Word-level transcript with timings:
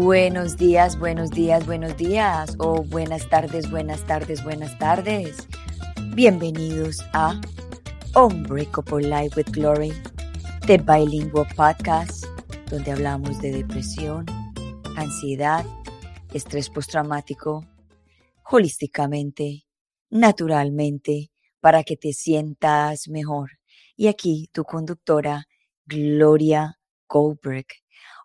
Buenos 0.00 0.56
días, 0.56 0.96
buenos 0.96 1.30
días, 1.30 1.66
buenos 1.66 1.96
días 1.96 2.54
o 2.60 2.84
buenas 2.84 3.28
tardes, 3.28 3.68
buenas 3.68 4.06
tardes, 4.06 4.44
buenas 4.44 4.78
tardes. 4.78 5.48
Bienvenidos 6.14 7.04
a 7.12 7.40
Unbreakable 8.14 9.08
Life 9.08 9.36
with 9.36 9.50
Glory, 9.50 9.92
The 10.68 10.78
Bilingual 10.78 11.48
Podcast, 11.56 12.24
donde 12.70 12.92
hablamos 12.92 13.42
de 13.42 13.50
depresión, 13.50 14.24
ansiedad, 14.96 15.66
estrés 16.32 16.70
postraumático, 16.70 17.66
holísticamente, 18.48 19.66
naturalmente, 20.10 21.32
para 21.58 21.82
que 21.82 21.96
te 21.96 22.12
sientas 22.12 23.08
mejor. 23.08 23.58
Y 23.96 24.06
aquí 24.06 24.48
tu 24.52 24.62
conductora, 24.62 25.48
Gloria 25.86 26.78
Goldberg. 27.08 27.66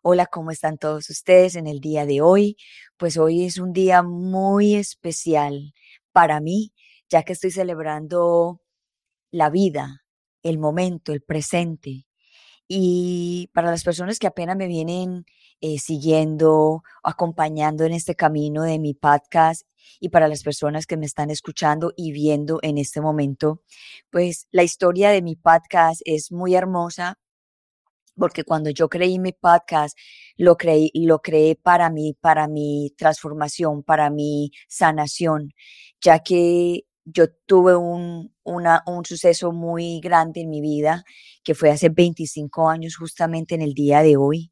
Hola, 0.05 0.25
¿cómo 0.25 0.51
están 0.51 0.77
todos 0.77 1.09
ustedes 1.09 1.55
en 1.55 1.65
el 1.65 1.79
día 1.79 2.05
de 2.05 2.19
hoy? 2.19 2.57
Pues 2.97 3.15
hoy 3.17 3.45
es 3.45 3.57
un 3.57 3.71
día 3.71 4.03
muy 4.03 4.75
especial 4.75 5.73
para 6.11 6.41
mí, 6.41 6.73
ya 7.09 7.23
que 7.23 7.31
estoy 7.31 7.51
celebrando 7.51 8.59
la 9.31 9.49
vida, 9.49 10.03
el 10.43 10.59
momento, 10.59 11.13
el 11.13 11.21
presente. 11.21 12.05
Y 12.67 13.49
para 13.53 13.71
las 13.71 13.85
personas 13.85 14.19
que 14.19 14.27
apenas 14.27 14.57
me 14.57 14.67
vienen 14.67 15.25
eh, 15.61 15.79
siguiendo, 15.79 16.83
acompañando 17.03 17.85
en 17.85 17.93
este 17.93 18.15
camino 18.15 18.63
de 18.63 18.79
mi 18.79 18.93
podcast 18.93 19.65
y 20.01 20.09
para 20.09 20.27
las 20.27 20.43
personas 20.43 20.85
que 20.85 20.97
me 20.97 21.05
están 21.05 21.31
escuchando 21.31 21.93
y 21.95 22.11
viendo 22.11 22.59
en 22.61 22.77
este 22.77 22.99
momento, 22.99 23.61
pues 24.11 24.47
la 24.51 24.63
historia 24.63 25.11
de 25.11 25.21
mi 25.21 25.37
podcast 25.37 26.01
es 26.03 26.29
muy 26.29 26.55
hermosa 26.55 27.19
porque 28.17 28.43
cuando 28.43 28.69
yo 28.69 28.89
creí 28.89 29.19
mi 29.19 29.31
podcast, 29.31 29.97
lo 30.37 30.55
creí, 30.57 30.91
lo 30.93 31.19
creé 31.19 31.55
para 31.55 31.89
mí, 31.89 32.15
para 32.19 32.47
mi 32.47 32.93
transformación, 32.97 33.83
para 33.83 34.09
mi 34.09 34.51
sanación, 34.67 35.51
ya 36.01 36.19
que 36.19 36.83
yo 37.05 37.25
tuve 37.45 37.75
un, 37.75 38.33
una, 38.43 38.81
un 38.87 39.05
suceso 39.05 39.51
muy 39.51 39.99
grande 39.99 40.41
en 40.41 40.49
mi 40.49 40.61
vida, 40.61 41.03
que 41.43 41.55
fue 41.55 41.69
hace 41.71 41.89
25 41.89 42.69
años, 42.69 42.95
justamente 42.97 43.55
en 43.55 43.61
el 43.61 43.73
día 43.73 44.01
de 44.01 44.17
hoy, 44.17 44.51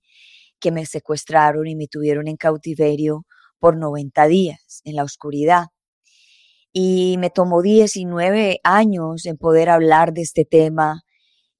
que 0.59 0.71
me 0.71 0.85
secuestraron 0.85 1.67
y 1.67 1.75
me 1.75 1.87
tuvieron 1.87 2.27
en 2.27 2.37
cautiverio 2.37 3.25
por 3.59 3.77
90 3.77 4.27
días 4.27 4.81
en 4.85 4.95
la 4.95 5.03
oscuridad. 5.03 5.67
Y 6.73 7.17
me 7.19 7.29
tomó 7.29 7.61
19 7.61 8.59
años 8.63 9.25
en 9.25 9.37
poder 9.37 9.69
hablar 9.69 10.13
de 10.13 10.21
este 10.21 10.45
tema, 10.45 11.03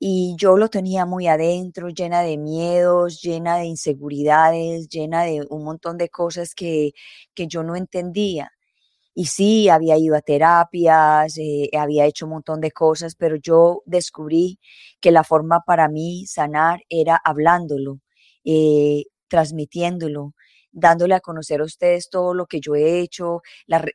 y 0.04 0.36
yo 0.38 0.58
lo 0.58 0.70
tenía 0.70 1.06
muy 1.06 1.28
adentro, 1.28 1.90
llena 1.90 2.24
de 2.24 2.38
miedos, 2.40 3.22
llena 3.22 3.58
de 3.58 3.66
inseguridades, 3.66 4.90
llena 4.90 5.24
de 5.26 5.46
un 5.50 5.64
montón 5.64 5.98
de 6.00 6.10
cosas 6.10 6.56
que, 6.56 6.94
que 7.36 7.46
yo 7.48 7.62
no 7.64 7.76
entendía. 7.76 8.52
Y 9.16 9.26
sí, 9.26 9.70
había 9.70 9.98
ido 9.98 10.16
a 10.16 10.22
terapias, 10.22 11.38
eh, 11.38 11.70
había 11.78 12.06
hecho 12.06 12.26
un 12.26 12.34
montón 12.34 12.62
de 12.62 12.72
cosas, 12.72 13.16
pero 13.16 13.36
yo 13.38 13.84
descubrí 13.86 14.60
que 15.02 15.12
la 15.12 15.24
forma 15.24 15.62
para 15.66 15.90
mí 15.90 16.26
sanar 16.28 16.82
era 16.90 17.20
hablándolo, 17.24 18.00
eh, 18.46 19.04
transmitiéndolo, 19.28 20.34
dándole 20.72 21.16
a 21.16 21.20
conocer 21.20 21.62
a 21.62 21.66
ustedes 21.66 22.10
todo 22.10 22.34
lo 22.34 22.46
que 22.46 22.60
yo 22.60 22.76
he 22.76 23.00
hecho, 23.00 23.42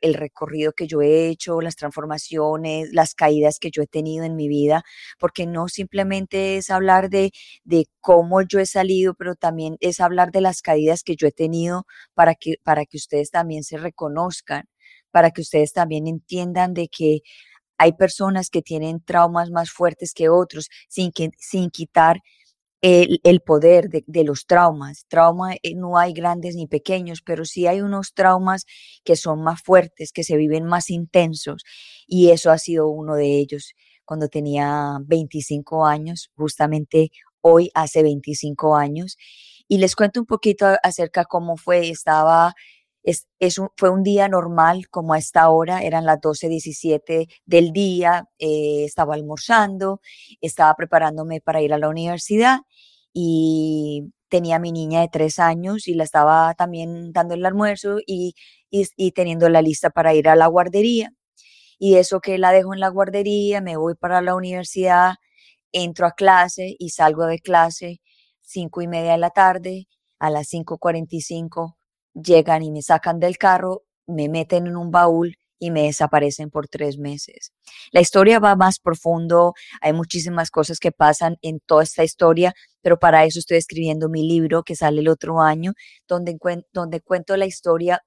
el 0.01 0.13
recorrido 0.13 0.73
que 0.73 0.87
yo 0.87 1.01
he 1.01 1.27
hecho, 1.29 1.61
las 1.61 1.75
transformaciones, 1.75 2.89
las 2.93 3.15
caídas 3.15 3.59
que 3.59 3.71
yo 3.71 3.81
he 3.81 3.87
tenido 3.87 4.25
en 4.25 4.35
mi 4.35 4.47
vida, 4.47 4.83
porque 5.19 5.45
no 5.45 5.67
simplemente 5.67 6.57
es 6.57 6.69
hablar 6.69 7.09
de, 7.09 7.31
de 7.63 7.87
cómo 8.01 8.41
yo 8.41 8.59
he 8.59 8.65
salido, 8.65 9.13
pero 9.15 9.35
también 9.35 9.77
es 9.79 9.99
hablar 9.99 10.31
de 10.31 10.41
las 10.41 10.61
caídas 10.61 11.03
que 11.03 11.15
yo 11.15 11.27
he 11.27 11.31
tenido 11.31 11.85
para 12.13 12.35
que, 12.35 12.55
para 12.63 12.85
que 12.85 12.97
ustedes 12.97 13.31
también 13.31 13.63
se 13.63 13.77
reconozcan, 13.77 14.65
para 15.11 15.31
que 15.31 15.41
ustedes 15.41 15.73
también 15.73 16.07
entiendan 16.07 16.73
de 16.73 16.87
que 16.89 17.21
hay 17.77 17.93
personas 17.93 18.49
que 18.49 18.61
tienen 18.61 19.01
traumas 19.03 19.51
más 19.51 19.71
fuertes 19.71 20.13
que 20.13 20.29
otros, 20.29 20.69
sin, 20.89 21.11
que, 21.11 21.29
sin 21.37 21.69
quitar 21.69 22.21
el, 22.81 23.41
poder 23.41 23.89
de, 23.89 24.23
los 24.23 24.45
traumas. 24.45 25.05
Trauma 25.07 25.55
eh, 25.55 25.75
no 25.75 25.97
hay 25.97 26.13
grandes 26.13 26.55
ni 26.55 26.67
pequeños, 26.67 27.21
pero 27.23 27.45
sí 27.45 27.67
hay 27.67 27.81
unos 27.81 28.13
traumas 28.13 28.65
que 29.03 29.15
son 29.15 29.43
más 29.43 29.61
fuertes, 29.61 30.11
que 30.11 30.23
se 30.23 30.37
viven 30.37 30.65
más 30.65 30.89
intensos. 30.89 31.63
Y 32.07 32.29
eso 32.29 32.51
ha 32.51 32.57
sido 32.57 32.89
uno 32.89 33.15
de 33.15 33.37
ellos 33.39 33.73
cuando 34.05 34.29
tenía 34.29 34.99
25 35.05 35.85
años, 35.85 36.29
justamente 36.35 37.11
hoy 37.41 37.71
hace 37.73 38.03
25 38.03 38.75
años. 38.75 39.17
Y 39.67 39.79
les 39.79 39.95
cuento 39.95 40.19
un 40.21 40.25
poquito 40.25 40.65
acerca 40.83 41.25
cómo 41.25 41.57
fue. 41.57 41.89
Estaba 41.89 42.53
es, 43.39 43.57
un, 43.57 43.69
fue 43.77 43.89
un 43.89 44.03
día 44.03 44.27
normal, 44.27 44.89
como 44.89 45.13
a 45.13 45.17
esta 45.17 45.49
hora, 45.49 45.81
eran 45.81 46.05
las 46.05 46.19
12.17 46.19 47.27
del 47.45 47.71
día, 47.71 48.25
eh, 48.37 48.83
estaba 48.85 49.15
almorzando, 49.15 50.01
estaba 50.41 50.73
preparándome 50.75 51.39
para 51.41 51.61
ir 51.61 51.73
a 51.73 51.77
la 51.77 51.89
universidad 51.89 52.59
y 53.13 54.11
tenía 54.29 54.57
a 54.57 54.59
mi 54.59 54.73
niña 54.73 55.01
de 55.01 55.09
tres 55.09 55.39
años 55.39 55.87
y 55.87 55.93
la 55.93 56.03
estaba 56.03 56.53
también 56.55 57.13
dando 57.13 57.35
el 57.35 57.45
almuerzo 57.45 57.99
y, 58.05 58.35
y, 58.69 59.11
teniendo 59.13 59.47
la 59.49 59.61
lista 59.61 59.89
para 59.89 60.13
ir 60.13 60.27
a 60.29 60.35
la 60.35 60.47
guardería. 60.47 61.13
Y 61.79 61.95
eso 61.95 62.19
que 62.21 62.37
la 62.37 62.51
dejo 62.51 62.73
en 62.73 62.81
la 62.81 62.89
guardería, 62.89 63.61
me 63.61 63.77
voy 63.77 63.95
para 63.95 64.21
la 64.21 64.35
universidad, 64.35 65.15
entro 65.71 66.07
a 66.07 66.11
clase 66.11 66.75
y 66.79 66.89
salgo 66.89 67.25
de 67.25 67.39
clase 67.39 68.01
cinco 68.41 68.81
y 68.81 68.87
media 68.87 69.13
de 69.13 69.17
la 69.19 69.29
tarde, 69.31 69.87
a 70.19 70.29
las 70.29 70.49
5.45 70.51 71.76
llegan 72.21 72.63
y 72.63 72.71
me 72.71 72.81
sacan 72.81 73.19
del 73.19 73.37
carro, 73.37 73.83
me 74.07 74.29
meten 74.29 74.67
en 74.67 74.77
un 74.77 74.91
baúl 74.91 75.37
y 75.59 75.71
me 75.71 75.83
desaparecen 75.83 76.49
por 76.49 76.67
tres 76.67 76.97
meses. 76.97 77.51
La 77.91 78.01
historia 78.01 78.39
va 78.39 78.55
más 78.55 78.79
profundo, 78.79 79.53
hay 79.81 79.93
muchísimas 79.93 80.51
cosas 80.51 80.79
que 80.79 80.91
pasan 80.91 81.37
en 81.41 81.59
toda 81.59 81.83
esta 81.83 82.03
historia, 82.03 82.53
pero 82.81 82.99
para 82.99 83.25
eso 83.25 83.39
estoy 83.39 83.57
escribiendo 83.57 84.09
mi 84.09 84.27
libro 84.27 84.63
que 84.63 84.75
sale 84.75 85.01
el 85.01 85.09
otro 85.09 85.41
año, 85.41 85.73
donde, 86.07 86.37
donde 86.73 87.01
cuento 87.01 87.35
la 87.37 87.45
historia 87.45 88.01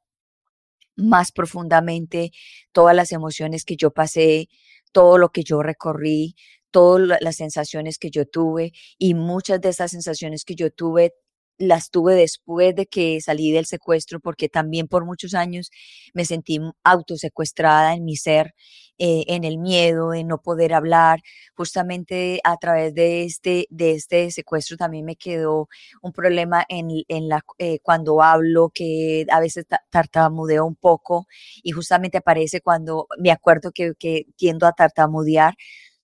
más 0.96 1.32
profundamente, 1.32 2.30
todas 2.72 2.94
las 2.94 3.12
emociones 3.12 3.64
que 3.64 3.76
yo 3.76 3.90
pasé, 3.90 4.48
todo 4.92 5.18
lo 5.18 5.30
que 5.30 5.42
yo 5.42 5.62
recorrí, 5.62 6.34
todas 6.70 7.20
las 7.20 7.36
sensaciones 7.36 7.98
que 7.98 8.10
yo 8.10 8.26
tuve 8.26 8.72
y 8.98 9.14
muchas 9.14 9.60
de 9.60 9.70
esas 9.70 9.90
sensaciones 9.90 10.44
que 10.44 10.54
yo 10.54 10.70
tuve 10.70 11.14
las 11.60 11.90
tuve 11.90 12.14
después 12.14 12.74
de 12.74 12.86
que 12.86 13.20
salí 13.20 13.52
del 13.52 13.66
secuestro, 13.66 14.18
porque 14.20 14.48
también 14.48 14.88
por 14.88 15.04
muchos 15.04 15.34
años 15.34 15.70
me 16.14 16.24
sentí 16.24 16.58
autosecuestrada 16.84 17.94
en 17.94 18.04
mi 18.04 18.16
ser, 18.16 18.54
eh, 18.98 19.24
en 19.28 19.44
el 19.44 19.58
miedo, 19.58 20.14
en 20.14 20.28
no 20.28 20.38
poder 20.42 20.72
hablar. 20.74 21.20
Justamente 21.56 22.40
a 22.44 22.56
través 22.56 22.94
de 22.94 23.24
este, 23.24 23.66
de 23.70 23.92
este 23.92 24.30
secuestro 24.30 24.76
también 24.78 25.04
me 25.04 25.16
quedó 25.16 25.68
un 26.02 26.12
problema 26.12 26.64
en, 26.68 26.88
en 27.08 27.28
la, 27.28 27.42
eh, 27.58 27.78
cuando 27.82 28.22
hablo, 28.22 28.70
que 28.74 29.26
a 29.30 29.40
veces 29.40 29.66
tartamudeo 29.90 30.64
un 30.66 30.76
poco 30.76 31.26
y 31.62 31.72
justamente 31.72 32.18
aparece 32.18 32.60
cuando 32.62 33.06
me 33.18 33.30
acuerdo 33.32 33.70
que, 33.72 33.92
que 33.98 34.26
tiendo 34.36 34.66
a 34.66 34.72
tartamudear 34.72 35.54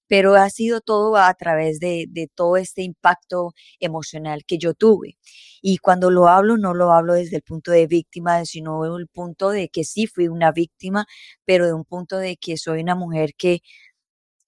pero 0.09 0.35
ha 0.35 0.51
sido 0.51 0.81
todo 0.81 1.17
a 1.17 1.33
través 1.35 1.81
de, 1.81 2.09
todo 2.35 2.57
este 2.57 2.83
impacto 2.83 3.53
emocional 3.81 4.45
que 4.47 4.59
yo 4.59 4.75
tuve. 4.75 5.19
Y 5.63 5.79
cuando 5.79 6.11
lo 6.11 6.29
hablo, 6.29 6.57
no 6.57 6.75
lo 6.75 6.93
hablo 6.93 7.15
desde 7.15 7.37
el 7.37 7.43
punto 7.43 7.71
de 7.73 7.87
víctima, 7.87 8.45
sino 8.45 8.85
el 8.97 9.09
punto 9.09 9.51
de 9.51 9.69
que 9.69 9.85
sí 9.85 10.07
fui 10.07 10.29
una 10.29 10.53
víctima, 10.53 11.07
pero 11.45 11.67
de 11.67 11.75
un 11.75 11.85
punto 11.85 12.19
de 12.19 12.37
que 12.37 12.57
soy 12.57 12.81
una 12.83 12.95
mujer 12.95 13.35
que, 13.37 13.61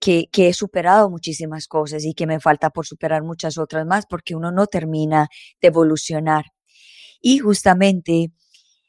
que, 0.00 0.28
que 0.32 0.48
he 0.48 0.54
superado 0.54 1.10
muchísimas 1.10 1.66
cosas 1.68 2.04
y 2.04 2.14
que 2.14 2.26
me 2.26 2.40
falta 2.40 2.70
por 2.70 2.86
superar 2.86 3.22
muchas 3.22 3.58
otras 3.58 3.86
más, 3.86 4.06
porque 4.06 4.34
uno 4.36 4.52
no 4.52 4.66
termina 4.66 5.28
de 5.60 5.68
evolucionar. 5.68 6.46
Y 7.20 7.38
justamente 7.38 8.32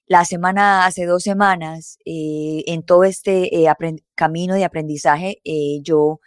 la 0.10 0.26
semana, 0.26 0.86
hace 0.88 1.06
dos 1.06 1.22
semanas, 1.24 2.00
eh, 2.04 2.64
en 2.66 2.84
todo 2.84 3.04
este 3.04 3.64
eh, 3.64 3.72
camino 4.16 4.56
de 4.56 4.66
aprendizaje, 4.66 5.38
eh, 5.46 5.82
yo 5.84 6.20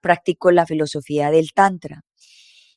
practico 0.00 0.50
la 0.50 0.66
filosofía 0.66 1.30
del 1.30 1.52
Tantra. 1.52 2.02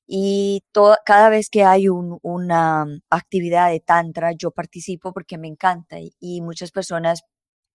Y 0.05 0.63
cada 1.05 1.29
vez 1.29 1.49
que 1.49 1.63
hay 1.63 1.87
una 1.89 2.85
actividad 3.09 3.71
de 3.71 3.79
Tantra, 3.79 4.31
yo 4.37 4.51
participo 4.51 5.13
porque 5.13 5.37
me 5.37 5.47
encanta 5.47 5.97
y, 6.19 6.41
muchas 6.41 6.71
personas 6.71 7.21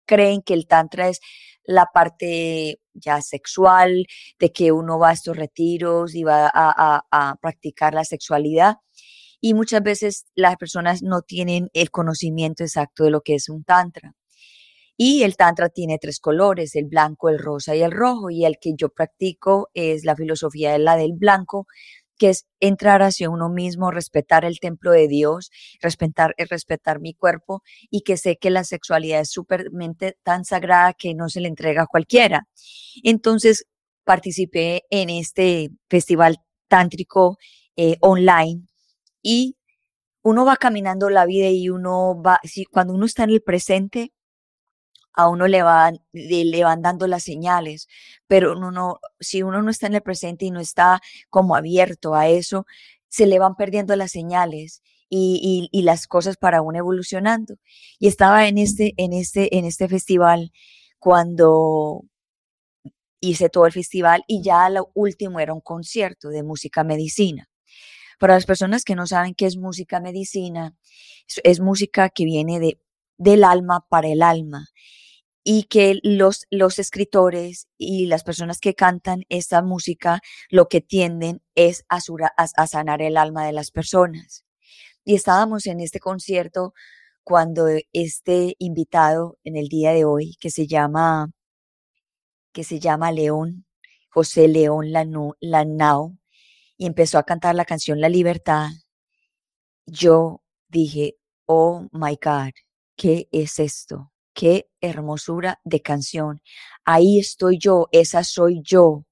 creen 0.06 0.42
que 0.42 0.54
el 0.54 0.66
Tantra 0.66 1.08
es 1.08 1.20
la 1.64 1.86
parte 1.92 2.80
ya 2.94 3.20
sexual, 3.22 4.06
de 4.38 4.52
que 4.52 4.72
uno 4.72 4.98
va 4.98 5.10
a 5.10 5.12
estos 5.12 5.36
retiros 5.36 6.14
y 6.14 6.24
va 6.24 6.50
a 6.54 7.36
practicar 7.40 7.94
la 7.94 8.04
sexualidad. 8.04 8.76
Y 9.40 9.54
muchas 9.54 9.82
veces 9.82 10.26
las 10.34 10.56
personas 10.56 11.02
no 11.02 11.22
tienen 11.22 11.70
el 11.72 11.90
conocimiento 11.90 12.64
exacto 12.64 13.04
de 13.04 13.10
lo 13.10 13.20
que 13.22 13.36
es 13.36 13.48
un 13.48 13.64
Tantra. 13.64 14.14
Y 15.00 15.22
el 15.22 15.36
Tantra 15.36 15.68
tiene 15.68 15.98
tres 15.98 16.18
colores, 16.18 16.74
el 16.74 16.86
blanco, 16.86 17.28
el 17.28 17.38
rosa 17.38 17.76
y 17.76 17.82
el 17.82 17.92
rojo. 17.92 18.30
Y 18.30 18.44
el 18.44 18.56
que 18.60 18.74
yo 18.76 18.88
practico 18.88 19.70
es 19.72 20.04
la 20.04 20.16
filosofía 20.16 20.72
de 20.72 20.80
la 20.80 20.96
del 20.96 21.12
blanco, 21.14 21.66
que 22.18 22.30
es 22.30 22.46
entrar 22.58 23.02
hacia 23.02 23.30
uno 23.30 23.48
mismo, 23.48 23.92
respetar 23.92 24.44
el 24.44 24.58
templo 24.58 24.90
de 24.90 25.06
Dios, 25.06 25.50
respetar, 25.80 26.34
eh, 26.36 26.46
respetar 26.46 27.00
mi 27.00 27.14
cuerpo 27.14 27.62
y 27.90 28.00
que 28.02 28.16
sé 28.16 28.38
que 28.38 28.50
la 28.50 28.64
sexualidad 28.64 29.20
es 29.20 29.30
súpermente 29.30 30.18
tan 30.24 30.44
sagrada 30.44 30.94
que 30.94 31.14
no 31.14 31.28
se 31.28 31.40
le 31.40 31.48
entrega 31.48 31.82
a 31.82 31.86
cualquiera. 31.86 32.48
Entonces 33.04 33.66
participé 34.04 34.82
en 34.90 35.10
este 35.10 35.70
festival 35.88 36.38
tántrico 36.68 37.38
eh, 37.76 37.96
online 38.00 38.62
y 39.22 39.56
uno 40.22 40.44
va 40.44 40.56
caminando 40.56 41.10
la 41.10 41.24
vida 41.26 41.48
y 41.50 41.68
uno 41.70 42.20
va, 42.20 42.40
si, 42.42 42.64
cuando 42.64 42.94
uno 42.94 43.06
está 43.06 43.24
en 43.24 43.30
el 43.30 43.42
presente, 43.42 44.12
a 45.18 45.28
uno 45.28 45.48
le 45.48 45.62
van, 45.62 46.00
le 46.12 46.62
van 46.62 46.80
dando 46.80 47.08
las 47.08 47.24
señales, 47.24 47.88
pero 48.28 48.52
uno 48.56 48.70
no, 48.70 49.00
si 49.18 49.42
uno 49.42 49.62
no 49.62 49.70
está 49.70 49.88
en 49.88 49.96
el 49.96 50.00
presente 50.00 50.44
y 50.44 50.52
no 50.52 50.60
está 50.60 51.00
como 51.28 51.56
abierto 51.56 52.14
a 52.14 52.28
eso, 52.28 52.66
se 53.08 53.26
le 53.26 53.40
van 53.40 53.56
perdiendo 53.56 53.96
las 53.96 54.12
señales 54.12 54.80
y, 55.10 55.68
las 55.82 56.06
cosas 56.06 56.36
para 56.36 56.62
uno 56.62 56.78
evolucionando. 56.78 57.56
Y 57.98 58.06
estaba 58.06 58.46
en 58.46 58.58
este, 58.58 58.94
en 58.96 59.12
este, 59.12 59.58
en 59.58 59.64
este 59.64 59.88
festival 59.88 60.52
cuando 61.00 62.04
hice 63.20 63.48
todo 63.48 63.66
el 63.66 63.72
festival 63.72 64.22
y 64.28 64.40
ya 64.40 64.70
lo 64.70 64.92
último 64.94 65.40
era 65.40 65.52
un 65.52 65.60
concierto 65.60 66.28
de 66.28 66.44
música 66.44 66.84
medicina. 66.84 67.48
Para 68.20 68.34
las 68.34 68.46
personas 68.46 68.84
que 68.84 68.94
no 68.94 69.06
saben 69.08 69.34
qué 69.34 69.46
es 69.46 69.56
música 69.56 69.98
medicina, 69.98 70.76
es, 71.42 71.58
música 71.58 72.08
que 72.08 72.24
viene 72.24 72.60
de, 72.60 72.80
del 73.16 73.42
alma 73.42 73.84
para 73.88 74.06
el 74.06 74.22
alma 74.22 74.68
y 75.50 75.62
que 75.62 75.98
los, 76.02 76.46
los 76.50 76.78
escritores 76.78 77.68
y 77.78 78.04
las 78.04 78.22
personas 78.22 78.60
que 78.60 78.74
cantan 78.74 79.24
esta 79.30 79.62
música 79.62 80.20
lo 80.50 80.68
que 80.68 80.82
tienden 80.82 81.40
es 81.54 81.86
a, 81.88 82.00
a, 82.36 82.66
sanar 82.66 83.00
el 83.00 83.16
alma 83.16 83.46
de 83.46 83.54
las 83.54 83.70
personas. 83.70 84.44
Y 85.06 85.14
estábamos 85.14 85.64
en 85.64 85.80
este 85.80 86.00
concierto 86.00 86.74
cuando 87.24 87.66
este 87.94 88.56
invitado 88.58 89.38
en 89.42 89.56
el 89.56 89.68
día 89.68 89.92
de 89.92 90.04
hoy, 90.04 90.36
que 90.38 90.50
se 90.50 90.66
llama, 90.66 91.30
que 92.52 92.62
se 92.62 92.78
llama 92.78 93.10
León, 93.10 93.64
José 94.10 94.48
León 94.48 94.92
Lanao, 95.40 96.18
y 96.76 96.84
empezó 96.84 97.16
a 97.16 97.22
cantar 97.22 97.54
la 97.54 97.64
canción 97.64 98.02
La 98.02 98.10
Libertad, 98.10 98.68
yo 99.86 100.42
dije, 100.68 101.16
oh 101.46 101.88
my 101.90 102.18
God, 102.22 102.50
¿qué 102.96 103.28
es 103.32 103.58
esto? 103.60 104.12
Qué 104.38 104.68
hermosura 104.80 105.58
de 105.64 105.82
canción. 105.82 106.40
Ahí 106.84 107.18
estoy 107.18 107.58
yo, 107.58 107.88
esa 107.90 108.22
soy 108.22 108.62
yo. 108.62 109.04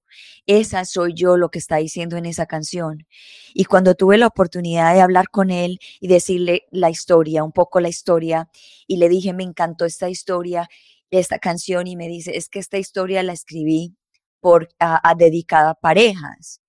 Esa 0.46 0.84
soy 0.84 1.14
yo 1.14 1.37
lo 1.37 1.49
que 1.49 1.58
está 1.58 1.78
diciendo 1.78 2.17
en 2.17 2.26
esa 2.26 2.46
canción. 2.46 3.08
Y 3.52 3.64
cuando 3.64 3.96
tuve 3.96 4.19
la 4.19 4.28
oportunidad 4.28 4.94
de 4.94 5.00
hablar 5.00 5.28
con 5.28 5.50
él 5.50 5.81
y 5.99 6.06
decirle 6.06 6.69
la 6.70 6.90
historia, 6.90 7.43
un 7.43 7.50
poco 7.50 7.81
la 7.81 7.88
historia, 7.88 8.49
y 8.87 8.99
le 8.99 9.08
dije, 9.08 9.32
me 9.32 9.43
encantó 9.43 9.84
esta 9.84 10.08
historia, 10.08 10.69
esta 11.11 11.40
canción, 11.40 11.88
y 11.88 11.96
me 11.96 12.06
dice, 12.06 12.37
es 12.37 12.49
que 12.49 12.61
esta 12.61 12.78
historia 12.78 13.25
la 13.25 13.32
escribí 13.32 13.96
por, 14.38 14.69
a 14.78 15.12
dedicada 15.17 15.70
a 15.70 15.75
parejas 15.75 16.61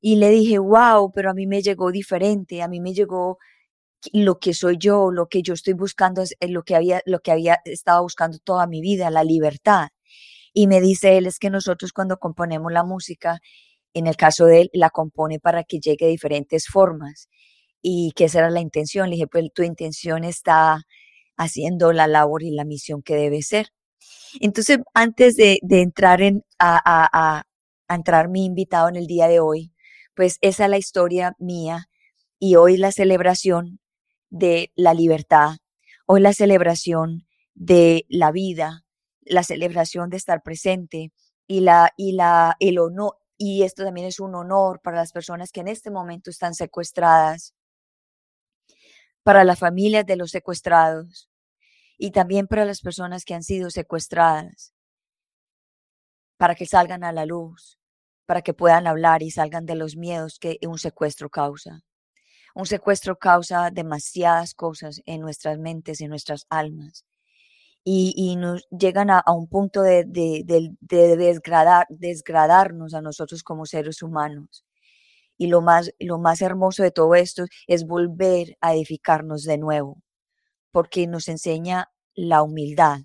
y 0.00 0.16
le 0.16 0.30
dije, 0.30 0.58
wow, 0.58 1.10
pero 1.12 1.30
a 1.30 1.34
mí 1.34 1.46
me 1.46 1.62
llegó 1.62 1.90
diferente, 1.90 2.62
a 2.62 2.68
mí 2.68 2.80
me 2.80 2.94
llegó 2.94 3.38
lo 4.12 4.38
que 4.38 4.54
soy 4.54 4.76
yo, 4.78 5.10
lo 5.10 5.28
que 5.28 5.42
yo 5.42 5.54
estoy 5.54 5.74
buscando 5.74 6.22
es 6.22 6.36
lo 6.40 6.62
que 6.62 6.76
había, 6.76 7.02
lo 7.06 7.20
que 7.20 7.32
había 7.32 7.60
estado 7.64 8.02
buscando 8.02 8.38
toda 8.38 8.66
mi 8.66 8.80
vida, 8.80 9.10
la 9.10 9.24
libertad. 9.24 9.88
Y 10.52 10.66
me 10.66 10.80
dice 10.80 11.18
él, 11.18 11.26
es 11.26 11.38
que 11.38 11.50
nosotros 11.50 11.92
cuando 11.92 12.18
componemos 12.18 12.72
la 12.72 12.84
música, 12.84 13.40
en 13.94 14.06
el 14.06 14.16
caso 14.16 14.46
de 14.46 14.62
él, 14.62 14.70
la 14.72 14.90
compone 14.90 15.40
para 15.40 15.64
que 15.64 15.80
llegue 15.80 16.06
de 16.06 16.12
diferentes 16.12 16.66
formas. 16.66 17.28
Y 17.82 18.12
que 18.16 18.24
esa 18.24 18.40
era 18.40 18.50
la 18.50 18.60
intención. 18.60 19.08
Le 19.08 19.16
dije, 19.16 19.26
pues 19.28 19.44
tu 19.54 19.62
intención 19.62 20.24
está 20.24 20.82
haciendo 21.36 21.92
la 21.92 22.06
labor 22.08 22.42
y 22.42 22.50
la 22.50 22.64
misión 22.64 23.02
que 23.02 23.14
debe 23.16 23.42
ser. 23.42 23.68
Entonces, 24.40 24.78
antes 24.94 25.36
de, 25.36 25.60
entrar 25.70 26.22
en, 26.22 26.44
a, 26.58 27.44
a 27.88 27.94
entrar 27.94 28.28
mi 28.28 28.44
invitado 28.44 28.88
en 28.88 28.96
el 28.96 29.06
día 29.06 29.28
de 29.28 29.40
hoy, 29.40 29.72
pues 30.14 30.38
esa 30.40 30.64
es 30.64 30.70
la 30.70 30.78
historia 30.78 31.34
mía 31.38 31.88
y 32.38 32.56
hoy 32.56 32.76
la 32.76 32.92
celebración 32.92 33.80
de 34.30 34.72
la 34.76 34.94
libertad, 34.94 35.58
hoy 36.06 36.20
la 36.20 36.32
celebración 36.32 37.26
de 37.54 38.06
la 38.08 38.30
vida, 38.32 38.84
la 39.22 39.42
celebración 39.42 40.10
de 40.10 40.16
estar 40.16 40.42
presente 40.42 41.12
y 41.46 41.60
la 41.60 41.92
y 41.96 42.12
la 42.12 42.56
el 42.60 42.78
honor 42.78 43.16
y 43.38 43.62
esto 43.62 43.84
también 43.84 44.08
es 44.08 44.18
un 44.20 44.34
honor 44.34 44.80
para 44.82 44.96
las 44.98 45.12
personas 45.12 45.52
que 45.52 45.60
en 45.60 45.68
este 45.68 45.90
momento 45.90 46.30
están 46.30 46.54
secuestradas, 46.54 47.54
para 49.22 49.44
las 49.44 49.60
familias 49.60 50.04
de 50.06 50.16
los 50.16 50.30
secuestrados 50.32 51.30
y 51.98 52.10
también 52.10 52.48
para 52.48 52.64
las 52.64 52.80
personas 52.80 53.24
que 53.24 53.34
han 53.34 53.44
sido 53.44 53.70
secuestradas, 53.70 54.74
para 56.36 56.54
que 56.54 56.66
salgan 56.66 57.04
a 57.04 57.12
la 57.12 57.26
luz, 57.26 57.78
para 58.26 58.42
que 58.42 58.54
puedan 58.54 58.86
hablar 58.86 59.22
y 59.22 59.30
salgan 59.30 59.66
de 59.66 59.76
los 59.76 59.96
miedos 59.96 60.38
que 60.38 60.58
un 60.66 60.78
secuestro 60.78 61.30
causa. 61.30 61.82
Un 62.58 62.66
secuestro 62.66 63.16
causa 63.16 63.70
demasiadas 63.70 64.52
cosas 64.52 65.00
en 65.06 65.20
nuestras 65.20 65.60
mentes, 65.60 66.00
en 66.00 66.10
nuestras 66.10 66.44
almas. 66.50 67.04
Y, 67.84 68.34
nos 68.36 68.66
llegan 68.68 69.10
a, 69.10 69.22
un 69.28 69.46
punto 69.46 69.80
de, 69.80 70.04
desgradar, 70.80 71.86
desgradarnos 71.88 72.94
a 72.94 73.00
nosotros 73.00 73.44
como 73.44 73.64
seres 73.64 74.02
humanos. 74.02 74.64
Y 75.36 75.46
lo 75.46 75.60
más, 75.62 75.92
lo 76.00 76.18
más 76.18 76.42
hermoso 76.42 76.82
de 76.82 76.90
todo 76.90 77.14
esto 77.14 77.44
es 77.68 77.86
volver 77.86 78.58
a 78.60 78.74
edificarnos 78.74 79.44
de 79.44 79.58
nuevo, 79.58 80.02
porque 80.72 81.06
nos 81.06 81.28
enseña 81.28 81.92
la 82.12 82.42
humildad. 82.42 83.02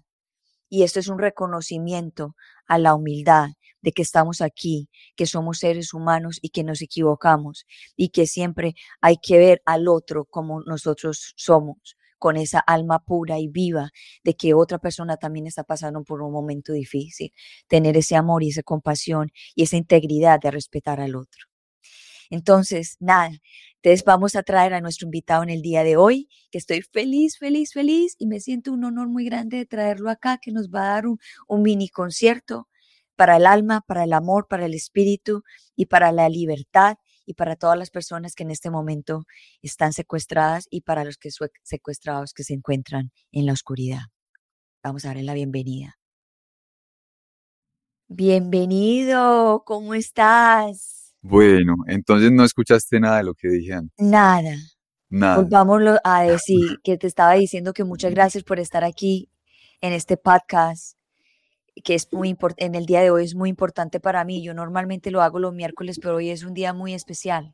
Y 0.67 0.81
esto 0.81 0.99
es 0.99 1.09
un 1.09 1.19
reconocimiento 1.19 2.35
a 2.67 2.77
la 2.77 2.95
humildad 2.95 3.49
de 3.81 3.91
que 3.91 4.01
estamos 4.01 4.41
aquí, 4.41 4.89
que 5.15 5.25
somos 5.25 5.59
seres 5.59 5.93
humanos 5.93 6.39
y 6.41 6.49
que 6.49 6.63
nos 6.63 6.81
equivocamos 6.81 7.65
y 7.95 8.09
que 8.09 8.25
siempre 8.27 8.75
hay 9.01 9.17
que 9.17 9.37
ver 9.37 9.61
al 9.65 9.87
otro 9.87 10.25
como 10.25 10.61
nosotros 10.61 11.33
somos 11.35 11.97
con 12.17 12.37
esa 12.37 12.59
alma 12.59 12.99
pura 12.99 13.37
y 13.39 13.49
viva 13.49 13.91
de 14.23 14.35
que 14.35 14.53
otra 14.53 14.79
persona 14.79 15.17
también 15.17 15.45
está 15.45 15.65
pasando 15.65 16.03
por 16.05 16.21
un 16.21 16.31
momento 16.31 16.71
difícil, 16.71 17.33
tener 17.67 17.97
ese 17.97 18.15
amor 18.15 18.43
y 18.43 18.49
esa 18.49 18.63
compasión 18.63 19.29
y 19.55 19.63
esa 19.63 19.75
integridad 19.75 20.39
de 20.39 20.51
respetar 20.51 21.01
al 21.01 21.17
otro. 21.17 21.52
Entonces, 22.29 22.97
nada, 22.99 23.29
entonces 23.83 24.05
vamos 24.05 24.35
a 24.35 24.43
traer 24.43 24.73
a 24.73 24.81
nuestro 24.81 25.07
invitado 25.07 25.43
en 25.43 25.49
el 25.49 25.61
día 25.61 25.83
de 25.83 25.97
hoy, 25.97 26.29
que 26.51 26.57
estoy 26.57 26.81
feliz, 26.81 27.37
feliz, 27.37 27.73
feliz 27.73 28.15
y 28.17 28.27
me 28.27 28.39
siento 28.39 28.71
un 28.71 28.85
honor 28.85 29.09
muy 29.09 29.25
grande 29.25 29.57
de 29.57 29.65
traerlo 29.65 30.09
acá, 30.09 30.37
que 30.37 30.51
nos 30.51 30.69
va 30.69 30.83
a 30.83 30.93
dar 30.93 31.05
un, 31.07 31.19
mini 31.61 31.89
concierto 31.89 32.69
para 33.15 33.37
el 33.37 33.45
alma, 33.45 33.81
para 33.81 34.05
el 34.05 34.13
amor, 34.13 34.47
para 34.47 34.65
el 34.65 34.73
espíritu 34.73 35.43
y 35.75 35.87
para 35.87 36.11
la 36.11 36.29
libertad 36.29 36.97
y 37.25 37.33
para 37.33 37.55
todas 37.55 37.77
las 37.77 37.89
personas 37.89 38.35
que 38.35 38.43
en 38.43 38.51
este 38.51 38.69
momento 38.69 39.25
están 39.61 39.93
secuestradas 39.93 40.67
y 40.69 40.81
para 40.81 41.03
los 41.03 41.17
que 41.17 41.29
secuestrados 41.63 42.33
que 42.33 42.43
se 42.43 42.53
encuentran 42.53 43.11
en 43.31 43.45
la 43.45 43.53
oscuridad. 43.53 44.03
Vamos 44.81 45.05
a 45.05 45.09
darle 45.09 45.23
la 45.23 45.33
bienvenida. 45.33 45.97
Bienvenido, 48.07 49.63
¿cómo 49.65 49.93
estás? 49.93 51.02
Bueno, 51.23 51.77
entonces 51.87 52.31
no 52.31 52.43
escuchaste 52.43 52.99
nada 52.99 53.17
de 53.17 53.23
lo 53.23 53.33
que 53.33 53.47
dije 53.47 53.73
antes. 53.73 53.97
Nada. 53.97 54.55
Nada. 55.09 55.37
Volvámoslo 55.37 55.97
a 56.03 56.23
decir 56.23 56.79
que 56.83 56.97
te 56.97 57.07
estaba 57.07 57.33
diciendo 57.33 57.73
que 57.73 57.83
muchas 57.83 58.13
gracias 58.13 58.43
por 58.43 58.59
estar 58.59 58.83
aquí 58.83 59.29
en 59.81 59.93
este 59.93 60.17
podcast 60.17 60.97
que 61.83 61.95
es 61.95 62.07
muy 62.11 62.37
en 62.57 62.75
el 62.75 62.85
día 62.85 63.01
de 63.01 63.09
hoy 63.09 63.23
es 63.23 63.35
muy 63.35 63.49
importante 63.49 63.99
para 63.99 64.23
mí. 64.23 64.43
Yo 64.43 64.53
normalmente 64.53 65.11
lo 65.11 65.21
hago 65.21 65.39
los 65.39 65.53
miércoles, 65.53 65.99
pero 66.01 66.15
hoy 66.15 66.29
es 66.29 66.43
un 66.43 66.53
día 66.53 66.73
muy 66.73 66.93
especial. 66.93 67.53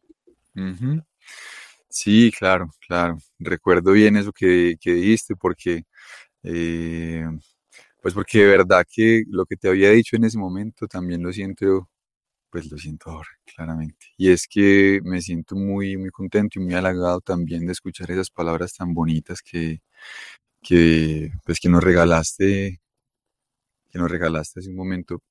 Sí, 1.89 2.31
claro, 2.37 2.69
claro. 2.85 3.17
Recuerdo 3.39 3.93
bien 3.93 4.17
eso 4.17 4.31
que, 4.31 4.75
que 4.79 4.93
dijiste 4.93 5.35
porque, 5.35 5.83
eh, 6.43 7.25
pues 8.01 8.13
porque 8.13 8.39
de 8.39 8.47
verdad 8.47 8.85
que 8.89 9.23
lo 9.29 9.45
que 9.45 9.55
te 9.55 9.69
había 9.69 9.91
dicho 9.91 10.15
en 10.15 10.25
ese 10.25 10.37
momento 10.37 10.87
también 10.87 11.23
lo 11.23 11.31
siento, 11.31 11.89
pues 12.49 12.71
lo 12.71 12.77
siento 12.77 13.11
ahora, 13.11 13.29
claramente. 13.45 14.07
Y 14.17 14.31
es 14.31 14.47
que 14.47 14.99
me 15.03 15.21
siento 15.21 15.55
muy, 15.55 15.97
muy 15.97 16.09
contento 16.09 16.59
y 16.59 16.63
muy 16.63 16.73
halagado 16.75 17.21
también 17.21 17.65
de 17.65 17.73
escuchar 17.73 18.11
esas 18.11 18.29
palabras 18.29 18.73
tan 18.73 18.93
bonitas 18.93 19.41
que, 19.41 19.81
que, 20.61 21.31
pues, 21.45 21.59
que 21.59 21.69
nos 21.69 21.83
regalaste 21.83 22.79
que 23.89 23.99
nos 23.99 24.09
regalaste 24.09 24.59
hace 24.59 24.69
un 24.69 24.75
momento 24.75 25.21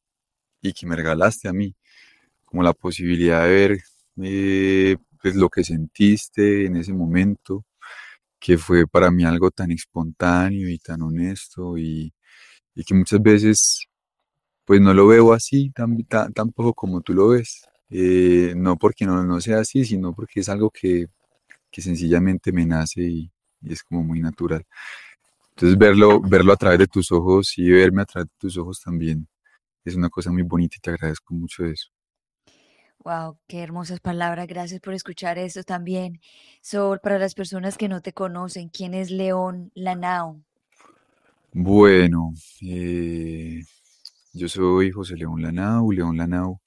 y 0.63 0.73
que 0.73 0.87
me 0.87 0.97
regalaste 0.97 1.49
a 1.49 1.53
mí, 1.53 1.75
como 2.45 2.63
la 2.63 2.73
posibilidad 2.75 3.45
de 3.45 3.51
ver 3.51 3.81
eh, 4.23 4.97
pues 5.23 5.37
lo 5.37 5.49
que 5.51 5.65
sentiste 5.65 6.67
en 6.67 6.77
ese 6.77 6.93
momento, 6.93 7.65
que 8.41 8.59
fue 8.59 8.87
para 8.87 9.11
mí 9.11 9.25
algo 9.25 9.51
tan 9.51 9.73
espontáneo 9.73 10.69
y 10.71 10.79
tan 10.79 11.03
honesto 11.03 11.79
y, 11.79 12.13
que 12.87 12.95
muchas 12.95 13.23
veces 13.23 13.88
pues 14.69 14.83
no 14.83 14.95
lo 14.95 15.09
veo 15.09 15.35
así 15.35 15.73
tan, 15.73 16.05
tampoco 16.35 16.75
como 16.75 17.03
tú 17.03 17.15
lo 17.15 17.31
ves. 17.31 17.67
eh, 17.91 18.55
no 18.57 18.79
porque 18.79 19.07
no, 19.07 19.25
no 19.25 19.41
sea 19.43 19.61
así, 19.61 19.85
sino 19.87 20.15
porque 20.15 20.43
es 20.43 20.51
algo 20.51 20.71
que, 20.71 21.09
que 21.71 21.83
sencillamente 21.83 22.53
me 22.53 22.67
nace 22.67 23.03
y, 23.03 23.33
y 23.63 23.73
es 23.75 23.83
como 23.85 24.05
muy 24.05 24.21
natural. 24.21 24.65
Entonces 25.51 25.79
verlo, 25.79 26.21
verlo 26.23 26.53
a 26.55 26.57
través 26.57 26.79
de 26.81 26.87
tus 26.89 27.13
ojos 27.13 27.59
y 27.59 27.71
verme 27.71 28.03
a 28.03 28.07
través 28.07 28.29
de 28.31 28.35
tus 28.39 28.59
ojos 28.59 28.81
también 28.83 29.29
es 29.85 29.97
una 29.97 30.11
cosa 30.11 30.33
muy 30.33 30.43
bonita 30.43 30.77
y 30.79 30.81
te 30.81 30.91
agradezco 30.93 31.35
mucho 31.35 31.65
eso. 31.67 31.89
Wow, 33.05 33.39
qué 33.49 33.63
hermosas 33.63 34.01
palabras. 34.01 34.47
Gracias 34.47 34.81
por 34.81 34.95
escuchar 34.95 35.39
eso 35.39 35.63
también. 35.65 36.21
So, 36.63 36.99
para 37.03 37.19
las 37.19 37.35
personas 37.35 37.77
que 37.79 37.89
no 37.89 38.03
te 38.03 38.13
conocen, 38.13 38.69
¿quién 38.69 38.95
es 38.95 39.11
León 39.11 39.71
Lanao? 39.75 40.41
Bueno, 41.53 42.35
eh, 42.63 43.63
yo 44.39 44.49
soy 44.49 44.91
José 44.93 45.17
León 45.17 45.43
Lanao, 45.43 45.93
León 45.93 46.17
Lanao, 46.17 46.63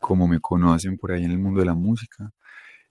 como 0.00 0.28
me 0.28 0.40
conocen 0.40 0.98
por 0.98 1.12
ahí 1.12 1.24
en 1.24 1.30
el 1.32 1.38
mundo 1.38 1.60
de 1.60 1.66
la 1.66 1.74
música. 1.74 2.32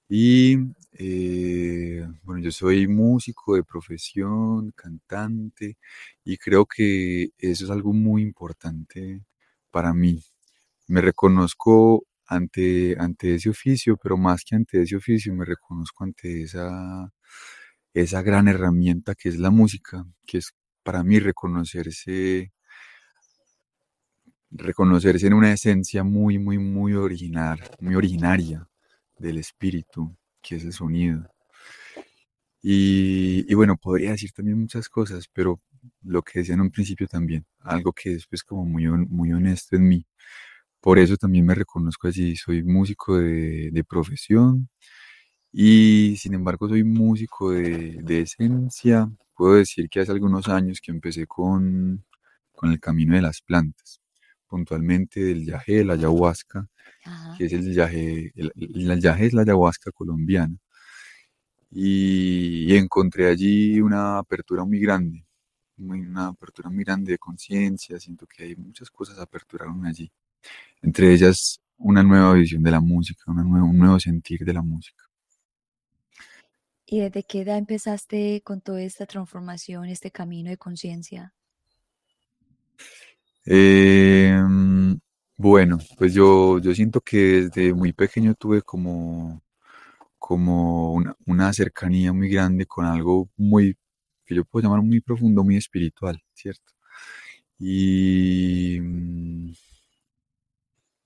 Y 0.10 0.58
eh, 0.94 2.06
bueno, 2.24 2.42
yo 2.44 2.52
soy 2.52 2.88
músico 2.88 3.56
de 3.56 3.64
profesión, 3.64 4.72
cantante, 4.76 5.78
y 6.24 6.38
creo 6.38 6.66
que 6.66 7.32
eso 7.38 7.66
es 7.66 7.72
algo 7.72 7.94
muy 7.94 8.22
importante 8.24 9.24
para 9.72 9.94
mí. 9.94 10.24
Me 10.88 11.02
reconozco 11.02 12.06
ante, 12.28 12.96
ante 13.00 13.36
ese 13.36 13.50
oficio, 13.50 13.98
pero 14.02 14.18
más 14.18 14.44
que 14.46 14.56
ante 14.56 14.82
ese 14.84 14.96
oficio, 14.98 15.34
me 15.36 15.46
reconozco 15.46 16.04
ante 16.06 16.44
esa, 16.44 17.12
esa 17.94 18.22
gran 18.24 18.48
herramienta 18.48 19.16
que 19.16 19.30
es 19.30 19.38
la 19.40 19.52
música, 19.52 20.06
que 20.26 20.40
es 20.40 20.54
para 20.84 21.04
mí 21.04 21.20
reconocerse, 21.20 22.54
reconocerse 24.54 25.28
en 25.28 25.34
una 25.34 25.52
esencia 25.54 26.04
muy, 26.04 26.40
muy, 26.40 26.58
muy 26.58 26.94
original, 26.94 27.60
muy 27.80 27.96
originaria 27.96 28.68
del 29.18 29.38
espíritu, 29.40 30.16
que 30.42 30.58
es 30.58 30.64
el 30.66 30.74
sonido. 30.74 31.28
Y, 32.62 33.46
y 33.52 33.54
bueno, 33.56 33.76
podría 33.78 34.12
decir 34.12 34.32
también 34.32 34.60
muchas 34.60 34.88
cosas, 34.90 35.28
pero 35.34 35.62
lo 36.04 36.22
que 36.22 36.40
decía 36.40 36.56
en 36.56 36.62
un 36.62 36.72
principio 36.72 37.08
también, 37.08 37.46
algo 37.62 37.92
que 37.94 38.14
es 38.14 38.28
pues 38.28 38.44
como 38.44 38.66
muy, 38.66 38.88
muy 38.88 39.34
honesto 39.34 39.76
en 39.76 39.88
mí. 39.88 40.06
Por 40.82 41.00
eso 41.00 41.18
también 41.18 41.46
me 41.46 41.56
reconozco 41.56 42.08
así, 42.10 42.36
soy 42.36 42.64
músico 42.64 43.18
de, 43.18 43.72
de 43.72 43.84
profesión 43.86 44.70
y 45.52 46.16
sin 46.18 46.34
embargo 46.36 46.70
soy 46.70 46.84
músico 46.84 47.52
de, 47.52 48.00
de, 48.04 48.22
esencia. 48.22 49.10
Puedo 49.36 49.56
decir 49.56 49.90
que 49.90 50.02
hace 50.02 50.12
algunos 50.12 50.50
años 50.50 50.82
que 50.82 50.92
empecé 50.92 51.28
con, 51.28 52.06
con 52.54 52.72
el 52.72 52.80
camino 52.80 53.16
de 53.16 53.22
las 53.22 53.42
plantas, 53.42 54.02
puntualmente 54.54 55.20
del 55.20 55.46
yaje, 55.46 55.84
la 55.84 55.94
ayahuasca, 55.94 56.68
Ajá. 57.06 57.36
que 57.36 57.46
es 57.46 57.54
el 57.54 57.74
yaje, 57.74 58.32
el, 58.36 58.52
el 58.56 59.02
yaje 59.02 59.26
es 59.26 59.34
la 59.34 59.42
ayahuasca 59.42 59.90
colombiana. 59.92 60.56
Y, 61.72 62.72
y 62.72 62.78
encontré 62.78 63.26
allí 63.30 63.82
una 63.82 64.20
apertura 64.20 64.64
muy 64.64 64.80
grande, 64.80 65.26
una 65.78 66.28
apertura 66.28 66.70
muy 66.70 66.84
grande 66.84 67.14
de 67.14 67.18
conciencia, 67.18 68.00
siento 68.00 68.28
que 68.28 68.44
hay 68.44 68.56
muchas 68.56 68.92
cosas 68.92 69.18
aperturaron 69.18 69.84
allí, 69.88 70.12
entre 70.84 71.12
ellas 71.12 71.60
una 71.78 72.04
nueva 72.04 72.34
visión 72.34 72.62
de 72.62 72.70
la 72.70 72.80
música, 72.80 73.24
una 73.32 73.44
nueva, 73.44 73.66
un 73.66 73.78
nuevo 73.80 74.00
sentir 74.00 74.46
de 74.46 74.54
la 74.54 74.62
música. 74.62 75.04
¿Y 76.86 77.00
desde 77.00 77.24
qué 77.24 77.42
edad 77.42 77.58
empezaste 77.58 78.42
con 78.44 78.62
toda 78.62 78.84
esta 78.84 79.08
transformación, 79.08 79.86
este 79.86 80.12
camino 80.12 80.52
de 80.52 80.58
conciencia? 80.58 81.34
Eh, 83.46 84.42
bueno, 85.38 85.80
pues 85.98 86.14
yo, 86.14 86.60
yo 86.60 86.74
siento 86.76 87.02
que 87.02 87.18
desde 87.50 87.74
muy 87.74 87.92
pequeño 87.94 88.36
tuve 88.36 88.62
como, 88.62 89.42
como 90.20 90.94
una, 90.94 91.16
una 91.28 91.54
cercanía 91.54 92.14
muy 92.14 92.30
grande 92.30 92.66
con 92.68 92.86
algo 92.86 93.30
muy 93.38 93.78
que 94.26 94.36
yo 94.36 94.46
puedo 94.46 94.64
llamar 94.68 94.84
muy 94.84 95.02
profundo, 95.02 95.44
muy 95.44 95.58
espiritual, 95.58 96.22
¿cierto? 96.34 96.74
Y, 97.60 98.80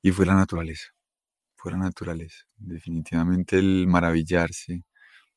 y 0.01 0.12
fue 0.12 0.25
la 0.25 0.36
naturaleza, 0.36 0.88
fue 1.56 1.72
la 1.74 1.79
naturaleza, 1.79 2.46
definitivamente 2.58 3.60
el 3.60 3.88
maravillarse 3.88 4.84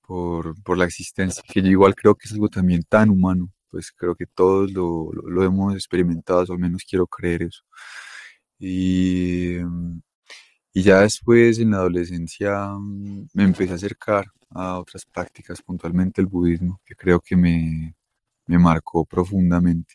por, 0.02 0.60
por 0.62 0.78
la 0.78 0.86
existencia, 0.86 1.42
que 1.48 1.62
yo 1.62 1.68
igual 1.70 1.94
creo 1.96 2.14
que 2.16 2.28
es 2.28 2.32
algo 2.34 2.48
también 2.50 2.82
tan 2.88 3.10
humano, 3.10 3.50
pues 3.70 3.92
creo 3.92 4.14
que 4.14 4.26
todos 4.26 4.72
lo, 4.72 5.10
lo, 5.12 5.44
hemos 5.44 5.74
experimentado, 5.74 6.44
o 6.48 6.52
al 6.52 6.58
menos 6.58 6.84
quiero 6.88 7.06
creer 7.06 7.42
eso. 7.44 7.62
Y, 8.58 9.56
y 10.72 10.82
ya 10.82 11.00
después 11.00 11.58
en 11.58 11.70
la 11.72 11.78
adolescencia 11.78 12.68
me 13.34 13.44
empecé 13.44 13.72
a 13.72 13.76
acercar 13.76 14.26
a 14.50 14.78
otras 14.78 15.04
prácticas, 15.06 15.62
puntualmente 15.62 16.20
el 16.20 16.26
budismo, 16.26 16.80
que 16.84 16.94
creo 16.94 17.20
que 17.20 17.36
me, 17.36 17.94
me 18.46 18.58
marcó 18.58 19.04
profundamente. 19.04 19.94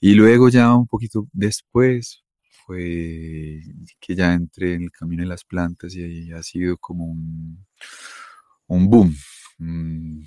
Y 0.00 0.14
luego 0.14 0.48
ya 0.48 0.74
un 0.74 0.86
poquito 0.86 1.28
después 1.32 2.24
fue 2.66 3.62
que 4.00 4.14
ya 4.14 4.32
entré 4.34 4.74
en 4.74 4.82
el 4.84 4.90
camino 4.90 5.22
de 5.22 5.28
las 5.28 5.44
plantas 5.44 5.94
y 5.94 6.02
ahí 6.02 6.32
ha 6.32 6.42
sido 6.42 6.76
como 6.78 7.04
un, 7.06 7.64
un 8.66 8.88
boom, 8.90 9.14
un, 9.60 10.26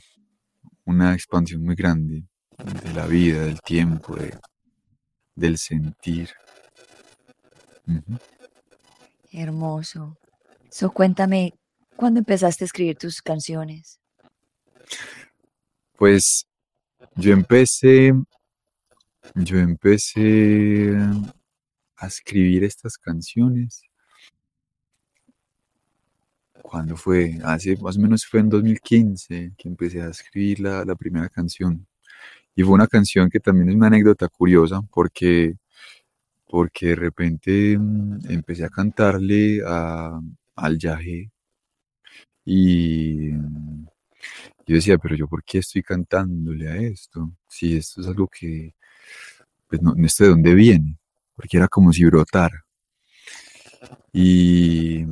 una 0.86 1.14
expansión 1.14 1.64
muy 1.64 1.76
grande 1.76 2.24
de 2.58 2.94
la 2.94 3.06
vida, 3.08 3.46
del 3.46 3.60
tiempo, 3.62 4.16
de, 4.16 4.38
del 5.36 5.58
sentir. 5.58 6.30
Uh 7.88 7.94
-huh. 7.94 8.20
Hermoso. 9.32 10.18
So, 10.70 10.92
cuéntame, 10.92 11.54
¿cuándo 11.96 12.20
empezaste 12.20 12.64
a 12.64 12.68
escribir 12.68 12.98
tus 12.98 13.22
canciones? 13.22 14.00
Pues 15.98 16.46
yo 17.16 17.34
empecé, 17.34 18.14
yo 19.36 19.58
empecé 19.58 20.96
a 21.96 22.08
escribir 22.08 22.64
estas 22.64 22.98
canciones. 22.98 23.85
¿Cuándo 26.68 26.98
fue? 26.98 27.38
Hace 27.44 27.78
más 27.78 27.96
o 27.96 28.00
menos 28.00 28.26
fue 28.26 28.40
en 28.40 28.50
2015 28.50 29.54
que 29.56 29.70
empecé 29.70 30.02
a 30.02 30.10
escribir 30.10 30.62
la, 30.62 30.96
primera 30.96 31.30
canción. 31.30 31.86
Y 32.56 32.64
fue 32.64 32.74
una 32.74 32.88
canción 32.88 33.30
que 33.30 33.40
también 33.40 33.70
es 33.70 33.76
una 33.76 33.88
anécdota 33.88 34.28
curiosa 34.30 34.82
porque 34.92 35.58
porque 36.50 36.88
de 36.88 36.96
repente 36.96 37.78
mmm, 37.78 38.20
empecé 38.30 38.66
a 38.66 38.70
cantarle 38.70 39.62
a, 39.66 40.20
al 40.56 40.80
yaje 40.80 41.32
y 42.46 43.32
yo 43.32 44.76
decía, 44.76 44.98
pero 44.98 45.16
yo 45.16 45.28
por 45.28 45.44
qué 45.44 45.60
estoy 45.60 45.84
cantándole 45.84 46.70
a 46.70 46.78
esto? 46.78 47.32
Si 47.48 47.78
esto 47.78 48.02
es 48.02 48.08
algo 48.08 48.28
que, 48.28 48.74
pues 49.68 49.82
no, 49.82 49.94
no 49.96 50.08
de 50.20 50.28
dónde 50.28 50.54
viene, 50.56 50.98
porque 51.36 51.58
era 51.58 51.68
como 51.68 51.94
si 51.94 52.06
brotara. 52.06 52.66
Y, 54.14 55.06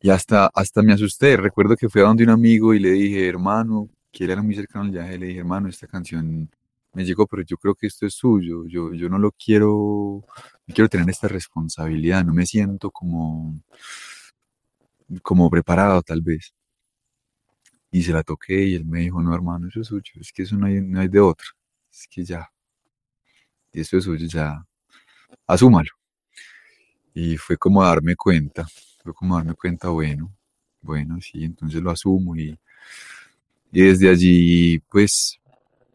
y 0.00 0.10
hasta, 0.10 0.46
hasta 0.54 0.82
me 0.82 0.92
asusté. 0.94 1.36
Recuerdo 1.36 1.76
que 1.76 1.88
fui 1.88 2.00
a 2.00 2.04
donde 2.04 2.24
un 2.24 2.30
amigo 2.30 2.74
y 2.74 2.80
le 2.80 2.90
dije, 2.92 3.28
hermano, 3.28 3.88
que 4.12 4.24
él 4.24 4.30
era 4.30 4.42
muy 4.42 4.54
cercano 4.54 4.84
al 4.86 4.90
viaje, 4.90 5.18
le 5.18 5.26
dije, 5.26 5.40
hermano, 5.40 5.68
esta 5.68 5.86
canción 5.86 6.50
me 6.92 7.04
llegó, 7.04 7.26
pero 7.26 7.42
yo 7.42 7.56
creo 7.56 7.74
que 7.74 7.86
esto 7.86 8.06
es 8.06 8.14
suyo, 8.14 8.64
yo, 8.66 8.92
yo 8.94 9.08
no 9.08 9.18
lo 9.18 9.32
quiero, 9.32 10.24
no 10.66 10.74
quiero 10.74 10.88
tener 10.88 11.08
esta 11.10 11.28
responsabilidad, 11.28 12.24
no 12.24 12.34
me 12.34 12.46
siento 12.46 12.90
como, 12.90 13.60
como 15.22 15.50
preparado 15.50 16.02
tal 16.02 16.20
vez. 16.22 16.52
Y 17.92 18.02
se 18.02 18.12
la 18.12 18.22
toqué 18.22 18.64
y 18.64 18.74
él 18.74 18.84
me 18.84 19.00
dijo, 19.00 19.22
no 19.22 19.34
hermano, 19.34 19.68
eso 19.68 19.80
es 19.80 19.86
suyo, 19.88 20.12
es 20.20 20.32
que 20.32 20.42
eso 20.42 20.56
no 20.56 20.66
hay, 20.66 20.80
no 20.80 21.00
hay 21.00 21.08
de 21.08 21.20
otra, 21.20 21.46
es 21.92 22.06
que 22.08 22.24
ya, 22.24 22.50
y 23.72 23.80
esto 23.80 23.98
es 23.98 24.04
suyo, 24.04 24.26
ya, 24.28 24.64
asúmalo. 25.46 25.90
Y 27.14 27.36
fue 27.36 27.56
como 27.56 27.84
darme 27.84 28.16
cuenta, 28.16 28.66
fue 29.02 29.14
como 29.14 29.36
darme 29.36 29.54
cuenta, 29.54 29.88
bueno, 29.88 30.32
bueno, 30.82 31.20
sí, 31.20 31.44
entonces 31.44 31.82
lo 31.82 31.90
asumo 31.90 32.36
y, 32.36 32.58
y 33.72 33.82
desde 33.82 34.10
allí, 34.10 34.78
pues, 34.90 35.38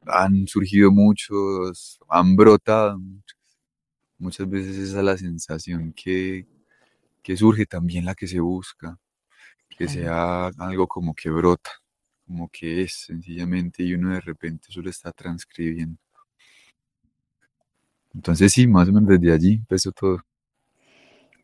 han 0.08 0.48
surgido 0.48 0.92
muchos, 0.92 2.00
han 2.10 2.36
brotado 2.36 3.00
muchos. 3.00 3.38
Muchas 4.20 4.50
veces 4.50 4.78
esa 4.78 5.00
es 5.00 5.06
la 5.06 5.18
sensación 5.18 5.94
que, 5.94 6.48
que 7.24 7.38
surge, 7.38 7.66
también 7.68 8.06
la 8.06 8.16
que 8.16 8.28
se 8.28 8.40
busca, 8.42 8.98
que 9.78 9.88
sea 9.90 10.48
algo 10.60 10.88
como 10.88 11.14
que 11.16 11.30
brota, 11.32 11.72
como 12.28 12.50
que 12.50 12.84
es 12.84 12.94
sencillamente 13.08 13.84
y 13.84 13.96
uno 13.96 14.14
de 14.16 14.22
repente 14.22 14.68
solo 14.72 14.90
está 14.92 15.12
transcribiendo. 15.14 15.98
Entonces 18.16 18.52
sí, 18.52 18.66
más 18.66 18.90
o 18.90 18.94
menos 18.94 19.10
desde 19.10 19.32
allí 19.32 19.54
empezó 19.54 19.92
todo. 19.92 20.24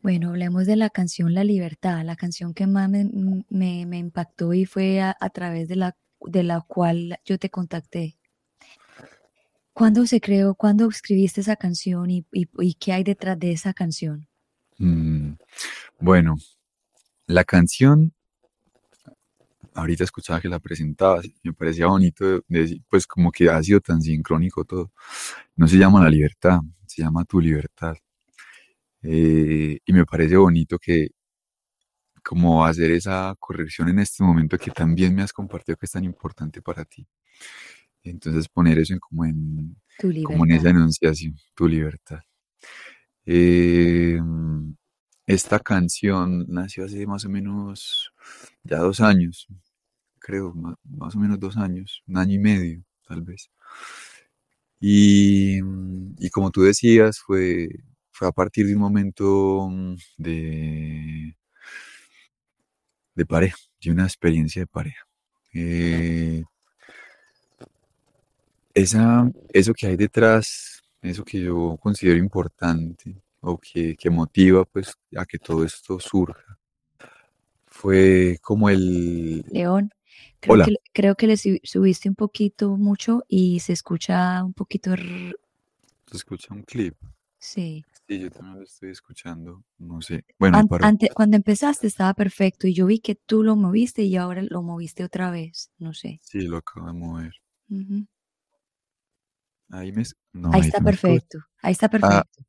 Bueno, 0.02 0.30
hablemos 0.30 0.66
de 0.66 0.74
la 0.74 0.90
canción 0.90 1.32
La 1.32 1.44
Libertad, 1.44 2.04
la 2.04 2.16
canción 2.16 2.54
que 2.54 2.66
más 2.66 2.90
me, 2.90 3.98
impactó 3.98 4.52
y 4.52 4.64
fue 4.64 5.00
a, 5.00 5.14
través 5.32 5.68
de 5.68 5.76
la, 5.76 5.96
de 6.20 6.42
la 6.42 6.60
cual 6.60 7.20
yo 7.24 7.38
te 7.38 7.50
contacté. 7.50 8.18
¿Cuándo 9.72 10.04
se 10.06 10.20
creó, 10.20 10.56
cuándo 10.56 10.88
escribiste 10.88 11.40
esa 11.40 11.54
canción 11.54 12.10
y, 12.10 12.24
qué 12.80 12.92
hay 12.92 13.04
detrás 13.04 13.38
de 13.38 13.52
esa 13.52 13.72
canción? 13.72 14.26
Mm, 14.78 15.34
bueno, 16.00 16.34
la 17.28 17.44
canción, 17.44 18.12
ahorita 19.72 20.02
escuchaba 20.02 20.40
que 20.40 20.48
la 20.48 20.58
presentabas, 20.58 21.26
me 21.44 21.52
parecía 21.52 21.86
bonito, 21.86 22.24
de- 22.24 22.42
decir, 22.48 22.82
pues 22.90 23.06
como 23.06 23.30
que 23.30 23.48
ha 23.48 23.62
sido 23.62 23.80
tan 23.80 24.02
sincrónico 24.02 24.64
todo. 24.64 24.90
No 25.54 25.68
se 25.68 25.78
llama 25.78 26.02
La 26.02 26.10
Libertad, 26.10 26.58
se 26.88 27.02
llama 27.02 27.24
Tu 27.24 27.40
Libertad. 27.40 27.94
Eh, 29.02 29.78
y 29.84 29.92
me 29.92 30.04
parece 30.06 30.36
bonito 30.36 30.78
que 30.78 31.08
como 32.24 32.64
hacer 32.64 32.90
esa 32.92 33.34
corrección 33.38 33.88
en 33.88 33.98
este 34.00 34.22
momento 34.24 34.58
que 34.58 34.70
también 34.70 35.14
me 35.14 35.22
has 35.22 35.32
compartido 35.32 35.76
que 35.76 35.86
es 35.86 35.92
tan 35.92 36.04
importante 36.04 36.62
para 36.62 36.84
ti. 36.84 37.06
Entonces 38.04 38.48
poner 38.48 38.78
eso 38.78 38.94
en 38.94 39.00
como 39.00 39.24
en, 39.26 39.76
como 40.22 40.44
en 40.46 40.52
esa 40.52 40.70
enunciación, 40.70 41.36
tu 41.54 41.68
libertad. 41.68 42.20
Eh, 43.26 44.18
esta 45.26 45.58
canción 45.60 46.44
nació 46.48 46.84
hace 46.84 47.06
más 47.06 47.24
o 47.24 47.28
menos 47.28 48.12
ya 48.64 48.78
dos 48.78 49.00
años, 49.00 49.46
creo, 50.20 50.54
ma- 50.54 50.76
más, 50.84 51.16
o 51.16 51.20
menos 51.20 51.40
dos 51.40 51.56
años, 51.56 52.02
un 52.06 52.18
año 52.18 52.34
y 52.34 52.38
medio, 52.40 52.84
tal 53.08 53.22
vez. 53.22 53.50
Y, 54.80 55.58
y 56.18 56.30
como 56.30 56.50
tú 56.50 56.62
decías, 56.62 57.20
fue, 57.20 57.68
fue 58.22 58.28
a 58.28 58.32
partir 58.32 58.66
de 58.66 58.74
un 58.74 58.80
momento 58.80 59.68
mm, 59.70 59.96
de, 60.18 61.36
de 63.14 63.26
pareja, 63.26 63.56
de 63.80 63.90
una 63.90 64.04
experiencia 64.04 64.62
de 64.62 64.66
pareja. 64.66 65.02
Eh, 65.54 66.42
esa, 68.74 69.30
eso 69.52 69.74
que 69.74 69.86
hay 69.86 69.96
detrás, 69.96 70.82
eso 71.02 71.24
que 71.24 71.40
yo 71.40 71.76
considero 71.80 72.18
importante 72.18 73.22
o 73.40 73.58
que, 73.58 73.96
que 73.96 74.10
motiva 74.10 74.64
pues 74.64 74.92
a 75.16 75.26
que 75.26 75.38
todo 75.38 75.64
esto 75.64 75.98
surja, 76.00 76.58
fue 77.66 78.38
como 78.42 78.68
el... 78.70 79.44
León, 79.50 79.90
creo 80.40 80.54
Hola, 80.54 80.64
que, 80.64 80.76
creo 80.92 81.14
que 81.14 81.26
le 81.26 81.36
su- 81.36 81.60
subiste 81.62 82.08
un 82.08 82.14
poquito 82.14 82.76
mucho 82.76 83.22
y 83.28 83.60
se 83.60 83.72
escucha 83.72 84.42
un 84.44 84.52
poquito... 84.52 84.94
se 86.06 86.16
escucha 86.16 86.54
un 86.54 86.62
clip. 86.62 86.94
Sí. 87.38 87.84
Sí, 88.08 88.18
yo 88.18 88.30
también 88.30 88.58
lo 88.58 88.64
estoy 88.64 88.90
escuchando, 88.90 89.62
no 89.78 90.00
sé. 90.02 90.24
Bueno, 90.38 90.58
An- 90.80 90.98
cuando 91.14 91.36
empezaste 91.36 91.86
estaba 91.86 92.14
perfecto 92.14 92.66
y 92.66 92.74
yo 92.74 92.86
vi 92.86 92.98
que 93.00 93.14
tú 93.14 93.42
lo 93.42 93.56
moviste 93.56 94.02
y 94.02 94.16
ahora 94.16 94.42
lo 94.42 94.62
moviste 94.62 95.04
otra 95.04 95.30
vez. 95.30 95.70
No 95.78 95.94
sé. 95.94 96.20
Sí, 96.22 96.40
lo 96.42 96.58
acabo 96.58 96.88
de 96.88 96.92
mover. 96.92 97.32
Ahí 99.70 99.92
me... 99.92 100.02
No, 100.32 100.52
Ahí 100.52 100.60
ahí 100.60 100.66
está 100.66 100.80
me 100.80 100.86
perfecto. 100.86 101.38
Ahí 101.62 101.72
está 101.72 101.88
Ah, 101.88 101.98
perfecto. 102.00 102.42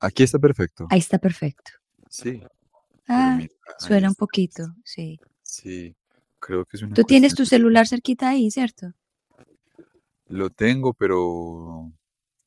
aquí 0.00 0.22
está 0.22 0.38
perfecto. 0.38 0.86
Ahí 0.90 0.98
está 0.98 1.18
perfecto. 1.18 1.72
Sí, 2.10 2.42
Ah, 3.08 3.36
mira, 3.38 3.50
suena 3.78 4.08
un 4.08 4.14
poquito, 4.14 4.64
sí. 4.84 5.20
Sí, 5.42 5.94
creo 6.40 6.64
que 6.64 6.76
es 6.76 6.82
una 6.82 6.96
Tú 6.96 7.04
tienes 7.04 7.34
tu 7.34 7.46
celular 7.46 7.86
cerquita 7.86 8.30
ahí, 8.30 8.50
¿cierto? 8.50 8.92
Lo 10.28 10.50
tengo, 10.50 10.92
pero... 10.92 11.92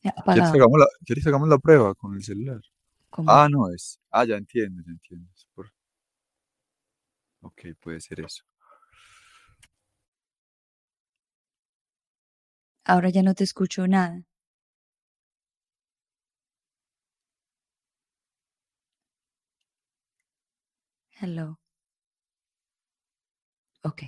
Eh, 0.03 0.09
¿Quieres 0.31 0.51
que 0.51 0.57
Apagado. 0.57 0.57
hagamos 0.57 0.79
la, 0.79 0.85
¿quieres 1.05 1.27
hagamos 1.27 1.49
la 1.49 1.57
prueba 1.57 1.95
con 1.95 2.13
el 2.15 2.23
celular? 2.23 2.61
¿Cómo? 3.09 3.29
Ah, 3.31 3.47
no 3.49 3.69
es. 3.73 3.99
Ah, 4.11 4.25
ya 4.25 4.35
entiendo, 4.37 4.81
ya 4.85 4.91
entiendo. 4.91 5.27
Por- 5.55 5.71
Ok, 7.41 7.61
puede 7.81 7.99
ser 7.99 8.21
eso. 8.21 8.43
Ahora 12.83 13.07
ya 13.09 13.23
no 13.23 13.33
te 13.35 13.45
escucho 13.45 13.87
nada. 13.87 14.25
Hello. 21.21 21.59
Ok. 23.83 24.03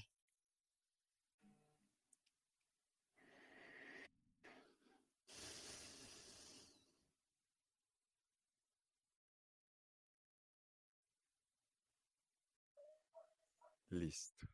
Listo. 13.91 14.47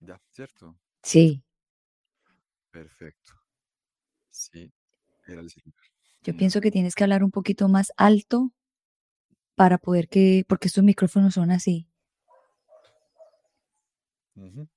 Ya, 0.00 0.20
¿cierto? 0.30 0.76
Sí, 1.02 1.42
Perfecto. 2.70 3.32
Sí, 4.30 4.72
era 5.28 5.40
el 5.40 5.48
celular. 5.48 5.84
yo 6.24 6.36
pienso 6.36 6.60
que 6.60 6.72
tienes 6.72 6.96
que 6.96 7.04
hablar 7.04 7.22
un 7.22 7.30
poquito 7.30 7.68
más 7.68 7.92
alto 7.96 8.52
para 9.54 9.78
poder 9.78 10.08
que, 10.08 10.44
porque 10.48 10.66
estos 10.66 10.82
micrófonos 10.82 11.34
son 11.34 11.52
así. 11.52 11.88
Ujú. 14.34 14.68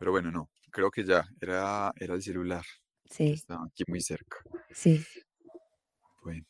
Pero 0.00 0.10
bueno, 0.10 0.32
no. 0.32 0.50
Creo 0.72 0.90
que 0.90 1.04
ya. 1.04 1.24
Era, 1.40 1.92
era 1.96 2.14
el 2.14 2.22
celular. 2.22 2.64
que 3.04 3.14
Sí, 3.14 3.30
estaba 3.34 3.66
aquí 3.66 3.84
muy 3.86 4.00
cerca. 4.00 4.38
sí. 4.72 5.04
Bueno. 6.24 6.44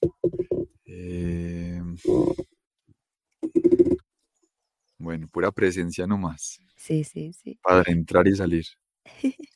eh, 0.87 1.83
Bueno, 5.13 5.29
pura 5.29 5.53
presencia 5.53 6.07
nomás. 6.07 6.59
Sí, 6.75 7.05
sí, 7.05 7.35
sí. 7.35 7.59
Para 7.63 7.93
entrar 7.93 8.27
y 8.27 8.35
salir. 8.35 8.65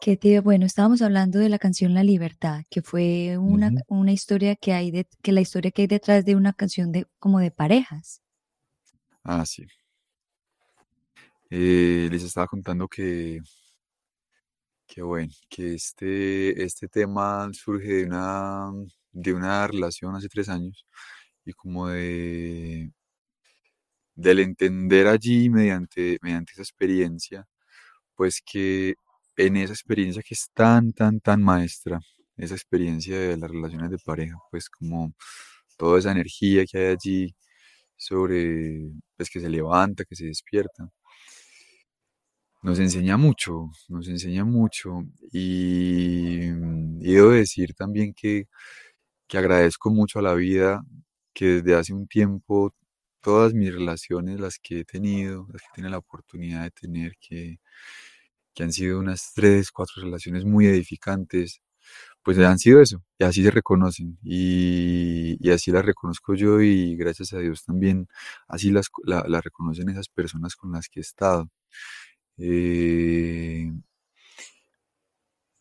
Que 0.00 0.18
te, 0.18 0.40
bueno, 0.40 0.66
estábamos 0.66 1.00
hablando 1.00 1.38
de 1.38 1.48
la 1.48 1.58
canción 1.58 1.94
La 1.94 2.02
Libertad, 2.04 2.64
que 2.68 2.82
fue 2.82 3.38
una, 3.38 3.70
una 3.86 4.12
historia 4.12 4.54
que 4.54 4.74
hay 4.74 4.90
de, 4.90 5.06
que 5.22 5.32
la 5.32 5.40
historia 5.40 5.70
que 5.70 5.82
hay 5.82 5.88
detrás 5.88 6.26
de 6.26 6.36
una 6.36 6.52
canción 6.52 6.92
de 6.92 7.06
como 7.18 7.38
de 7.38 7.50
parejas. 7.50 8.20
Ah, 9.22 9.46
sí. 9.46 9.64
Eh, 11.48 12.08
les 12.10 12.22
estaba 12.22 12.46
contando 12.46 12.86
que, 12.86 13.40
que 14.86 15.00
bueno, 15.00 15.32
que 15.48 15.72
este, 15.74 16.62
este 16.62 16.86
tema 16.88 17.48
surge 17.54 17.88
de 17.88 18.04
una, 18.04 18.72
de 19.10 19.32
una 19.32 19.66
relación 19.68 20.14
hace 20.16 20.28
tres 20.28 20.50
años 20.50 20.84
y 21.46 21.52
como 21.52 21.88
de, 21.88 22.92
del 24.14 24.40
entender 24.40 25.06
allí 25.08 25.50
mediante, 25.50 26.18
mediante 26.22 26.52
esa 26.52 26.62
experiencia, 26.62 27.46
pues 28.16 28.42
que 28.44 28.94
en 29.36 29.56
esa 29.56 29.72
experiencia 29.74 30.22
que 30.22 30.34
es 30.34 30.50
tan, 30.54 30.92
tan, 30.92 31.20
tan 31.20 31.42
maestra, 31.42 32.00
esa 32.36 32.54
experiencia 32.54 33.18
de 33.18 33.36
las 33.38 33.50
relaciones 33.50 33.90
de 33.90 33.98
pareja, 34.04 34.36
pues 34.50 34.68
como 34.70 35.14
toda 35.78 35.98
esa 35.98 36.12
energía 36.12 36.64
que 36.66 36.78
hay 36.78 36.86
allí 36.94 37.36
sobre, 37.96 38.90
pues 39.16 39.30
que 39.30 39.40
se 39.40 39.48
levanta, 39.50 40.04
que 40.04 40.16
se 40.16 40.26
despierta, 40.26 40.90
nos 42.62 42.78
enseña 42.78 43.16
mucho, 43.18 43.70
nos 43.88 44.08
enseña 44.08 44.44
mucho. 44.44 45.02
Y, 45.32 46.46
y 47.00 47.12
debo 47.14 47.30
decir 47.30 47.74
también 47.74 48.14
que, 48.14 48.46
que 49.28 49.38
agradezco 49.38 49.90
mucho 49.90 50.18
a 50.20 50.22
la 50.22 50.34
vida 50.34 50.82
que 51.34 51.46
desde 51.62 51.74
hace 51.76 51.94
un 51.94 52.06
tiempo 52.08 52.74
todas 53.24 53.54
mis 53.54 53.74
relaciones, 53.74 54.40
las 54.40 54.58
que 54.60 54.80
he 54.80 54.84
tenido, 54.84 55.48
las 55.52 55.62
que 55.62 55.68
he 55.72 55.76
tenido 55.76 55.90
la 55.92 55.98
oportunidad 55.98 56.64
de 56.64 56.70
tener, 56.72 57.14
que, 57.20 57.58
que 58.54 58.62
han 58.64 58.72
sido 58.72 59.00
unas 59.00 59.32
tres, 59.34 59.72
cuatro 59.72 60.02
relaciones 60.02 60.44
muy 60.44 60.66
edificantes, 60.66 61.62
pues 62.22 62.38
han 62.38 62.58
sido 62.58 62.80
eso, 62.82 63.02
y 63.18 63.24
así 63.24 63.42
se 63.44 63.50
reconocen, 63.50 64.18
y, 64.22 65.36
y 65.40 65.50
así 65.52 65.70
las 65.72 65.84
reconozco 65.86 66.34
yo, 66.34 66.60
y 66.62 66.96
gracias 66.96 67.32
a 67.34 67.38
Dios 67.40 67.64
también, 67.64 68.08
así 68.48 68.70
las, 68.70 68.88
la, 69.04 69.40
reconocen 69.42 69.88
esas 69.90 70.08
personas 70.08 70.56
con 70.56 70.72
las 70.72 70.88
que 70.88 71.00
he 71.00 71.02
estado. 71.02 71.48
Eh, 72.38 73.70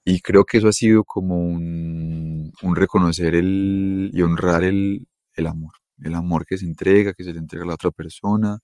y 0.05 0.19
creo 0.21 0.45
que 0.45 0.57
eso 0.57 0.67
ha 0.67 0.73
sido 0.73 1.03
como 1.03 1.37
un, 1.39 2.51
un 2.61 2.75
reconocer 2.75 3.35
el, 3.35 4.11
y 4.13 4.21
honrar 4.21 4.63
el, 4.63 5.07
el 5.35 5.47
amor, 5.47 5.73
el 5.99 6.15
amor 6.15 6.45
que 6.45 6.57
se 6.57 6.65
entrega, 6.65 7.13
que 7.13 7.23
se 7.23 7.33
le 7.33 7.39
entrega 7.39 7.63
a 7.65 7.67
la 7.67 7.73
otra 7.75 7.91
persona, 7.91 8.59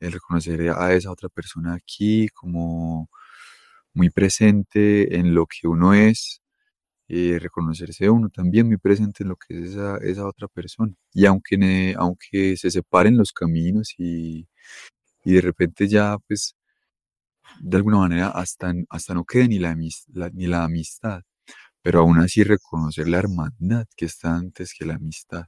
el 0.00 0.12
reconocer 0.12 0.70
a 0.70 0.92
esa 0.94 1.10
otra 1.12 1.28
persona 1.28 1.74
aquí 1.74 2.28
como 2.30 3.08
muy 3.94 4.10
presente 4.10 5.16
en 5.18 5.34
lo 5.34 5.46
que 5.46 5.68
uno 5.68 5.94
es, 5.94 6.42
eh, 7.08 7.38
reconocerse 7.40 8.10
uno 8.10 8.30
también 8.30 8.68
muy 8.68 8.78
presente 8.78 9.24
en 9.24 9.30
lo 9.30 9.36
que 9.36 9.60
es 9.60 9.70
esa, 9.72 9.98
esa 9.98 10.26
otra 10.28 10.48
persona. 10.48 10.94
Y 11.14 11.26
aunque, 11.26 11.58
ne- 11.58 11.94
aunque 11.98 12.56
se 12.58 12.70
separen 12.70 13.16
los 13.18 13.32
caminos 13.32 13.94
y, 13.98 14.48
y 15.24 15.34
de 15.34 15.40
repente 15.42 15.88
ya 15.88 16.18
pues 16.28 16.56
de 17.60 17.76
alguna 17.76 17.98
manera 17.98 18.28
hasta, 18.28 18.72
hasta 18.88 19.12
no 19.14 19.24
quede 19.24 19.48
ni 19.48 19.58
la, 19.58 19.76
la- 20.14 20.30
ni 20.30 20.46
la 20.46 20.64
amistad, 20.64 21.22
pero 21.82 22.00
aún 22.00 22.18
así 22.20 22.44
reconocer 22.44 23.08
la 23.08 23.18
hermandad 23.18 23.86
que 23.96 24.06
está 24.06 24.36
antes 24.36 24.74
que 24.78 24.86
la 24.86 24.96
amistad 24.96 25.46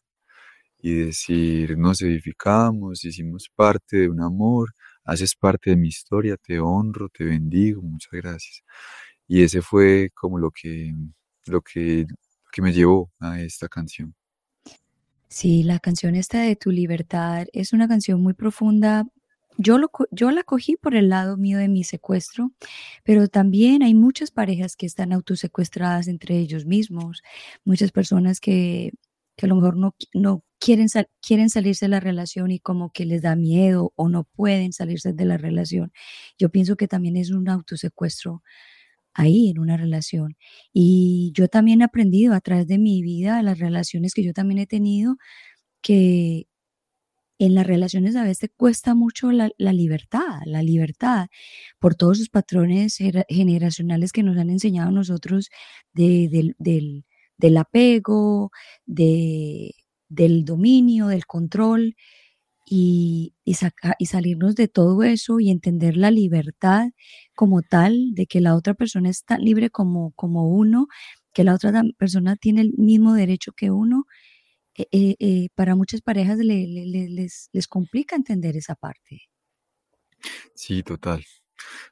y 0.80 0.94
decir, 0.94 1.76
nos 1.76 2.02
edificamos, 2.02 3.04
hicimos 3.04 3.50
parte 3.54 3.98
de 3.98 4.08
un 4.08 4.20
amor, 4.20 4.72
haces 5.04 5.34
parte 5.34 5.70
de 5.70 5.76
mi 5.76 5.88
historia, 5.88 6.36
te 6.36 6.60
honro, 6.60 7.08
te 7.08 7.24
bendigo, 7.24 7.82
muchas 7.82 8.12
gracias. 8.12 8.62
Y 9.26 9.42
ese 9.42 9.62
fue 9.62 10.10
como 10.14 10.38
lo 10.38 10.50
que, 10.50 10.94
lo 11.46 11.60
que, 11.62 12.06
que 12.52 12.62
me 12.62 12.72
llevó 12.72 13.10
a 13.18 13.40
esta 13.40 13.68
canción. 13.68 14.14
Sí, 15.28 15.62
la 15.62 15.78
canción 15.78 16.14
esta 16.14 16.40
de 16.40 16.56
Tu 16.56 16.70
Libertad 16.70 17.46
es 17.52 17.72
una 17.72 17.86
canción 17.86 18.22
muy 18.22 18.32
profunda. 18.32 19.06
Yo, 19.58 19.76
lo, 19.76 19.90
yo 20.10 20.30
la 20.30 20.42
cogí 20.44 20.76
por 20.76 20.94
el 20.94 21.08
lado 21.10 21.36
mío 21.36 21.58
de 21.58 21.68
mi 21.68 21.84
secuestro, 21.84 22.52
pero 23.04 23.28
también 23.28 23.82
hay 23.82 23.92
muchas 23.92 24.30
parejas 24.30 24.76
que 24.76 24.86
están 24.86 25.12
autosecuestradas 25.12 26.08
entre 26.08 26.38
ellos 26.38 26.64
mismos, 26.64 27.22
muchas 27.64 27.90
personas 27.92 28.40
que, 28.40 28.92
que 29.36 29.46
a 29.46 29.48
lo 29.48 29.56
mejor 29.56 29.76
no, 29.76 29.94
no 30.14 30.44
quieren, 30.60 30.88
quieren 31.22 31.50
salirse 31.50 31.86
de 31.86 31.90
la 31.90 32.00
relación 32.00 32.50
y 32.50 32.60
como 32.60 32.90
que 32.92 33.04
les 33.04 33.22
da 33.22 33.36
miedo 33.36 33.92
o 33.96 34.08
no 34.08 34.24
pueden 34.24 34.72
salirse 34.72 35.12
de 35.12 35.24
la 35.24 35.38
relación. 35.38 35.92
Yo 36.38 36.50
pienso 36.50 36.76
que 36.76 36.88
también 36.88 37.16
es 37.16 37.30
un 37.30 37.48
autosecuestro 37.48 38.42
ahí 39.14 39.50
en 39.50 39.58
una 39.58 39.76
relación. 39.76 40.36
Y 40.72 41.32
yo 41.34 41.48
también 41.48 41.80
he 41.82 41.84
aprendido 41.84 42.34
a 42.34 42.40
través 42.40 42.66
de 42.68 42.78
mi 42.78 43.02
vida, 43.02 43.42
las 43.42 43.58
relaciones 43.58 44.14
que 44.14 44.24
yo 44.24 44.32
también 44.32 44.58
he 44.60 44.66
tenido, 44.66 45.16
que 45.82 46.48
en 47.38 47.54
las 47.54 47.66
relaciones 47.66 48.16
a 48.16 48.24
veces 48.24 48.50
cuesta 48.56 48.94
mucho 48.94 49.30
la, 49.32 49.50
libertad, 49.58 50.40
la 50.44 50.62
libertad, 50.62 51.28
por 51.78 51.94
todos 51.94 52.18
los 52.18 52.28
patrones 52.30 52.96
generacionales 53.28 54.12
que 54.12 54.22
nos 54.24 54.38
han 54.38 54.50
enseñado 54.50 54.90
nosotros 54.90 55.50
del, 55.92 56.56
del, 56.58 57.56
apego, 57.56 58.50
de, 58.86 59.74
del 60.08 60.44
dominio, 60.44 61.08
del 61.08 61.26
control 61.26 61.96
y, 62.66 63.34
y 63.44 63.54
salirnos 64.06 64.54
de 64.54 64.68
todo 64.68 65.02
eso 65.02 65.40
y 65.40 65.50
entender 65.50 65.96
la 65.96 66.10
libertad 66.10 66.88
como 67.34 67.62
tal, 67.62 68.14
de 68.14 68.26
que 68.26 68.40
la 68.40 68.54
otra 68.54 68.74
persona 68.74 69.08
es 69.10 69.24
tan 69.24 69.42
libre 69.42 69.70
como, 69.70 70.12
como 70.12 70.48
uno, 70.48 70.86
que 71.32 71.44
la 71.44 71.54
otra 71.54 71.82
persona 71.96 72.36
tiene 72.36 72.62
el 72.62 72.72
mismo 72.76 73.14
derecho 73.14 73.52
que 73.52 73.70
uno, 73.70 74.04
eh, 74.74 74.86
eh, 74.92 75.16
eh, 75.18 75.48
para 75.54 75.74
muchas 75.76 76.02
parejas 76.02 76.38
les, 76.38 77.48
les 77.52 77.68
complica 77.68 78.16
entender 78.16 78.56
esa 78.56 78.74
parte. 78.74 79.22
Sí, 80.54 80.82
total, 80.82 81.24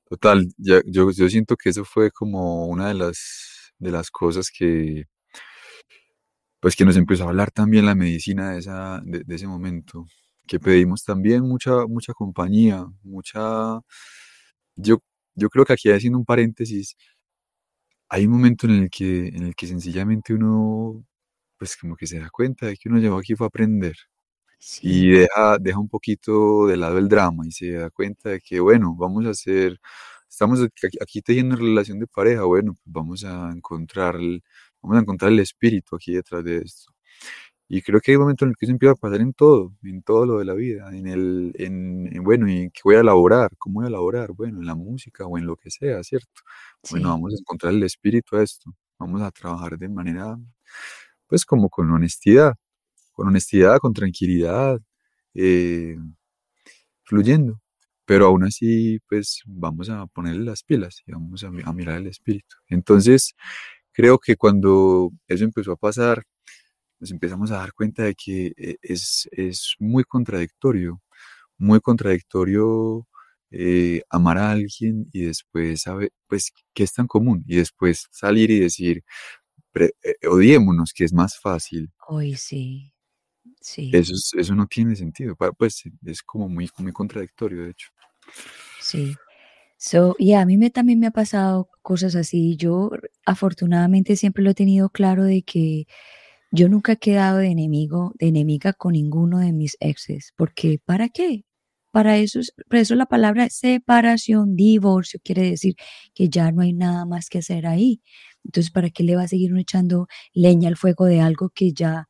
total. 0.08 0.48
yo, 0.58 0.80
yo 0.84 1.28
siento 1.28 1.56
que 1.56 1.70
eso 1.70 1.84
fue 1.84 2.10
como 2.10 2.66
una 2.66 2.88
de 2.88 2.94
las, 2.94 3.72
de 3.78 3.90
las 3.90 4.10
cosas 4.10 4.50
que, 4.50 5.04
pues 6.60 6.76
que 6.76 6.84
nos 6.84 6.96
empezó 6.96 7.24
a 7.24 7.28
hablar 7.28 7.50
también 7.50 7.86
la 7.86 7.94
medicina 7.94 8.52
de, 8.52 8.58
esa, 8.60 9.00
de 9.04 9.34
ese 9.34 9.46
momento 9.46 10.06
que 10.46 10.60
pedimos 10.60 11.04
también 11.04 11.42
mucha, 11.42 11.86
mucha 11.86 12.12
compañía, 12.14 12.86
mucha... 13.02 13.80
Yo, 14.76 14.98
yo 15.34 15.48
creo 15.50 15.64
que 15.64 15.72
aquí 15.74 15.90
haciendo 15.90 16.18
un 16.18 16.24
paréntesis, 16.24 16.96
hay 18.08 18.26
un 18.26 18.32
momento 18.32 18.66
en 18.66 18.72
el 18.84 18.90
que, 18.90 19.28
en 19.28 19.44
el 19.44 19.54
que 19.56 19.66
sencillamente 19.66 20.34
uno, 20.34 21.04
pues 21.58 21.76
como 21.76 21.96
que 21.96 22.06
se 22.06 22.18
da 22.20 22.30
cuenta 22.30 22.66
de 22.66 22.76
que 22.76 22.88
uno 22.88 22.98
llegó 23.00 23.18
aquí 23.18 23.34
fue 23.36 23.46
a 23.46 23.48
aprender. 23.48 23.94
Y 24.82 25.10
deja, 25.10 25.58
deja 25.60 25.78
un 25.80 25.88
poquito 25.88 26.66
de 26.66 26.76
lado 26.76 26.98
el 26.98 27.08
drama 27.08 27.44
y 27.46 27.52
se 27.52 27.72
da 27.72 27.90
cuenta 27.90 28.30
de 28.30 28.40
que, 28.40 28.60
bueno, 28.60 28.94
vamos 28.96 29.26
a 29.26 29.30
hacer, 29.30 29.78
estamos 30.28 30.60
aquí, 31.00 31.22
teniendo 31.22 31.56
relación 31.56 31.98
de 32.00 32.06
pareja, 32.06 32.44
bueno, 32.44 32.74
pues 32.74 32.84
vamos 32.86 33.24
a 33.24 33.50
encontrar, 33.52 34.16
vamos 34.86 34.98
a 34.98 35.02
encontrar 35.02 35.32
el 35.32 35.40
espíritu 35.40 35.96
aquí 35.96 36.14
detrás 36.14 36.44
de 36.44 36.58
esto. 36.58 36.92
Y 37.68 37.82
creo 37.82 38.00
que 38.00 38.12
hay 38.12 38.16
un 38.16 38.22
momento 38.22 38.44
en 38.44 38.50
el 38.50 38.56
que 38.56 38.66
eso 38.66 38.72
empieza 38.72 38.92
a 38.92 38.96
pasar 38.96 39.20
en 39.20 39.32
todo, 39.34 39.74
en 39.82 40.02
todo 40.02 40.24
lo 40.26 40.38
de 40.38 40.44
la 40.44 40.54
vida, 40.54 40.88
en 40.96 41.06
el, 41.08 41.52
en, 41.58 42.10
bueno, 42.24 42.48
¿y 42.50 42.70
qué 42.70 42.80
voy 42.84 42.96
a 42.96 43.00
elaborar? 43.00 43.50
¿Cómo 43.58 43.76
voy 43.80 43.86
a 43.86 43.88
elaborar? 43.88 44.32
Bueno, 44.32 44.60
en 44.60 44.66
la 44.66 44.76
música 44.76 45.26
o 45.26 45.36
en 45.38 45.46
lo 45.46 45.56
que 45.56 45.70
sea, 45.70 46.02
¿cierto? 46.04 46.42
Bueno, 46.90 47.08
vamos 47.10 47.34
a 47.34 47.36
encontrar 47.40 47.74
el 47.74 47.82
espíritu 47.82 48.36
a 48.36 48.42
esto, 48.44 48.72
vamos 48.98 49.22
a 49.22 49.30
trabajar 49.32 49.78
de 49.78 49.88
manera, 49.88 50.36
pues 51.28 51.44
como 51.44 51.68
con 51.70 51.90
honestidad, 51.92 52.54
con 53.12 53.28
honestidad, 53.28 53.78
con 53.80 53.94
tranquilidad, 53.94 54.80
eh, 55.34 55.96
fluyendo. 57.04 57.60
Pero 58.06 58.26
aún 58.26 58.44
así, 58.44 59.00
pues 59.08 59.42
vamos 59.46 59.90
a 59.90 60.06
ponerle 60.06 60.44
las 60.44 60.62
pilas 60.62 61.02
y 61.06 61.12
vamos 61.12 61.42
a, 61.44 61.48
a 61.48 61.72
mirar 61.72 61.98
el 61.98 62.06
espíritu. 62.06 62.56
Entonces, 62.68 63.34
creo 63.96 64.18
que 64.18 64.36
cuando 64.36 65.10
eso 65.26 65.44
empezó 65.44 65.72
a 65.72 65.76
pasar, 65.76 66.22
nos 67.00 67.10
empezamos 67.10 67.50
a 67.50 67.56
dar 67.56 67.72
cuenta 67.72 68.02
de 68.02 68.14
que 68.14 68.52
eh, 68.58 68.76
es, 68.82 69.26
muy 69.78 70.04
contradictorio, 70.04 71.00
muy 71.56 71.80
contradictorio 71.80 73.08
eh, 73.50 74.02
amar 74.10 74.36
a 74.36 74.50
alguien 74.50 75.08
y 75.12 75.22
después 75.22 75.80
saber, 75.82 76.12
pues, 76.26 76.52
qué 76.74 76.82
es 76.82 76.92
tan 76.92 77.06
común 77.06 77.42
y 77.46 77.56
después 77.56 78.06
salir 78.10 78.50
y 78.50 78.60
decir, 78.60 79.02
eh, 79.74 79.92
odiémonos, 80.28 80.92
que 80.92 81.04
es 81.04 81.14
más 81.14 81.38
fácil. 81.40 81.90
Hoy 82.06 82.36
sí, 82.36 82.92
sí. 83.62 83.90
Eso, 83.94 84.12
eso 84.38 84.54
no 84.54 84.66
tiene 84.66 84.94
sentido, 84.94 85.36
pues 85.56 85.84
es 86.04 86.22
como 86.22 86.50
muy, 86.50 86.68
muy 86.76 86.92
contradictorio, 86.92 87.64
de 87.64 87.70
hecho. 87.70 87.88
Sí. 88.78 89.16
So, 89.80 90.16
y 90.18 90.32
a 90.32 90.46
mí 90.46 90.56
me, 90.56 90.70
también 90.70 90.98
me 91.00 91.06
ha 91.06 91.10
pasado 91.10 91.68
cosas 91.82 92.14
así. 92.16 92.56
Yo 92.56 92.90
afortunadamente 93.26 94.16
siempre 94.16 94.42
lo 94.42 94.50
he 94.50 94.54
tenido 94.54 94.88
claro 94.90 95.24
de 95.24 95.42
que 95.42 95.86
yo 96.52 96.68
nunca 96.68 96.92
he 96.92 96.96
quedado 96.98 97.38
de 97.38 97.48
enemigo, 97.48 98.14
de 98.18 98.28
enemiga 98.28 98.72
con 98.74 98.92
ninguno 98.92 99.38
de 99.40 99.52
mis 99.52 99.76
exes, 99.80 100.32
porque 100.36 100.80
¿para 100.84 101.08
qué? 101.10 101.44
Para 101.92 102.18
eso, 102.18 102.40
por 102.68 102.78
eso 102.78 102.94
la 102.96 103.06
palabra 103.06 103.48
separación, 103.50 104.56
divorcio, 104.56 105.20
quiere 105.24 105.50
decir 105.50 105.76
que 106.14 106.28
ya 106.30 106.52
no 106.52 106.62
hay 106.62 106.72
nada 106.74 107.04
más 107.06 107.28
que 107.30 107.38
hacer 107.38 107.66
ahí. 107.66 108.02
Entonces, 108.44 108.70
¿para 108.72 108.90
qué 108.90 109.02
le 109.04 109.16
va 109.16 109.22
a 109.24 109.28
seguir 109.28 109.56
echando 109.58 110.08
leña 110.34 110.68
al 110.68 110.76
fuego 110.76 111.06
de 111.06 111.20
algo 111.20 111.50
que 111.50 111.72
ya, 111.72 112.08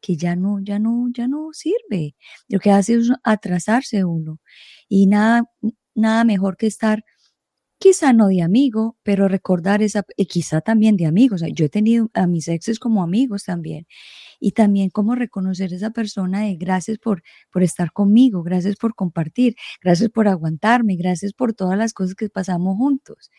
que 0.00 0.16
ya 0.16 0.36
no, 0.36 0.60
ya 0.62 0.78
no, 0.80 1.06
ya 1.14 1.28
no 1.28 1.50
sirve? 1.52 2.16
Lo 2.48 2.60
que 2.60 2.70
hace 2.72 2.94
es 2.96 3.10
atrasarse 3.24 4.04
uno. 4.04 4.40
Y 4.88 5.06
nada, 5.08 5.44
nada 5.94 6.24
mejor 6.24 6.56
que 6.56 6.66
estar 6.66 7.04
quizá 7.78 8.12
no 8.14 8.28
de 8.28 8.42
amigo, 8.42 8.96
pero 9.02 9.28
recordar 9.28 9.82
esa, 9.82 10.04
y 10.16 10.26
quizá 10.26 10.60
también 10.62 10.96
de 10.96 11.06
amigos. 11.06 11.42
yo 11.54 11.66
he 11.66 11.68
tenido 11.68 12.10
a 12.14 12.26
mis 12.26 12.48
exes 12.48 12.78
como 12.78 13.02
amigos 13.02 13.44
también. 13.44 13.86
Y 14.40 14.52
también 14.52 14.90
como 14.90 15.14
reconocer 15.14 15.72
esa 15.72 15.90
persona 15.90 16.42
de 16.42 16.56
gracias 16.56 16.98
por, 16.98 17.22
por 17.52 17.62
estar 17.62 17.92
conmigo, 17.92 18.42
gracias 18.42 18.76
por 18.76 18.94
compartir, 18.94 19.56
gracias 19.82 20.10
por 20.10 20.28
aguantarme, 20.28 20.96
gracias 20.96 21.32
por 21.34 21.54
todas 21.54 21.78
las 21.78 21.92
cosas 21.92 22.14
que 22.14 22.28
pasamos 22.30 22.76
juntos. 22.76 23.30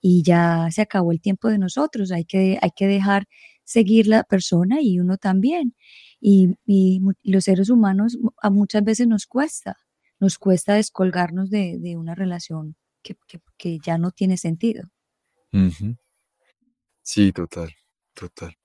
Y 0.00 0.22
ya 0.22 0.68
se 0.70 0.82
acabó 0.82 1.12
el 1.12 1.20
tiempo 1.20 1.48
de 1.48 1.58
nosotros, 1.58 2.10
hay 2.12 2.24
que, 2.24 2.58
hay 2.62 2.70
que 2.74 2.86
dejar 2.86 3.26
seguir 3.64 4.06
la 4.06 4.24
persona 4.24 4.80
y 4.80 4.98
uno 4.98 5.18
también. 5.18 5.74
Y, 6.20 6.56
y, 6.66 7.00
los 7.22 7.44
seres 7.44 7.70
humanos 7.70 8.18
a 8.42 8.50
muchas 8.50 8.84
veces 8.84 9.06
nos 9.08 9.26
cuesta, 9.26 9.76
nos 10.20 10.38
cuesta 10.38 10.74
descolgarnos 10.74 11.50
de, 11.50 11.78
de 11.80 11.96
una 11.96 12.14
relación 12.14 12.76
que, 13.02 13.78
ya 13.82 13.98
no 13.98 14.10
tiene 14.10 14.36
sentido. 14.36 14.88
Sí, 17.02 17.32
total, 17.32 17.74
total. 18.14 18.56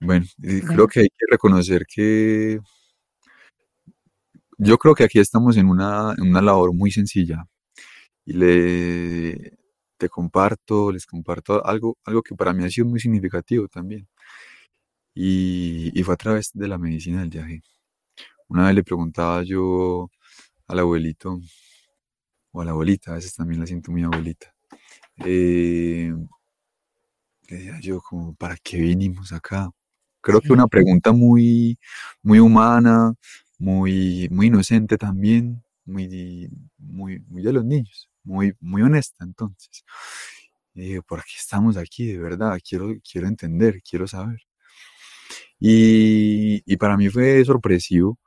Bueno, 0.00 0.26
creo 0.40 0.86
que 0.86 1.00
hay 1.00 1.08
que 1.08 1.26
reconocer 1.30 1.84
que 1.86 2.58
yo 4.58 4.78
creo 4.78 4.94
que 4.94 5.04
aquí 5.04 5.18
estamos 5.18 5.56
en 5.56 5.68
una, 5.68 6.14
en 6.16 6.28
una 6.28 6.42
labor 6.42 6.74
muy 6.74 6.90
sencilla 6.90 7.44
y 8.24 8.34
le 8.34 9.58
te 9.96 10.08
comparto, 10.08 10.90
les 10.92 11.06
comparto 11.06 11.64
algo, 11.64 11.98
algo 12.04 12.22
que 12.22 12.34
para 12.34 12.52
mí 12.52 12.64
ha 12.64 12.70
sido 12.70 12.86
muy 12.86 13.00
significativo 13.00 13.68
también. 13.68 14.08
Y, 15.14 15.92
y, 15.98 16.02
fue 16.02 16.14
a 16.14 16.16
través 16.16 16.50
de 16.52 16.66
la 16.68 16.76
medicina 16.76 17.20
del 17.20 17.30
viaje. 17.30 17.62
Una 18.48 18.66
vez 18.66 18.74
le 18.74 18.84
preguntaba 18.84 19.42
yo 19.44 20.10
al 20.66 20.78
abuelito, 20.78 21.40
o 22.52 22.60
a 22.60 22.64
la 22.64 22.70
abuelita, 22.72 23.12
a 23.12 23.14
veces 23.14 23.34
también 23.34 23.60
la 23.60 23.66
siento 23.66 23.90
muy 23.90 24.02
abuelita. 24.02 24.54
Eh, 25.24 26.14
decía 27.48 27.78
yo, 27.80 28.00
como, 28.00 28.34
¿para 28.34 28.56
qué 28.62 28.78
vinimos 28.78 29.32
acá? 29.32 29.70
Creo 30.20 30.40
que 30.40 30.52
una 30.52 30.66
pregunta 30.68 31.12
muy, 31.12 31.78
muy 32.22 32.38
humana, 32.38 33.14
muy, 33.58 34.28
muy 34.30 34.46
inocente 34.46 34.96
también, 34.96 35.62
muy, 35.84 36.48
muy, 36.78 37.20
muy 37.28 37.42
de 37.42 37.52
los 37.52 37.64
niños, 37.64 38.08
muy, 38.22 38.54
muy 38.60 38.82
honesta 38.82 39.24
entonces. 39.24 39.84
¿por 41.06 41.22
qué 41.24 41.34
estamos 41.38 41.76
aquí? 41.76 42.06
De 42.06 42.18
verdad, 42.18 42.58
quiero, 42.68 42.94
quiero 43.08 43.28
entender, 43.28 43.80
quiero 43.88 44.06
saber. 44.08 44.40
Y, 45.60 46.62
y 46.66 46.76
para 46.76 46.96
mí 46.96 47.08
fue 47.08 47.44
sorpresivo 47.44 48.18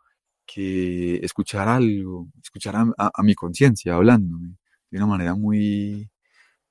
que 0.47 1.17
escuchar 1.17 1.67
algo, 1.67 2.29
escuchar 2.41 2.75
a, 2.97 3.23
mi 3.23 3.35
conciencia 3.35 3.95
hablando 3.95 4.37
de 4.89 4.97
una 4.97 5.05
manera 5.05 5.35
muy, 5.35 6.09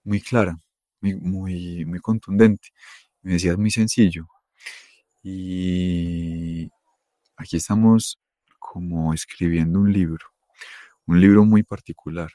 muy 0.04 0.20
clara, 0.20 0.58
muy, 1.00 1.84
muy, 1.84 2.00
contundente. 2.00 2.70
Me 3.22 3.34
decía, 3.34 3.52
es 3.52 3.58
muy 3.58 3.70
sencillo. 3.70 4.26
Y 5.22 6.70
aquí 7.36 7.56
estamos 7.56 8.18
como 8.58 9.12
escribiendo 9.14 9.80
un 9.80 9.92
libro, 9.92 10.26
un 11.06 11.20
libro 11.20 11.44
muy 11.44 11.62
particular, 11.62 12.30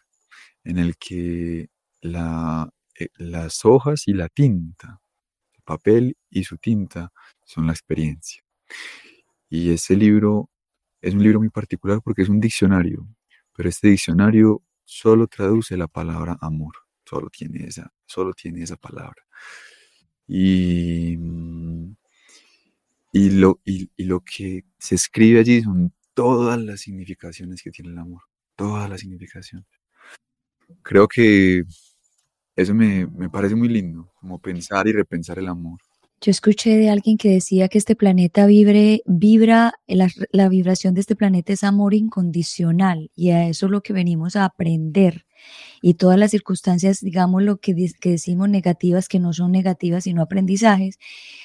en 0.63 0.77
el 0.77 0.97
que 0.97 1.69
eh, 2.01 3.09
las 3.15 3.65
hojas 3.65 4.07
y 4.07 4.13
la 4.13 4.29
tinta, 4.29 5.01
el 5.53 5.63
papel 5.63 6.17
y 6.29 6.43
su 6.43 6.57
tinta 6.57 7.11
son 7.45 7.67
la 7.67 7.73
experiencia. 7.73 8.43
Y 9.49 9.71
ese 9.73 9.95
libro 9.95 10.49
es 11.01 11.13
un 11.13 11.23
libro 11.23 11.39
muy 11.39 11.49
particular 11.49 12.01
porque 12.03 12.21
es 12.21 12.29
un 12.29 12.39
diccionario, 12.39 13.07
pero 13.55 13.69
este 13.69 13.89
diccionario 13.89 14.63
solo 14.85 15.27
traduce 15.27 15.77
la 15.77 15.87
palabra 15.87 16.37
amor, 16.41 16.73
solo 17.05 17.29
tiene 17.29 17.65
esa, 17.65 17.91
solo 18.05 18.33
tiene 18.33 18.63
esa 18.63 18.77
palabra. 18.77 19.23
Y, 20.27 21.17
y, 23.11 23.29
lo, 23.31 23.59
y, 23.65 23.89
lo 23.97 24.21
que 24.21 24.65
se 24.77 24.95
escribe 24.95 25.39
allí 25.39 25.61
son 25.61 25.93
todas 26.13 26.59
las 26.61 26.81
significaciones 26.81 27.61
que 27.61 27.71
tiene 27.71 27.91
el 27.91 27.97
amor, 27.97 28.21
todas 28.55 28.89
las 28.89 29.01
significaciones. 29.01 29.67
Creo 30.83 31.07
que 31.07 31.63
eso 32.55 32.73
me, 32.73 33.07
me 33.07 33.29
parece 33.29 33.55
muy 33.55 33.67
lindo, 33.67 34.11
como 34.19 34.39
pensar 34.39 34.87
y 34.87 34.93
repensar 34.93 35.39
el 35.39 35.47
amor. 35.47 35.79
Yo 36.23 36.29
escuché 36.29 36.77
de 36.77 36.91
alguien 36.91 37.17
que 37.17 37.29
decía 37.29 37.67
que 37.67 37.79
este 37.79 37.95
planeta 37.95 38.45
vibre, 38.45 39.01
vibra, 39.07 39.73
la, 39.87 40.07
la, 40.31 40.49
vibración 40.49 40.93
de 40.93 41.01
este 41.01 41.15
planeta 41.15 41.51
es 41.51 41.63
amor 41.63 41.95
incondicional 41.95 43.09
y 43.15 43.31
a 43.31 43.47
eso 43.47 43.65
es 43.65 43.71
lo 43.71 43.81
que 43.81 43.91
venimos 43.91 44.35
a 44.35 44.45
aprender. 44.45 45.25
Y 45.81 45.95
todas 45.95 46.17
las 46.17 46.31
circunstancias, 46.31 46.99
digamos 47.01 47.43
lo 47.43 47.57
que, 47.57 47.75
que 47.99 48.11
decimos 48.11 48.49
negativas, 48.49 49.07
que 49.07 49.19
no 49.19 49.33
son 49.33 49.51
negativas 49.51 50.03
sino 50.05 50.21
aprendizajes, 50.21 50.97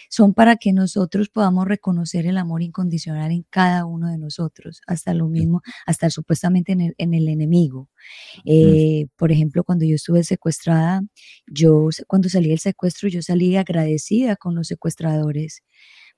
son 0.09 0.35
para 0.35 0.57
que 0.57 0.73
nosotros 0.73 1.29
podamos 1.29 1.67
reconocer 1.67 2.27
el 2.27 2.39
amor 2.39 2.63
incondicional 2.63 3.33
en 3.33 3.45
cada 3.51 3.85
uno 3.87 4.09
de 4.09 4.19
nosotros, 4.19 4.81
hasta 4.87 5.15
lo 5.15 5.29
mismo, 5.29 5.63
hasta 5.87 6.11
supuestamente 6.11 6.73
en 6.73 6.81
el, 6.81 6.95
en 6.99 7.15
el 7.15 7.29
enemigo. 7.29 7.89
Eh, 8.45 9.07
por 9.17 9.33
ejemplo, 9.33 9.65
cuando 9.65 9.85
yo 9.85 9.95
estuve 9.97 10.25
secuestrada, 10.25 11.03
yo 11.47 11.89
cuando 12.07 12.29
salí 12.29 12.51
del 12.51 12.59
secuestro, 12.61 13.09
yo 13.09 13.23
salí 13.23 13.57
agradecida 13.57 14.37
con 14.37 14.55
los 14.55 14.69
secuestradores 14.69 15.63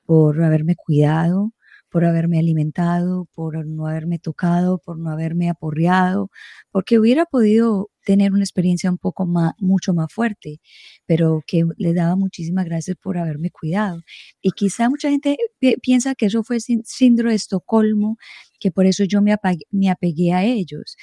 por 0.04 0.42
haberme 0.42 0.74
cuidado, 0.76 1.52
por 1.90 2.04
haberme 2.04 2.38
alimentado, 2.38 3.26
por 3.34 3.66
no 3.66 3.86
haberme 3.86 4.18
tocado, 4.18 4.78
por 4.78 4.98
no 4.98 5.10
haberme 5.10 5.50
aporreado, 5.50 6.30
porque 6.70 6.98
hubiera 6.98 7.24
podido 7.26 7.90
tener 8.04 8.32
una 8.32 8.42
experiencia 8.42 8.90
un 8.90 8.98
poco 8.98 9.26
más, 9.26 9.52
mucho 9.58 9.94
más 9.94 10.12
fuerte, 10.12 10.60
pero 11.06 11.42
que 11.46 11.64
le 11.76 11.94
daba 11.94 12.16
muchísimas 12.16 12.64
gracias 12.64 12.96
por 13.02 13.18
haberme 13.18 13.50
cuidado. 13.50 14.02
Y 14.42 14.52
quizá 14.52 14.88
mucha 14.88 15.10
gente 15.10 15.36
piensa 15.82 16.14
que 16.14 16.26
eso 16.26 16.42
fue 16.42 16.58
síndrome 16.60 17.30
de 17.32 17.36
Estocolmo, 17.36 18.16
que 18.60 18.70
por 18.70 18.86
eso 18.86 19.04
yo 19.04 19.22
me, 19.22 19.36
me 19.70 19.90
apegué 19.90 20.32
a 20.32 20.44
ellos. 20.44 20.96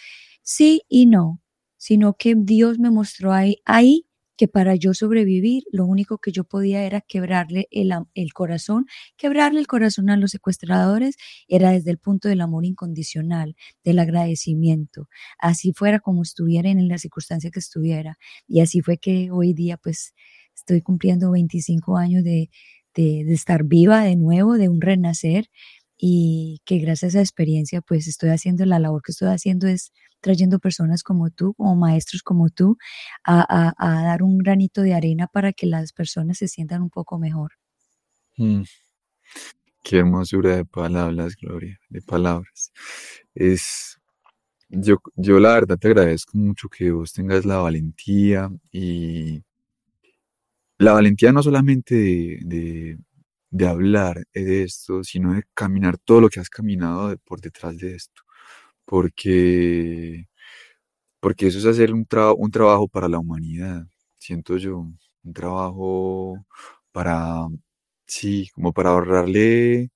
Sí 0.44 0.84
y 0.90 1.06
no, 1.08 1.42
sino 1.78 2.16
que 2.16 2.36
Dios 2.38 2.80
me 2.80 2.92
mostró 2.92 3.32
ahí, 3.34 3.58
ahí 3.66 4.06
que 4.38 4.48
para 4.48 4.76
yo 4.76 4.94
sobrevivir, 4.94 5.64
lo 5.72 5.86
único 5.86 6.18
que 6.18 6.32
yo 6.32 6.44
podía 6.44 6.84
era 6.84 7.02
quebrarle 7.02 7.68
el, 7.72 7.94
el, 8.14 8.34
corazón. 8.34 8.86
Quebrarle 9.18 9.60
el 9.60 9.68
corazón 9.68 10.10
a 10.10 10.18
los 10.18 10.32
secuestradores 10.32 11.16
era 11.48 11.72
desde 11.72 11.92
el 11.92 11.98
punto 11.98 12.28
del 12.28 12.42
amor 12.42 12.66
incondicional, 12.66 13.56
del 13.84 14.00
agradecimiento. 14.00 15.08
Así 15.40 15.74
fuera 15.74 16.00
como 16.00 16.24
estuviera 16.24 16.70
en 16.70 16.88
la 16.88 16.98
circunstancia 16.98 17.52
que 17.52 17.60
estuviera. 17.60 18.18
Y 18.48 18.62
así 18.62 18.82
fue 18.82 18.98
que 18.98 19.30
hoy 19.32 19.54
día 19.54 19.78
pues 19.78 20.14
estoy 20.56 20.82
cumpliendo 20.82 21.32
25 21.32 21.98
años 21.98 22.24
de, 22.24 22.50
de, 22.94 23.24
de 23.26 23.34
estar 23.34 23.64
viva 23.64 24.04
de 24.04 24.16
nuevo, 24.16 24.54
de 24.56 24.70
un 24.70 24.82
renacer 24.82 25.50
y 25.98 26.62
que 26.66 26.80
gracias 26.80 27.16
a 27.16 27.20
esa 27.20 27.22
experiencia 27.22 27.82
pues 27.82 28.08
estoy 28.08 28.30
haciendo 28.30 28.66
la 28.66 28.80
labor 28.80 29.02
que 29.02 29.12
estoy 29.12 29.30
haciendo 29.30 29.68
es 29.68 29.92
trayendo 30.20 30.60
personas 30.60 31.04
como 31.04 31.30
tú, 31.30 31.54
como 31.54 31.76
maestros 31.76 32.24
como 32.24 32.50
tú, 32.50 32.78
a, 33.24 33.74
dar 33.78 34.24
un 34.24 34.40
granito 34.40 34.82
de 34.82 34.94
arena 34.94 35.28
para 35.28 35.54
que 35.54 35.68
las 35.68 35.94
personas 35.94 36.40
se 36.40 36.48
sientan 36.48 36.82
un 36.82 36.90
poco 36.90 37.20
mejor. 37.20 37.52
Mm. 38.38 38.64
Qué 39.84 40.00
hermosura 40.00 40.56
de 40.56 40.66
palabras, 40.66 41.36
Gloria, 41.36 41.80
de 41.90 42.02
palabras. 42.02 42.72
Es, 43.36 44.00
yo, 44.68 44.98
yo 45.16 45.40
la 45.40 45.54
verdad 45.54 45.78
te 45.78 45.90
agradezco 45.90 46.38
mucho 46.38 46.70
que 46.70 46.90
vos 46.90 47.14
tengas 47.14 47.46
la 47.46 47.58
valentía 47.58 48.50
y 48.72 49.44
la 50.80 50.94
valentía 50.94 51.32
no 51.32 51.44
solamente 51.44 52.40
de 52.42 52.98
hablar 53.68 54.24
de 54.34 54.64
esto, 54.64 55.04
sino 55.04 55.34
de 55.34 55.44
caminar 55.54 55.98
todo 55.98 56.22
lo 56.22 56.30
que 56.30 56.40
has 56.40 56.50
caminado 56.50 57.16
por 57.26 57.42
detrás 57.42 57.78
de 57.78 57.96
esto 57.96 58.26
porque, 58.86 60.28
porque 61.22 61.48
eso 61.48 61.60
es 61.60 61.66
hacer 61.66 61.94
un, 61.94 62.08
un 62.38 62.52
trabajo 62.52 62.88
para 62.88 63.10
la 63.10 63.20
humanidad, 63.20 63.88
siento 64.18 64.58
yo, 64.58 64.80
un 65.24 65.34
trabajo 65.34 66.46
para, 66.92 67.48
sí, 68.08 68.50
como 68.56 68.74
para 68.74 68.92
ahorrarle, 68.92 69.92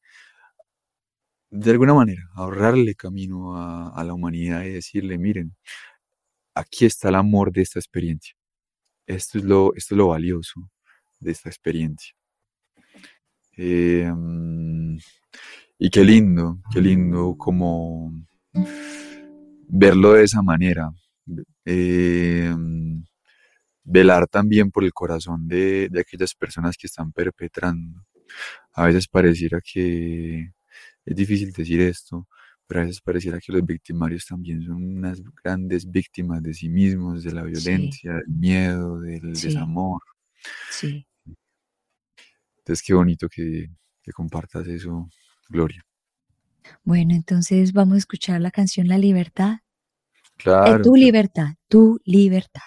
de 1.51 1.71
alguna 1.71 1.93
manera, 1.93 2.21
ahorrarle 2.35 2.95
camino 2.95 3.55
a, 3.55 4.03
la 4.03 4.13
humanidad 4.13 4.63
y 4.63 4.71
decirle, 4.71 5.17
miren, 5.17 5.55
aquí 6.55 6.85
está 6.85 7.09
el 7.09 7.15
amor 7.15 7.51
de 7.51 7.61
esta 7.63 7.79
experiencia. 7.79 8.35
Esto 9.07 9.39
es 9.39 9.45
lo, 9.45 9.75
esto 9.75 9.95
es 9.95 9.97
lo 9.97 10.07
valioso 10.09 10.69
de 11.19 11.31
esta 11.31 11.49
experiencia. 11.49 12.13
Em, 13.61 14.97
y 15.77 15.89
qué 15.89 16.03
lindo, 16.05 16.61
qué 16.71 16.79
lindo 16.79 17.35
como 17.37 18.13
verlo 19.67 20.13
de 20.13 20.23
esa 20.23 20.41
manera. 20.41 20.93
Eh, 21.65 22.55
velar 23.83 24.27
también 24.27 24.71
por 24.71 24.85
el 24.85 24.93
corazón 24.93 25.49
de, 25.49 25.89
aquellas 25.99 26.33
personas 26.35 26.77
que 26.77 26.87
están 26.87 27.11
perpetrando. 27.11 28.05
A 28.73 28.85
veces 28.85 29.09
pareciera 29.09 29.59
que 29.59 30.53
es 31.05 31.15
difícil 31.15 31.51
decir 31.51 31.81
esto, 31.81 32.29
pero 32.65 32.79
a 32.79 32.83
veces 32.85 33.01
pareciera 33.01 33.39
que 33.41 33.51
los 33.51 33.65
victimarios 33.65 34.25
también 34.25 34.63
son 34.63 34.99
unas 34.99 35.21
grandes 35.43 35.89
víctimas 35.91 36.41
de 36.41 36.53
sí 36.53 36.69
mismos, 36.69 37.23
de 37.23 37.33
la 37.33 37.43
violencia, 37.43 38.13
del 38.13 38.27
miedo, 38.29 39.01
del 39.01 39.33
desamor. 39.33 40.01
Sí. 40.71 41.08
Entonces, 42.59 42.85
qué 42.85 42.93
bonito 42.93 43.27
que 43.29 43.69
compartas 44.13 44.67
eso, 44.67 45.07
Gloria. 45.49 45.85
Bueno, 46.83 47.13
entonces 47.13 47.73
vamos 47.73 47.95
a 47.95 47.99
escuchar 47.99 48.41
la 48.41 48.51
canción 48.51 48.87
La 48.87 48.97
Libertad. 48.97 49.59
Claro. 50.37 50.81
tu 50.81 50.95
libertad, 50.95 51.55
tu 51.67 51.99
libertad. 52.05 52.61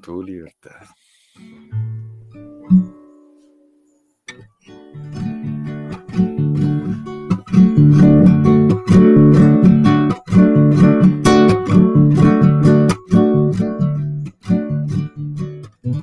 Tu 0.00 0.22
libertad. 0.22 0.86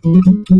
Cuánto 0.01 0.55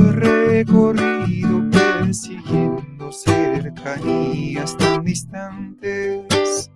he 0.00 0.12
recorrido 0.12 1.70
persiguiendo 1.70 3.12
cercanías 3.12 4.76
tan 4.76 5.04
distantes 5.04 6.72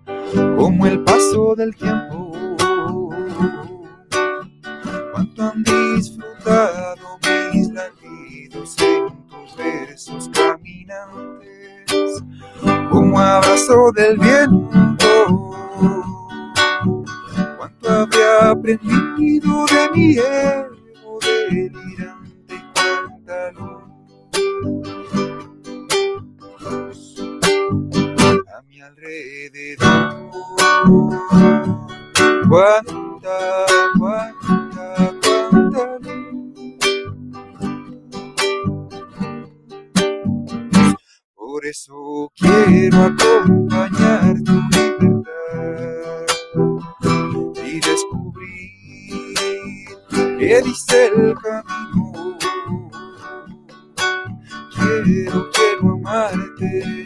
como 0.55 0.85
el 0.85 1.03
paso 1.03 1.53
del 1.55 1.75
tiempo. 1.75 2.31
Cuánto 5.11 5.43
han 5.43 5.63
disfrutado 5.63 7.19
mis 7.53 7.69
latidos 7.73 8.08
en 8.77 9.27
tus 9.27 9.55
versos 9.55 10.29
caminantes 10.33 12.23
como 12.91 13.19
abrazo 13.19 13.91
del 13.95 14.17
viento. 14.17 15.55
Cuánto 17.57 17.89
habría 17.89 18.49
aprendido 18.51 19.65
de 19.65 19.89
mi 19.93 20.17
ego 20.17 21.19
delirante 21.21 22.55
y 22.55 22.63
cuánta 22.73 23.51
luz 23.51 23.83
a 28.55 28.61
mi 28.67 28.81
alrededor. 28.81 30.29
Cuánta, 32.49 33.65
cuánta, 33.97 35.13
cuánta 35.51 36.08
Por 41.59 41.67
eso 41.67 42.31
quiero 42.37 43.03
acompañar 43.03 44.33
tu 44.45 44.53
libertad 44.71 46.25
y 47.65 47.81
descubrir 47.81 48.77
que 50.39 50.61
dice 50.61 51.07
el 51.07 51.35
camino. 51.35 52.37
Quiero, 54.73 55.49
quiero 55.51 55.95
amarte 55.95 57.05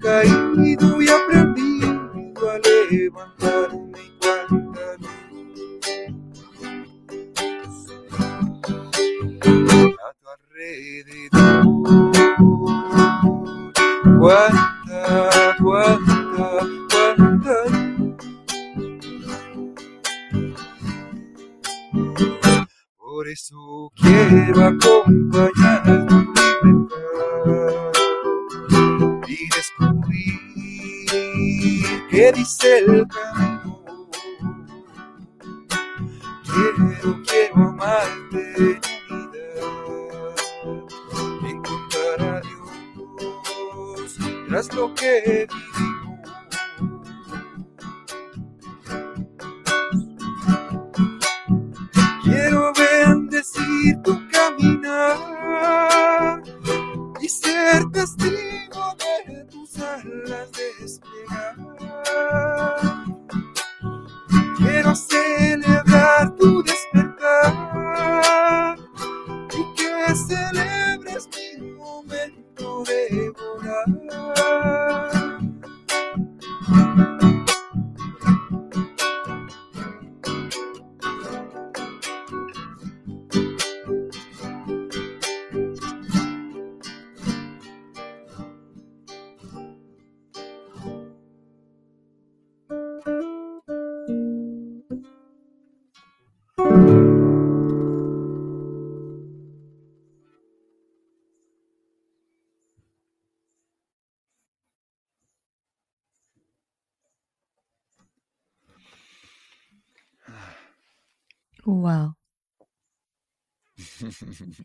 caído 0.00 1.02
y 1.02 1.08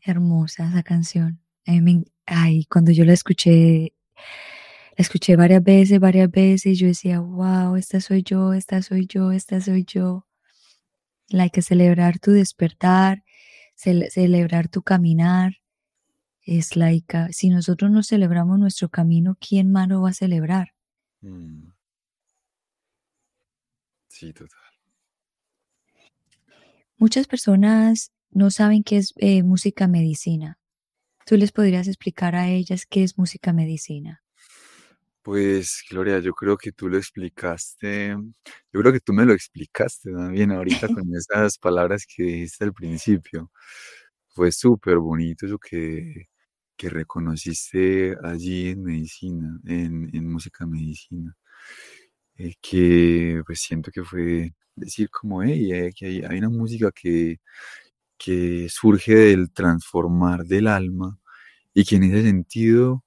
Hermosa 0.04 0.70
esa 0.70 0.84
canción. 0.84 1.40
Me 1.66 2.04
ay, 2.26 2.66
cuando 2.66 2.92
yo 2.92 3.06
la 3.06 3.14
escuché, 3.14 3.94
la 4.16 5.02
escuché 5.04 5.36
varias 5.36 5.64
veces, 5.64 6.00
varias 6.00 6.30
veces, 6.32 6.78
yo 6.80 6.88
decía, 6.88 7.20
wow, 7.20 7.76
esta 7.76 8.02
soy 8.02 8.24
yo, 8.24 8.54
esta 8.54 8.82
soy 8.82 9.06
yo, 9.08 9.32
esta 9.32 9.62
soy 9.62 9.84
yo. 9.86 10.26
Like 11.30 11.54
que 11.54 11.62
celebrar 11.62 12.20
tu 12.20 12.32
despertar, 12.32 13.24
cele- 13.76 14.10
celebrar 14.10 14.68
tu 14.68 14.82
caminar. 14.82 15.58
Es 16.42 16.72
ah, 16.76 17.28
si 17.32 17.50
nosotros 17.50 17.92
no 17.92 18.02
celebramos 18.02 18.58
nuestro 18.58 18.90
camino, 18.90 19.38
¿quién 19.40 19.72
más 19.72 19.88
lo 19.88 20.02
va 20.02 20.10
a 20.10 20.14
celebrar? 20.14 20.74
Mm. 21.22 21.72
Sí, 24.08 24.34
total. 24.34 24.60
Muchas 26.98 27.28
personas 27.28 28.12
no 28.32 28.52
saben 28.52 28.84
qué 28.84 28.98
es 28.98 29.14
eh, 29.18 29.44
música 29.44 29.88
medicina. 29.88 30.58
¿Tú 31.26 31.38
les 31.38 31.52
podrías 31.52 31.88
explicar 31.88 32.36
a 32.36 32.50
ellas 32.50 32.86
qué 32.90 33.04
es 33.04 33.18
música 33.18 33.54
medicina? 33.54 34.24
Pues, 35.22 35.84
Gloria, 35.90 36.20
yo 36.20 36.34
creo 36.34 36.58
que 36.58 36.72
tú 36.72 36.90
lo 36.90 36.98
explicaste, 36.98 38.16
yo 38.74 38.80
creo 38.82 38.94
que 38.94 39.00
tú 39.00 39.14
me 39.14 39.26
lo 39.26 39.34
explicaste 39.34 40.12
también 40.12 40.52
ahorita 40.52 40.88
con 41.04 41.16
esas 41.16 41.58
palabras 41.58 42.06
que 42.08 42.24
dijiste 42.24 42.64
al 42.64 42.74
principio. 42.74 43.52
Fue 44.30 44.52
súper 44.52 44.98
bonito 44.98 45.46
eso 45.46 45.60
que, 45.60 46.30
que 46.78 46.90
reconociste 46.90 48.16
allí 48.24 48.70
en 48.70 48.84
medicina, 48.84 49.60
en, 49.66 50.10
en 50.16 50.32
música 50.32 50.66
medicina. 50.66 51.36
Eh, 52.38 52.56
que 52.62 53.42
pues 53.46 53.60
siento 53.62 53.92
que 53.92 54.04
fue 54.04 54.54
decir 54.76 55.10
como, 55.10 55.44
hey, 55.44 55.72
eh, 55.74 55.92
que 55.96 56.06
hay, 56.08 56.22
hay 56.24 56.38
una 56.40 56.50
música 56.50 56.92
que, 56.92 57.38
que 58.20 58.68
surge 58.70 59.16
del 59.16 59.52
transformar 59.52 60.46
del 60.46 60.68
alma 60.68 61.20
y 61.74 61.86
que 61.86 61.98
en 61.98 62.04
ese 62.06 62.24
sentido 62.24 63.06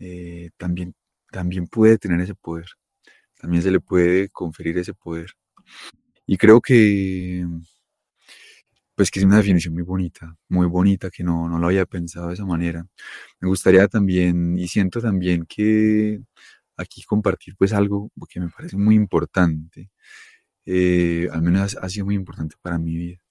eh, 0.00 0.50
también, 0.58 0.94
también 1.32 1.68
puede 1.68 1.98
tener 1.98 2.20
ese 2.22 2.34
poder, 2.36 2.66
también 3.40 3.62
se 3.62 3.70
le 3.72 3.80
puede 3.80 4.30
conferir 4.30 4.78
ese 4.78 4.94
poder. 4.94 5.32
Y 6.26 6.36
creo 6.38 6.60
que, 6.60 7.46
pues 8.94 9.10
que 9.10 9.20
es 9.20 9.24
una 9.24 9.38
definición 9.38 9.74
muy 9.74 9.82
bonita, 9.82 10.36
muy 10.48 10.66
bonita, 10.66 11.10
que 11.10 11.24
no, 11.24 11.48
no 11.48 11.58
lo 11.58 11.66
había 11.66 11.86
pensado 11.86 12.28
de 12.28 12.34
esa 12.34 12.44
manera. 12.44 12.86
Me 13.40 13.48
gustaría 13.48 13.88
también, 13.88 14.58
y 14.58 14.68
siento 14.68 15.00
también 15.00 15.46
que 15.46 16.20
aquí 16.76 17.02
compartir 17.04 17.56
pues 17.58 17.72
algo 17.72 18.10
que 18.28 18.40
me 18.40 18.50
parece 18.50 18.76
muy 18.76 18.94
importante, 18.96 19.90
eh, 20.66 21.28
al 21.32 21.42
menos 21.42 21.76
ha 21.80 21.88
sido 21.88 22.06
muy 22.06 22.16
importante 22.16 22.56
para 22.62 22.78
mi 22.78 22.96
vida, 22.96 23.21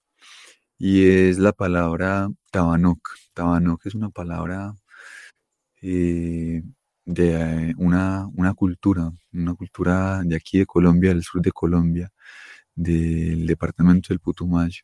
y 0.84 1.06
es 1.06 1.38
la 1.38 1.52
palabra 1.52 2.28
tabanok. 2.50 3.10
Tabanok 3.34 3.86
es 3.86 3.94
una 3.94 4.10
palabra 4.10 4.74
eh, 5.80 6.60
de 7.04 7.74
una, 7.78 8.26
una 8.34 8.52
cultura, 8.54 9.12
una 9.32 9.54
cultura 9.54 10.22
de 10.24 10.34
aquí 10.34 10.58
de 10.58 10.66
Colombia, 10.66 11.10
del 11.10 11.22
sur 11.22 11.40
de 11.40 11.52
Colombia, 11.52 12.10
del 12.74 13.46
departamento 13.46 14.08
del 14.08 14.18
Putumayo, 14.18 14.82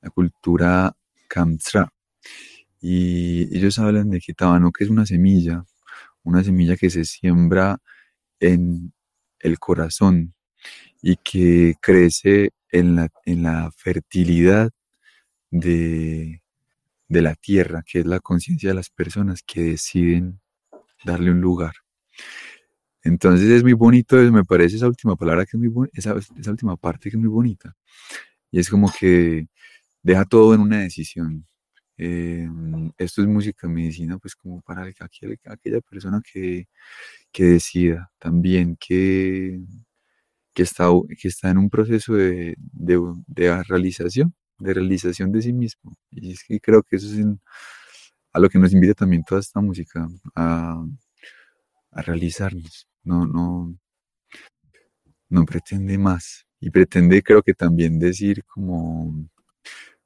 la 0.00 0.08
cultura 0.10 0.96
Kamtsra. 1.28 1.92
Y 2.80 3.54
ellos 3.54 3.78
hablan 3.78 4.08
de 4.10 4.20
que 4.20 4.32
Tabanoque 4.32 4.84
es 4.84 4.90
una 4.90 5.04
semilla, 5.04 5.64
una 6.24 6.44
semilla 6.44 6.76
que 6.78 6.88
se 6.88 7.04
siembra 7.04 7.78
en 8.40 8.94
el 9.40 9.58
corazón 9.58 10.34
y 11.02 11.16
que 11.16 11.74
crece 11.82 12.52
en 12.70 12.96
la, 12.96 13.10
en 13.26 13.42
la 13.42 13.70
fertilidad 13.76 14.70
de, 15.50 16.42
de 17.08 17.22
la 17.22 17.34
tierra, 17.34 17.82
que 17.86 18.00
es 18.00 18.06
la 18.06 18.20
conciencia 18.20 18.70
de 18.70 18.74
las 18.74 18.90
personas 18.90 19.42
que 19.42 19.62
deciden 19.62 20.40
darle 21.04 21.30
un 21.30 21.40
lugar. 21.40 21.74
Entonces 23.02 23.48
es 23.50 23.62
muy 23.62 23.74
bonito, 23.74 24.16
me 24.32 24.44
parece 24.44 24.76
esa 24.76 24.88
última 24.88 25.16
palabra 25.16 25.46
que 25.46 25.56
es 25.56 25.62
muy 25.62 25.88
esa, 25.94 26.16
esa, 26.38 26.50
última 26.50 26.76
parte 26.76 27.10
que 27.10 27.16
es 27.16 27.20
muy 27.20 27.28
bonita. 27.28 27.76
Y 28.50 28.60
es 28.60 28.68
como 28.70 28.90
que 28.98 29.48
deja 30.02 30.24
todo 30.24 30.54
en 30.54 30.60
una 30.60 30.80
decisión. 30.80 31.46
Eh, 31.98 32.48
esto 32.98 33.22
es 33.22 33.28
música 33.28 33.68
medicina, 33.68 34.18
pues 34.18 34.36
como 34.36 34.60
para 34.62 34.82
aquella, 34.84 35.36
aquella 35.46 35.80
persona 35.80 36.20
que, 36.32 36.68
que 37.32 37.44
decida 37.44 38.10
también 38.18 38.76
que, 38.78 39.60
que, 40.54 40.62
está, 40.62 40.88
que 41.20 41.28
está 41.28 41.50
en 41.50 41.58
un 41.58 41.70
proceso 41.70 42.14
de, 42.14 42.56
de, 42.58 43.00
de 43.26 43.62
realización, 43.64 44.34
de 44.58 44.74
realización 44.74 45.32
de 45.32 45.42
sí 45.42 45.52
mismo. 45.52 45.96
Y 46.10 46.32
es 46.32 46.44
que 46.44 46.60
creo 46.60 46.82
que 46.82 46.96
eso 46.96 47.06
es 47.06 47.26
a 48.32 48.40
lo 48.40 48.48
que 48.50 48.58
nos 48.58 48.72
invita 48.72 48.94
también 48.94 49.24
toda 49.24 49.40
esta 49.40 49.60
música, 49.60 50.06
a, 50.34 50.84
a 51.92 52.02
realizarnos. 52.02 52.86
No, 53.02 53.26
no, 53.26 53.76
no 55.28 55.44
pretende 55.44 55.98
más. 55.98 56.46
Y 56.60 56.70
pretende, 56.70 57.22
creo 57.22 57.42
que 57.42 57.54
también 57.54 57.98
decir 57.98 58.44
como, 58.44 59.28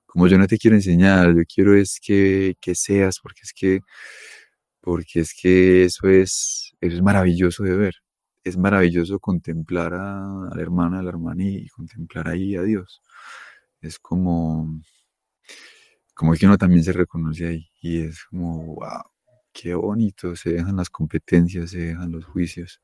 como 0.07 0.27
yo 0.29 0.39
no 0.39 0.47
te 0.47 0.59
quiero 0.59 0.77
enseñar, 0.77 1.35
yo 1.35 1.43
quiero 1.53 1.75
es 1.77 1.99
que, 2.03 2.55
que 2.61 2.75
seas, 2.75 3.19
porque 3.21 3.43
es 3.45 3.53
que, 3.55 3.81
porque 4.81 5.21
es 5.21 5.35
que 5.41 5.85
eso 5.85 6.09
es, 6.09 6.73
eso 6.81 6.97
es 6.97 7.03
maravilloso 7.03 7.65
de 7.65 7.77
ver. 7.77 7.95
Es 8.45 8.57
maravilloso 8.57 9.19
contemplar 9.21 9.95
a, 9.95 10.51
la 10.55 10.63
hermana, 10.63 11.01
a 11.01 11.03
la 11.03 11.11
hermana 11.11 11.45
y 11.45 11.69
contemplar 11.69 12.29
ahí 12.29 12.57
a 12.57 12.63
Dios. 12.63 13.03
Es 13.83 13.99
como, 13.99 14.81
como 16.15 16.33
que 16.35 16.47
uno 16.47 16.59
también 16.59 16.85
se 16.85 16.93
reconoce 16.93 17.47
ahí 17.47 17.71
y 17.81 18.01
es 18.03 18.25
como, 18.25 18.75
wow, 18.75 19.03
qué 19.53 19.75
bonito, 19.75 20.37
se 20.37 20.53
dejan 20.53 20.77
las 20.77 20.91
competencias, 20.91 21.71
se 21.71 21.79
dejan 21.79 22.13
los 22.13 22.25
juicios 22.27 22.81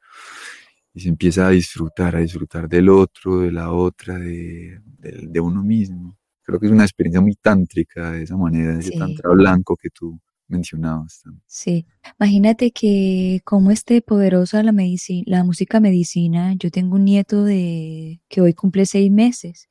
y 0.94 1.00
se 1.00 1.08
empieza 1.10 1.46
a 1.46 1.50
disfrutar, 1.50 2.16
a 2.16 2.20
disfrutar 2.20 2.68
del 2.68 2.88
otro, 2.88 3.40
de 3.40 3.52
la 3.52 3.72
otra, 3.72 4.18
de, 4.18 4.80
de, 4.98 5.26
de 5.28 5.40
uno 5.40 5.62
mismo. 5.62 6.16
Creo 6.42 6.58
que 6.60 6.66
es 6.66 6.72
una 6.72 6.84
experiencia 6.84 7.20
muy 7.20 7.34
tántrica 7.34 8.12
de 8.12 8.22
esa 8.22 8.36
manera, 8.36 8.78
ese 8.78 8.92
Sí. 8.92 8.98
tantra 8.98 9.30
blanco 9.30 9.76
que 9.76 9.90
tú 9.90 10.18
mencionabas. 10.48 11.20
también. 11.22 11.42
Sí, 11.46 11.86
imagínate 12.18 12.70
que 12.70 13.40
como 13.44 13.70
esté 13.72 14.00
poderosa 14.00 14.62
la 14.62 14.72
medicina, 14.72 15.24
la 15.26 15.44
música 15.44 15.80
medicina, 15.80 16.54
yo 16.56 16.70
tengo 16.70 16.94
un 16.96 17.04
nieto 17.04 17.44
de 17.44 18.22
que 18.28 18.40
hoy 18.40 18.54
cumple 18.54 18.86
seis 18.86 19.10
meses 19.10 19.68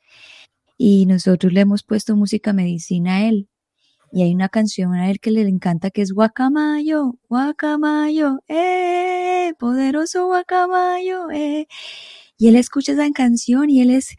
y 0.78 1.06
nosotros 1.06 1.54
le 1.54 1.62
hemos 1.62 1.84
puesto 1.84 2.16
música 2.16 2.54
medicina 2.54 3.18
a 3.18 3.28
él 3.28 3.48
y 4.12 4.24
hay 4.24 4.34
una 4.34 4.50
canción 4.50 4.94
a 4.94 5.10
él 5.12 5.20
que 5.20 5.32
le 5.32 5.42
encanta 5.42 5.90
que 5.92 6.02
es 6.02 6.14
Guacamayo, 6.14 7.16
Guacamayo, 7.30 8.40
eh, 8.48 9.54
poderoso 9.60 10.28
Guacamayo, 10.28 11.30
eh. 11.32 11.68
Y 12.38 12.48
él 12.48 12.56
escucha 12.56 12.94
esa 12.94 13.10
canción 13.12 13.70
y 13.70 13.82
él 13.82 13.90
es, 13.92 14.10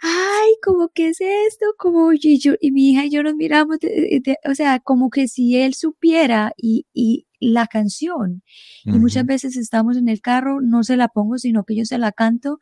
ay, 0.00 0.50
como 0.62 0.88
que 0.88 1.08
es 1.08 1.20
esto, 1.20 1.66
como 1.78 2.12
y, 2.12 2.38
yo, 2.38 2.54
y 2.60 2.72
mi 2.72 2.90
hija 2.92 3.06
y 3.06 3.10
yo 3.10 3.22
nos 3.22 3.34
miramos, 3.34 3.78
de- 3.80 4.20
de- 4.24 4.36
o 4.50 4.54
sea, 4.54 4.80
como 4.80 5.10
que 5.10 5.28
si 5.28 5.56
él 5.56 5.74
supiera 5.74 6.52
y, 6.56 6.86
y 6.92 7.26
la 7.40 7.66
canción. 7.66 8.42
Y 8.84 8.98
muchas 9.00 9.26
veces 9.26 9.56
estamos 9.56 9.96
en 9.96 10.08
el 10.08 10.20
carro, 10.20 10.60
no 10.60 10.82
se 10.84 10.96
la 10.96 11.08
pongo, 11.08 11.38
sino 11.38 11.64
que 11.64 11.76
yo 11.76 11.84
se 11.84 11.98
la 11.98 12.12
canto 12.12 12.58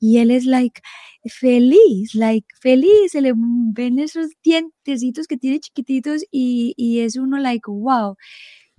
y 0.00 0.18
él 0.18 0.30
es 0.30 0.44
like 0.46 0.80
feliz, 1.26 2.14
like 2.14 2.46
feliz, 2.60 3.12
se 3.12 3.20
le 3.22 3.32
ven 3.36 3.98
esos 3.98 4.28
dientecitos 4.44 5.26
que 5.26 5.36
tiene 5.38 5.60
chiquititos 5.60 6.22
y, 6.30 6.74
y 6.76 7.00
es 7.00 7.16
uno 7.16 7.38
like 7.38 7.64
wow. 7.70 8.16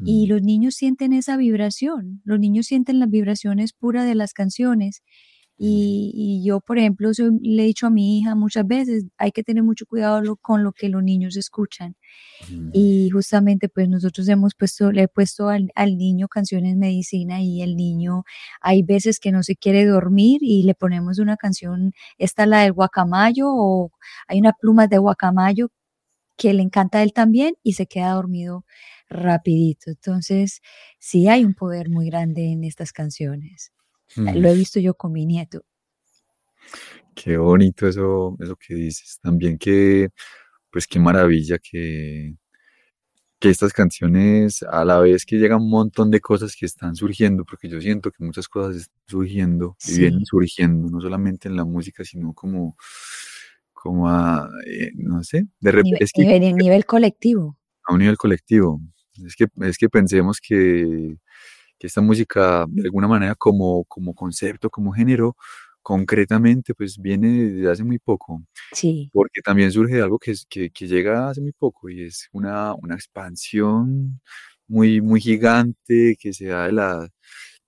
Y 0.04 0.28
Mm. 0.28 0.30
los 0.30 0.42
niños 0.44 0.76
sienten 0.76 1.14
esa 1.14 1.38
vibración, 1.38 2.22
los 2.26 2.40
niños 2.40 2.68
sienten 2.68 3.00
las 3.00 3.10
vibraciones 3.10 3.74
puras 3.74 4.06
de 4.08 4.16
las 4.16 4.34
canciones. 4.34 5.04
Ujú. 5.60 5.68
Y, 5.70 6.12
y 6.16 6.44
yo, 6.46 6.60
por 6.62 6.78
ejemplo, 6.78 7.14
soy- 7.14 7.40
le 7.42 7.64
he 7.64 7.66
dicho 7.68 7.88
a 7.88 7.90
mi 7.90 8.20
hija 8.20 8.36
muchas 8.36 8.68
veces, 8.68 9.06
hay 9.18 9.32
que 9.32 9.44
tener 9.44 9.64
mucho 9.64 9.86
cuidado 9.88 10.22
lo- 10.22 10.36
con 10.38 10.64
lo 10.64 10.72
que 10.74 10.90
los 10.90 11.04
niños 11.04 11.36
escuchan. 11.38 11.96
Ujú. 12.44 12.70
Y 12.74 13.10
justamente 13.12 13.70
pues 13.70 13.90
nosotros 13.90 14.28
hemos 14.30 14.56
puesto, 14.56 14.92
le 14.92 15.04
he 15.04 15.08
puesto 15.08 15.50
al, 15.50 15.72
al 15.76 15.98
niño 15.98 16.28
canciones 16.28 16.76
medicina 16.78 17.42
y 17.42 17.62
el 17.62 17.76
niño 17.76 18.24
hay 18.62 18.84
veces 18.84 19.20
que 19.20 19.32
no 19.32 19.44
se 19.44 19.56
quiere 19.56 19.86
dormir 19.86 20.40
y 20.44 20.64
le 20.64 20.76
ponemos 20.76 21.20
una 21.20 21.38
canción, 21.38 21.94
esta 22.18 22.46
la 22.46 22.62
del 22.64 22.74
guacamayo 22.74 23.48
o 23.50 23.92
hay 24.28 24.40
una 24.40 24.54
pluma 24.54 24.88
de 24.88 24.98
guacamayo 25.00 25.70
que 26.38 26.54
le 26.54 26.64
encanta 26.64 27.00
a 27.00 27.04
él 27.04 27.14
también 27.14 27.56
y 27.64 27.74
se 27.74 27.88
queda 27.88 28.12
dormido 28.14 28.66
rapidito. 29.10 29.90
Entonces, 29.92 30.62
sí 31.00 31.28
hay 31.30 31.44
un 31.46 31.54
poder 31.56 31.90
muy 31.90 32.08
grande 32.10 32.52
en 32.52 32.64
estas 32.64 32.94
canciones. 32.94 33.72
Mm. 34.16 34.38
Lo 34.38 34.50
he 34.50 34.56
visto 34.56 34.80
yo 34.80 34.94
con 34.94 35.12
mi 35.12 35.26
nieto. 35.26 35.64
Qué 37.16 37.38
bonito 37.38 37.88
eso, 37.88 38.38
eso 38.40 38.56
que 38.56 38.76
dices. 38.76 39.20
También 39.22 39.58
que, 39.58 40.10
pues 40.70 40.86
qué 40.88 41.00
maravilla 41.00 41.58
que, 41.58 42.36
que 43.40 43.50
estas 43.50 43.74
canciones, 43.74 44.64
a 44.64 44.86
la 44.86 45.00
vez 45.00 45.26
que 45.26 45.38
llegan 45.38 45.62
un 45.62 45.70
montón 45.70 46.12
de 46.12 46.20
cosas 46.20 46.56
que 46.56 46.66
están 46.66 46.96
surgiendo, 46.96 47.44
porque 47.46 47.70
yo 47.70 47.82
siento 47.82 48.12
que 48.12 48.24
muchas 48.24 48.48
cosas 48.48 48.76
están 48.76 49.00
surgiendo 49.08 49.76
y 49.88 49.98
vienen 50.00 50.26
surgiendo, 50.26 50.90
no 50.90 51.02
solamente 51.02 51.48
en 51.48 51.56
la 51.56 51.66
música, 51.66 52.04
sino 52.04 52.34
como, 52.34 52.76
como 53.74 54.10
a, 54.10 54.48
eh, 54.68 54.92
no 54.96 55.24
sé, 55.24 55.48
de 55.60 55.72
rep- 55.72 55.84
nivel, 55.84 56.04
es 56.04 56.12
que 56.12 56.22
nivel, 56.24 56.56
nivel 56.56 56.86
colectivo. 56.86 57.58
a 57.88 57.94
un 57.94 58.00
nivel 58.00 58.18
colectivo. 58.18 58.80
Es 59.26 59.36
que, 59.36 59.48
es 59.62 59.78
que 59.80 59.90
pensemos 59.90 60.40
que, 60.40 61.18
que 61.80 61.88
esta 61.88 62.02
música, 62.02 62.66
de 62.70 62.84
alguna 62.84 63.08
manera, 63.08 63.36
como, 63.36 63.86
como 63.86 64.14
concepto, 64.16 64.70
como 64.70 64.92
género, 64.94 65.36
concretamente, 65.82 66.74
pues 66.76 66.98
viene 66.98 67.30
desde 67.52 67.72
hace 67.72 67.84
muy 67.84 68.00
poco, 68.00 68.44
Sí, 68.74 69.10
porque 69.14 69.42
también 69.42 69.72
surge 69.72 69.96
de 69.96 70.02
algo 70.04 70.20
que, 70.20 70.34
que, 70.50 70.70
que 70.72 70.88
llega 70.88 71.30
hace 71.30 71.42
muy 71.42 71.54
poco 71.54 71.90
y 71.90 72.04
es 72.06 72.28
una, 72.34 72.74
una 72.76 72.96
expansión 72.96 74.22
muy, 74.68 75.02
muy 75.02 75.22
gigante 75.22 76.16
que 76.20 76.34
se 76.34 76.48
da 76.48 76.66
de 76.68 76.74
la, 76.74 77.10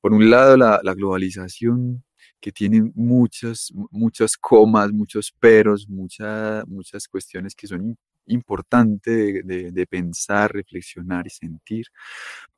por 0.02 0.14
un 0.14 0.30
lado, 0.30 0.58
la, 0.58 0.80
la 0.84 0.94
globalización 0.94 2.04
que 2.40 2.52
tiene 2.52 2.92
muchas, 2.96 3.72
muchas 3.92 4.38
comas, 4.38 4.92
muchos 4.94 5.32
peros, 5.40 5.88
mucha- 5.90 6.64
muchas 6.68 7.08
cuestiones 7.08 7.56
que 7.56 7.68
son 7.68 7.98
im- 8.30 8.36
importantes 8.36 9.16
de, 9.16 9.44
de- 9.44 9.72
de 9.72 9.88
pensar, 9.88 10.52
reflexionar 10.54 11.28
y 11.28 11.30
sentir. 11.32 11.86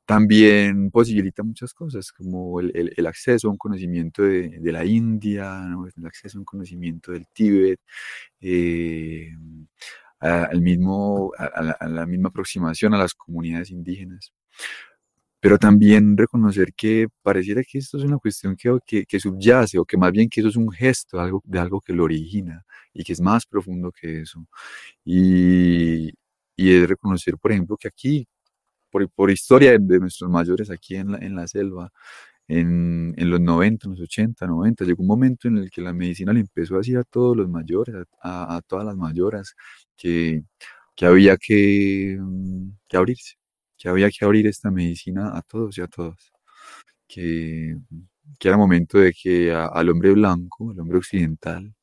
También 0.06 0.90
posibilita 0.90 1.42
muchas 1.42 1.72
cosas, 1.74 2.12
como 2.12 2.60
el, 2.60 2.72
el- 2.76 2.92
el 2.96 3.06
acceso 3.06 3.48
a 3.48 3.50
un 3.52 3.56
conocimiento 3.58 4.22
de, 4.24 4.58
de 4.60 4.72
la 4.72 4.84
India, 4.84 5.60
¿no? 5.68 5.86
el 5.86 6.06
acceso 6.06 6.38
a 6.38 6.40
un 6.40 6.44
conocimiento 6.44 7.12
del 7.12 7.26
Tíbet, 7.28 7.80
eh, 8.40 9.28
al 10.20 10.60
mismo, 10.62 11.32
a, 11.38 11.46
a 11.46 11.62
la, 11.62 11.72
a 11.72 11.88
la 11.88 12.06
misma 12.06 12.28
aproximación 12.28 12.94
a 12.94 12.98
las 12.98 13.14
comunidades 13.14 13.70
indígenas 13.70 14.32
pero 15.42 15.58
también 15.58 16.16
reconocer 16.16 16.72
que 16.74 17.08
pareciera 17.22 17.62
que 17.64 17.78
esto 17.78 17.98
es 17.98 18.04
una 18.04 18.18
cuestión 18.18 18.54
que, 18.56 18.78
que, 18.86 19.04
que 19.06 19.18
subyace, 19.20 19.76
o 19.78 19.84
que 19.84 19.96
más 19.96 20.12
bien 20.12 20.28
que 20.30 20.40
eso 20.40 20.48
es 20.50 20.56
un 20.56 20.70
gesto 20.70 21.18
algo, 21.20 21.42
de 21.44 21.58
algo 21.58 21.80
que 21.80 21.92
lo 21.92 22.04
origina, 22.04 22.64
y 22.94 23.02
que 23.04 23.12
es 23.12 23.20
más 23.20 23.44
profundo 23.46 23.90
que 23.92 24.20
eso. 24.22 24.46
Y, 25.04 26.10
y 26.56 26.72
es 26.76 26.88
reconocer, 26.88 27.38
por 27.38 27.52
ejemplo, 27.52 27.76
que 27.76 27.88
aquí, 27.88 28.28
por, 28.90 29.10
por 29.10 29.30
historia 29.32 29.78
de, 29.78 30.00
nuestros 30.00 30.30
mayores 30.30 30.70
aquí 30.70 30.96
en 30.96 31.12
la, 31.12 31.18
en 31.18 31.36
la 31.36 31.48
selva, 31.48 31.90
en, 32.48 33.14
en 33.16 33.30
los 33.30 33.40
90, 33.40 33.86
en 33.88 33.92
los 33.92 34.00
80, 34.02 34.46
90, 34.46 34.84
llegó 34.84 35.02
un 35.02 35.08
momento 35.08 35.48
en 35.48 35.58
el 35.58 35.70
que 35.70 35.82
la 35.82 35.92
medicina 35.92 36.32
le 36.32 36.40
empezó 36.40 36.76
a 36.76 36.78
decir 36.78 36.98
a 36.98 37.04
todos 37.04 37.36
los 37.36 37.48
mayores, 37.48 37.96
a, 37.96 38.54
a, 38.54 38.56
a 38.58 38.62
todas 38.62 38.86
las 38.86 38.96
mayoras, 38.96 39.54
que, 39.96 40.44
que 40.96 41.06
había 41.06 41.36
que, 41.36 42.18
mm, 42.20 42.70
que 42.88 42.96
abrirse 42.96 43.41
que 43.82 43.88
había 43.88 44.10
que 44.10 44.24
abrir 44.24 44.46
esta 44.46 44.70
medicina 44.70 45.36
a 45.36 45.42
todos 45.42 45.76
y 45.76 45.80
a 45.80 45.88
todas, 45.88 46.32
que, 47.08 47.76
que 48.38 48.48
era 48.48 48.56
momento 48.56 48.98
de 48.98 49.12
que 49.12 49.52
al 49.52 49.88
hombre 49.90 50.12
blanco, 50.12 50.70
al 50.70 50.78
hombre 50.78 50.98
occidental, 50.98 51.74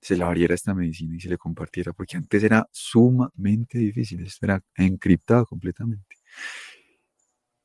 se 0.00 0.16
le 0.16 0.24
abriera 0.24 0.54
esta 0.54 0.74
medicina 0.74 1.16
y 1.16 1.20
se 1.20 1.30
le 1.30 1.38
compartiera, 1.38 1.94
porque 1.94 2.18
antes 2.18 2.42
era 2.42 2.68
sumamente 2.70 3.78
difícil, 3.78 4.22
esto 4.26 4.44
era 4.46 4.62
encriptado 4.76 5.46
completamente. 5.46 6.16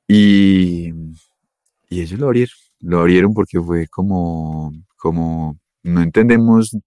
Y, 0.08 0.94
y 1.90 2.02
ellos 2.02 2.20
lo 2.20 2.28
abrieron, 2.28 2.56
lo 2.80 3.00
abrieron 3.00 3.34
porque 3.34 3.60
fue 3.60 3.88
como, 3.88 4.72
como 4.96 5.60
no 5.84 6.02
entendemos, 6.02 6.78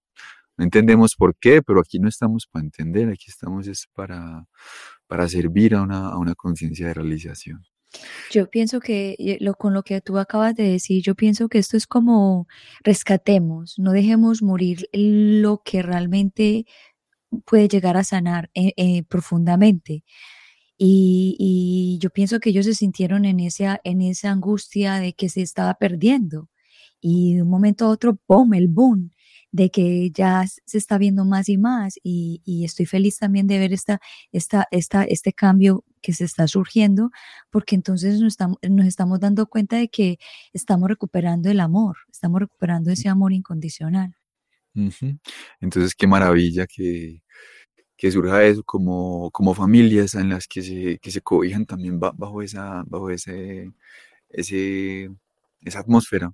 no 0.59 0.65
entendemos 0.65 1.15
por 1.17 1.37
qué, 1.37 1.63
pero 1.63 1.81
aquí 1.81 2.01
no 2.01 2.09
estamos 2.09 2.47
para 2.51 2.65
entender, 2.65 3.09
aquí 3.09 3.27
estamos 3.29 3.69
es 3.69 3.87
para, 3.95 4.45
para 5.07 5.29
servir 5.29 5.75
a 5.77 5.83
una, 5.83 6.09
a 6.09 6.19
una 6.19 6.35
conciencia 6.35 6.89
de 6.89 6.95
realización. 6.95 7.63
Yo 8.31 8.51
pienso 8.51 8.81
que 8.81 9.15
eh, 9.19 9.39
lo, 9.41 9.55
con 9.55 9.73
lo 9.73 9.83
que 9.83 10.01
tú 10.01 10.19
acabas 10.19 10.55
de 10.57 10.65
decir, 10.65 11.03
yo 11.03 11.15
pienso 11.15 11.49
que 11.49 11.59
esto 11.59 11.77
es 11.77 11.87
como 11.87 12.47
rescatemos, 12.83 13.79
no 13.79 13.93
dejemos 13.93 14.43
morir 14.43 14.89
lo 14.93 15.63
que 15.65 15.81
realmente 15.81 16.67
puede 17.47 17.69
llegar 17.69 17.97
a 17.97 18.05
sanar 18.05 18.51
eh, 18.55 18.73
eh, 18.77 19.05
profundamente. 19.05 20.05
Y, 20.77 21.37
y, 21.39 21.99
yo 22.01 22.11
pienso 22.11 22.41
que 22.41 22.51
ellos 22.51 22.67
se 22.67 22.75
sintieron 22.75 23.25
en 23.25 23.41
esa, 23.41 23.81
en 23.85 24.01
esa 24.01 24.31
angustia 24.31 24.97
de 25.01 25.13
que 25.13 25.29
se 25.29 25.43
estaba 25.43 25.75
perdiendo. 25.75 26.49
Y 27.01 27.35
de 27.37 27.43
un 27.43 27.51
momento 27.51 27.87
a 27.87 27.89
otro, 27.89 28.17
¡pum!, 28.27 28.55
el 28.55 28.69
boom 28.69 29.11
de 29.51 29.71
que 29.71 30.11
ya 30.11 30.45
se 30.47 30.79
está 30.79 30.99
viendo 30.99 31.25
más 31.25 31.49
y 31.49 31.57
más 31.57 31.99
y, 32.03 32.43
y 32.45 32.65
estoy 32.65 32.87
feliz 32.87 33.19
también 33.19 33.47
de 33.47 33.59
ver 33.59 33.73
esta, 33.73 34.01
esta, 34.33 34.67
esta, 34.71 35.05
este 35.05 35.33
cambio 35.33 35.85
que 36.03 36.13
se 36.13 36.25
está 36.25 36.47
surgiendo, 36.47 37.11
porque 37.51 37.75
entonces 37.75 38.21
nos 38.21 38.35
estamos, 38.35 38.59
nos 38.69 38.87
estamos 38.87 39.21
dando 39.21 39.47
cuenta 39.47 39.77
de 39.77 39.89
que 39.89 40.19
estamos 40.53 40.89
recuperando 40.89 41.51
el 41.51 41.61
amor, 41.61 41.97
estamos 42.11 42.41
recuperando 42.41 42.91
ese 42.91 43.09
amor 43.09 43.33
incondicional. 43.33 44.15
Entonces, 45.61 45.95
qué 45.95 46.07
maravilla 46.07 46.67
que, 46.67 47.23
que 47.97 48.13
surja 48.13 48.45
eso 48.45 48.63
como, 48.63 49.31
como 49.33 49.55
familias 49.55 50.15
en 50.15 50.29
las 50.29 50.47
que 50.47 50.63
se, 50.63 50.99
que 50.99 51.11
se 51.11 51.21
cobijan 51.21 51.67
también 51.67 51.99
bajo 51.99 52.43
esa, 52.43 52.85
bajo 52.87 53.11
ese, 53.11 53.73
ese, 54.29 55.11
esa 55.65 55.81
atmósfera 55.81 56.33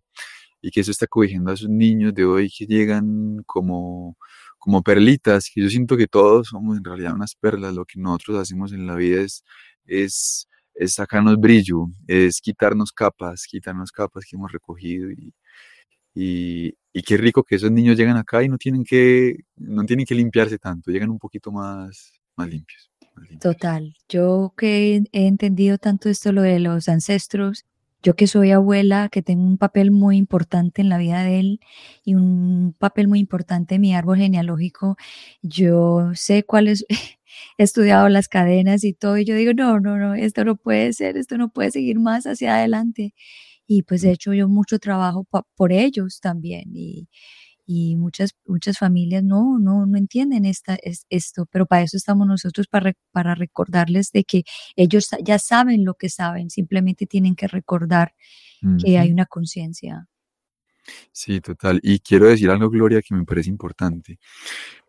y 0.64 0.70
que 0.70 0.80
eso 0.80 0.90
está 0.90 1.06
cobijando 1.06 1.50
a 1.50 1.54
esos 1.54 1.68
niños 1.68 2.14
de 2.14 2.24
hoy 2.24 2.50
que 2.50 2.64
llegan 2.64 3.42
como, 3.44 4.16
como 4.58 4.82
perlitas, 4.82 5.50
que 5.52 5.60
yo 5.60 5.68
siento 5.68 5.94
que 5.94 6.06
todos 6.06 6.48
somos 6.48 6.78
en 6.78 6.84
realidad 6.84 7.14
unas 7.14 7.34
perlas, 7.34 7.74
lo 7.74 7.84
que 7.84 8.00
nosotros 8.00 8.38
hacemos 8.38 8.72
en 8.72 8.86
la 8.86 8.94
vida 8.94 9.20
es, 9.20 9.44
es, 9.84 10.48
es 10.74 10.94
sacarnos 10.94 11.38
brillo, 11.38 11.88
es 12.06 12.40
quitarnos 12.40 12.92
capas, 12.92 13.44
quitarnos 13.46 13.92
capas 13.92 14.24
que 14.24 14.36
hemos 14.36 14.50
recogido 14.52 15.10
y, 15.10 15.34
y, 16.14 16.74
y, 16.94 17.02
qué 17.02 17.18
rico 17.18 17.44
que 17.44 17.56
esos 17.56 17.70
niños 17.70 17.98
llegan 17.98 18.16
acá 18.16 18.42
y 18.42 18.48
no 18.48 18.56
tienen 18.56 18.84
que, 18.84 19.36
no 19.56 19.84
tienen 19.84 20.06
que 20.06 20.14
limpiarse 20.14 20.58
tanto, 20.58 20.90
llegan 20.90 21.10
un 21.10 21.18
poquito 21.18 21.52
más, 21.52 22.14
más 22.36 22.48
limpios. 22.48 22.90
Total, 23.38 23.94
yo 24.08 24.54
que 24.56 25.02
he 25.12 25.26
entendido 25.26 25.76
tanto 25.76 26.08
esto, 26.08 26.32
lo 26.32 26.40
de 26.40 26.58
los 26.58 26.88
ancestros, 26.88 27.66
yo 28.04 28.14
que 28.16 28.26
soy 28.28 28.52
abuela, 28.52 29.08
que 29.10 29.22
tengo 29.22 29.44
un 29.44 29.58
papel 29.58 29.90
muy 29.90 30.16
importante 30.18 30.82
en 30.82 30.90
la 30.90 30.98
vida 30.98 31.24
de 31.24 31.40
él 31.40 31.60
y 32.04 32.14
un 32.14 32.74
papel 32.78 33.08
muy 33.08 33.18
importante 33.20 33.76
en 33.76 33.80
mi 33.80 33.94
árbol 33.94 34.18
genealógico, 34.18 34.96
yo 35.42 36.10
sé 36.14 36.44
cuáles, 36.44 36.86
he 37.58 37.64
estudiado 37.64 38.08
las 38.10 38.28
cadenas 38.28 38.84
y 38.84 38.92
todo, 38.94 39.18
y 39.18 39.24
yo 39.24 39.34
digo, 39.36 39.54
no, 39.54 39.80
no, 39.80 39.96
no, 39.98 40.14
esto 40.14 40.44
no 40.44 40.56
puede 40.56 40.92
ser, 40.92 41.16
esto 41.16 41.38
no 41.38 41.50
puede 41.50 41.70
seguir 41.72 41.98
más 42.00 42.26
hacia 42.26 42.56
adelante. 42.56 43.14
Y 43.66 43.82
pues 43.82 44.04
he 44.04 44.12
hecho 44.12 44.34
yo 44.34 44.48
mucho 44.48 44.78
trabajo 44.78 45.26
por 45.56 45.72
ellos 45.72 46.20
también. 46.20 46.64
Y, 46.76 47.08
y 47.66 47.96
muchas, 47.96 48.34
muchas 48.46 48.78
familias 48.78 49.24
no, 49.24 49.58
no, 49.58 49.86
no 49.86 49.96
entienden 49.98 50.44
esta, 50.44 50.76
es, 50.82 51.06
esto, 51.10 51.46
pero 51.50 51.66
para 51.66 51.82
eso 51.82 51.96
estamos 51.96 52.26
nosotros, 52.26 52.66
para, 52.66 52.92
para 53.10 53.34
recordarles 53.34 54.12
de 54.12 54.24
que 54.24 54.44
ellos 54.76 55.08
ya 55.22 55.38
saben 55.38 55.84
lo 55.84 55.94
que 55.94 56.08
saben, 56.08 56.50
simplemente 56.50 57.06
tienen 57.06 57.34
que 57.34 57.48
recordar 57.48 58.14
que 58.82 58.98
hay 58.98 59.12
una 59.12 59.26
conciencia. 59.26 60.08
Sí, 61.12 61.40
total. 61.40 61.80
Y 61.82 61.98
quiero 62.00 62.28
decir 62.28 62.48
algo, 62.48 62.70
Gloria, 62.70 63.02
que 63.02 63.14
me 63.14 63.24
parece 63.24 63.50
importante, 63.50 64.18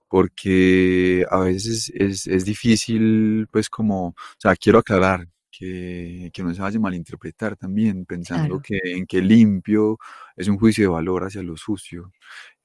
porque 0.07 1.25
a 1.29 1.39
veces 1.39 1.91
es, 1.93 2.25
es 2.27 2.45
difícil, 2.45 3.47
pues 3.51 3.69
como, 3.69 4.07
o 4.07 4.15
sea, 4.37 4.55
quiero 4.55 4.79
aclarar 4.79 5.27
que, 5.57 6.29
que, 6.33 6.43
no 6.43 6.53
se 6.53 6.61
vaya 6.61 6.77
a 6.77 6.81
malinterpretar 6.81 7.55
también, 7.55 8.05
pensando 8.05 8.61
que 8.61 8.79
en 8.83 9.05
que 9.05 9.21
limpio 9.21 9.97
es 10.35 10.47
un 10.47 10.57
juicio 10.57 10.83
de 10.85 10.87
valor 10.89 11.23
hacia 11.25 11.43
lo 11.43 11.57
sucio, 11.57 12.11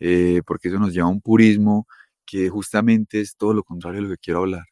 eh, 0.00 0.42
porque 0.46 0.68
eso 0.68 0.78
nos 0.78 0.92
lleva 0.94 1.06
a 1.06 1.10
un 1.10 1.20
purismo 1.20 1.86
que 2.26 2.48
justamente 2.48 3.20
es 3.20 3.36
todo 3.36 3.54
lo 3.54 3.64
contrario 3.64 4.02
de 4.02 4.08
lo 4.08 4.14
que 4.14 4.20
quiero 4.20 4.40
hablar. 4.40 4.64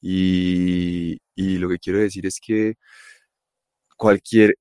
Y, 0.00 1.18
y 1.34 1.58
lo 1.58 1.68
que 1.68 1.78
quiero 1.78 1.98
decir 2.00 2.26
es 2.26 2.40
que 2.40 2.76
cualquier, 3.96 4.56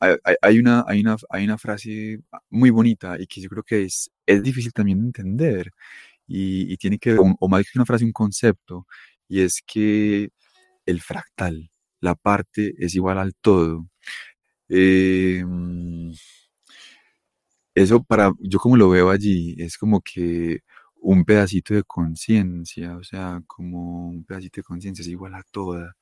hay, 0.00 0.16
hay, 0.42 0.58
una, 0.58 0.84
hay, 0.88 1.00
una, 1.00 1.16
hay 1.30 1.44
una 1.44 1.58
frase 1.58 2.20
muy 2.50 2.70
bonita 2.70 3.16
y 3.18 3.26
que 3.26 3.40
yo 3.40 3.48
creo 3.48 3.62
que 3.64 3.82
es, 3.84 4.10
es 4.26 4.42
difícil 4.42 4.72
también 4.72 5.00
de 5.00 5.06
entender 5.06 5.72
y, 6.26 6.72
y 6.72 6.76
tiene 6.78 6.98
que, 6.98 7.16
o 7.18 7.48
más 7.48 7.64
que 7.64 7.78
una 7.78 7.86
frase, 7.86 8.04
un 8.04 8.12
concepto, 8.12 8.86
y 9.28 9.40
es 9.42 9.62
que 9.66 10.30
el 10.86 11.00
fractal, 11.00 11.71
la 12.02 12.14
parte 12.16 12.74
es 12.78 12.94
igual 12.94 13.18
al 13.18 13.34
todo. 13.36 13.86
Em, 14.68 16.12
eso 17.74 18.02
para, 18.04 18.32
yo 18.40 18.58
como 18.58 18.76
lo 18.76 18.90
veo 18.90 19.10
allí, 19.10 19.54
es 19.58 19.78
como 19.78 20.00
que 20.02 20.60
un 20.96 21.24
pedacito 21.24 21.74
de 21.74 21.82
conciencia, 21.84 22.96
o 22.96 23.04
sea, 23.04 23.42
como 23.46 24.08
un 24.10 24.24
pedacito 24.24 24.60
de 24.60 24.64
conciencia 24.64 25.02
es 25.02 25.08
igual 25.08 25.34
a 25.34 25.42
toda. 25.50 25.96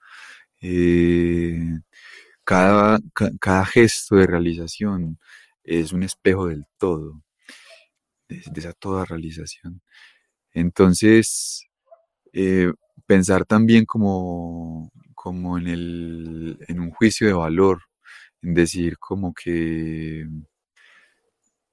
Eh, 0.61 1.79
cada, 2.45 3.01
cada 3.41 3.67
gesto 3.67 4.17
de 4.17 4.27
realización 4.27 5.19
es 5.65 5.93
un 5.93 6.03
espejo 6.05 6.49
del 6.49 6.65
todo, 6.79 7.23
de, 8.29 8.43
esa 8.57 8.73
toda 8.75 9.05
realización. 9.05 9.83
Entonces, 10.53 11.67
eh, 12.33 12.73
pensar 13.07 13.45
también 13.47 13.85
como, 13.87 14.93
como 15.23 15.59
en, 15.59 15.67
el, 15.67 16.59
en 16.67 16.81
un 16.81 16.91
juicio 16.93 17.27
de 17.27 17.35
valor, 17.35 17.83
en 18.41 18.55
decir 18.55 18.97
como 18.99 19.35
que, 19.35 20.27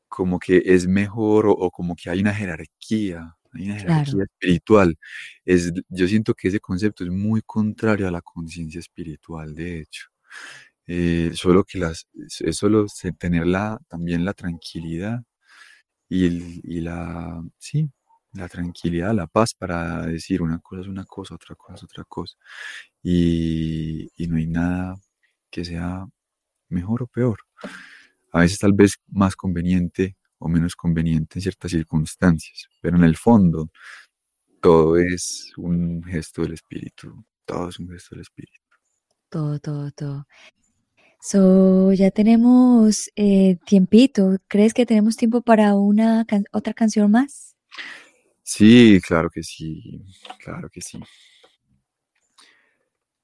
como 0.09 0.37
que 0.37 0.61
es 0.65 0.85
mejor 0.85 1.45
o, 1.47 1.71
como 1.71 1.95
que 1.95 2.09
hay 2.09 2.19
una 2.19 2.33
jerarquía, 2.33 3.37
hay 3.53 3.67
una 3.67 3.79
jerarquía 3.79 4.23
espiritual. 4.25 4.97
Es, 5.45 5.71
yo 5.87 6.07
siento 6.09 6.33
que 6.33 6.49
ese 6.49 6.59
concepto 6.59 7.05
es 7.05 7.09
muy 7.09 7.41
contrario 7.41 8.09
a 8.09 8.11
la 8.11 8.21
conciencia 8.21 8.79
espiritual, 8.79 9.55
de 9.55 9.79
hecho. 9.79 10.07
Eh, 10.87 11.31
solo 11.33 11.63
que 11.63 11.79
las, 11.79 12.05
es 12.41 12.57
solo 12.57 12.85
tener 13.17 13.47
la, 13.47 13.79
también 13.87 14.25
la 14.25 14.33
tranquilidad 14.33 15.23
y, 16.09 16.27
y 16.77 16.81
la, 16.81 17.41
sí, 17.57 17.89
la 18.33 18.47
tranquilidad, 18.47 19.13
la 19.13 19.27
paz 19.27 19.53
para 19.53 20.05
decir 20.05 20.41
una 20.41 20.59
cosa 20.59 20.81
es 20.81 20.87
una 20.87 21.05
cosa, 21.05 21.35
otra 21.35 21.55
cosa 21.55 21.75
es 21.75 21.83
otra 21.83 22.03
cosa. 22.05 22.37
Y, 23.03 24.09
no 24.27 24.37
hay 24.37 24.47
nada 24.47 24.99
que 25.49 25.65
sea 25.65 26.05
mejor 26.69 27.03
o 27.03 27.07
peor. 27.07 27.39
A 28.33 28.41
veces 28.41 28.59
tal 28.59 28.73
vez 28.73 28.95
más 29.07 29.35
conveniente 29.35 30.17
o 30.39 30.49
menos 30.49 30.75
conveniente 30.75 31.39
en 31.39 31.43
ciertas 31.43 31.71
circunstancias, 31.71 32.67
pero 32.81 32.97
en 32.97 33.03
el 33.03 33.17
fondo 33.17 33.69
todo 34.61 34.97
es 34.97 35.51
un 35.57 36.03
gesto 36.03 36.43
del 36.43 36.53
espíritu, 36.53 37.25
todo 37.45 37.69
es 37.69 37.79
un 37.79 37.89
gesto 37.89 38.15
del 38.15 38.21
espíritu. 38.21 38.59
Todo, 39.29 39.59
todo, 39.59 39.91
todo. 39.91 40.27
So, 41.19 41.91
ya 41.93 42.11
tenemos 42.11 43.09
eh, 43.15 43.57
tiempito. 43.65 44.37
¿Crees 44.47 44.73
que 44.73 44.85
tenemos 44.85 45.17
tiempo 45.17 45.41
para 45.41 45.75
una 45.75 46.25
otra 46.51 46.73
canción 46.73 47.11
más? 47.11 47.55
Sí, 48.49 49.01
claro 49.05 49.29
que 49.29 49.43
sí, 49.43 50.01
claro 50.39 50.69
que 50.69 50.79
sí. 50.79 50.97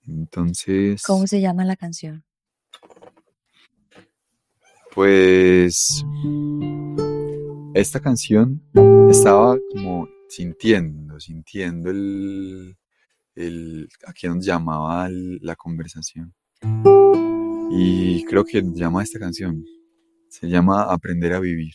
Entonces. 0.05 1.01
¿Cómo 1.03 1.25
se 1.27 1.39
llama 1.39 1.63
la 1.63 1.77
canción? 1.77 2.25
Pues 4.93 6.05
esta 7.73 8.01
canción 8.01 8.61
estaba 9.09 9.57
como 9.71 10.09
sintiendo, 10.27 11.17
sintiendo 11.21 11.89
el, 11.89 12.75
el 13.35 13.87
a 14.05 14.11
quién 14.11 14.35
nos 14.35 14.45
llamaba 14.45 15.07
la 15.09 15.55
conversación. 15.55 16.33
Y 17.71 18.25
creo 18.25 18.43
que 18.43 18.61
nos 18.61 18.75
llama 18.77 19.01
esta 19.01 19.19
canción. 19.19 19.63
Se 20.27 20.49
llama 20.49 20.83
Aprender 20.83 21.31
a 21.31 21.39
vivir. 21.39 21.73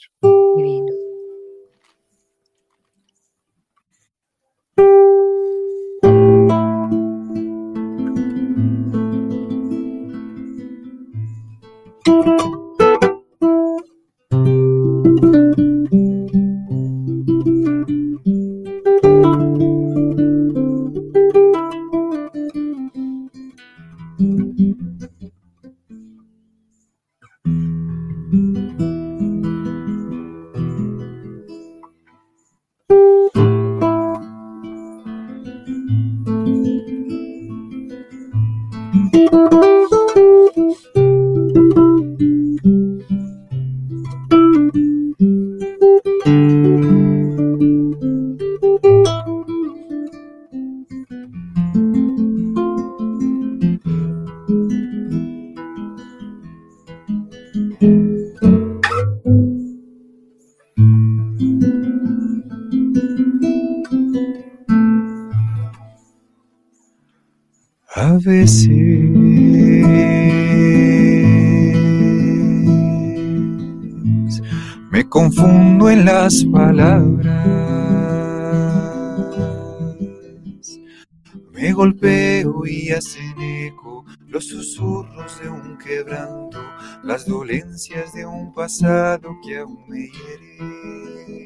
un 85.59 85.79
quebranto, 85.79 86.59
las 87.03 87.27
dolencias 87.27 88.13
de 88.13 88.27
un 88.27 88.53
pasado 88.55 89.37
que 89.45 89.59
aún 89.59 89.85
me 89.89 90.09
hiere. 90.09 91.39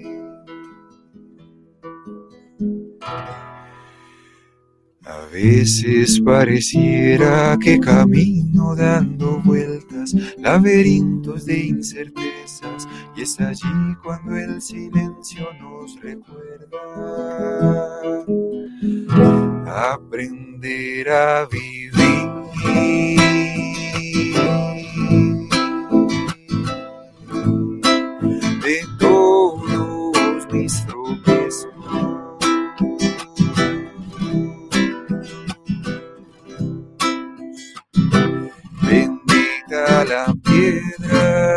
A 5.04 5.26
veces 5.32 6.20
pareciera 6.20 7.58
que 7.60 7.80
camino 7.80 8.76
dando 8.76 9.40
vueltas, 9.44 10.14
laberintos 10.38 11.44
de 11.44 11.58
incertezas, 11.58 12.86
y 13.16 13.22
es 13.22 13.40
allí 13.40 13.96
cuando 14.02 14.36
el 14.36 14.62
silencio 14.62 15.48
nos 15.60 16.00
recuerda. 16.00 16.78
Aprender 19.66 21.10
a 21.10 21.46
vivir 21.46 21.92
de 28.62 28.80
todos 28.98 30.52
mis 30.52 30.86
tropiezos. 30.86 31.66
Bendita 38.82 40.04
la 40.04 40.34
piedra 40.44 41.56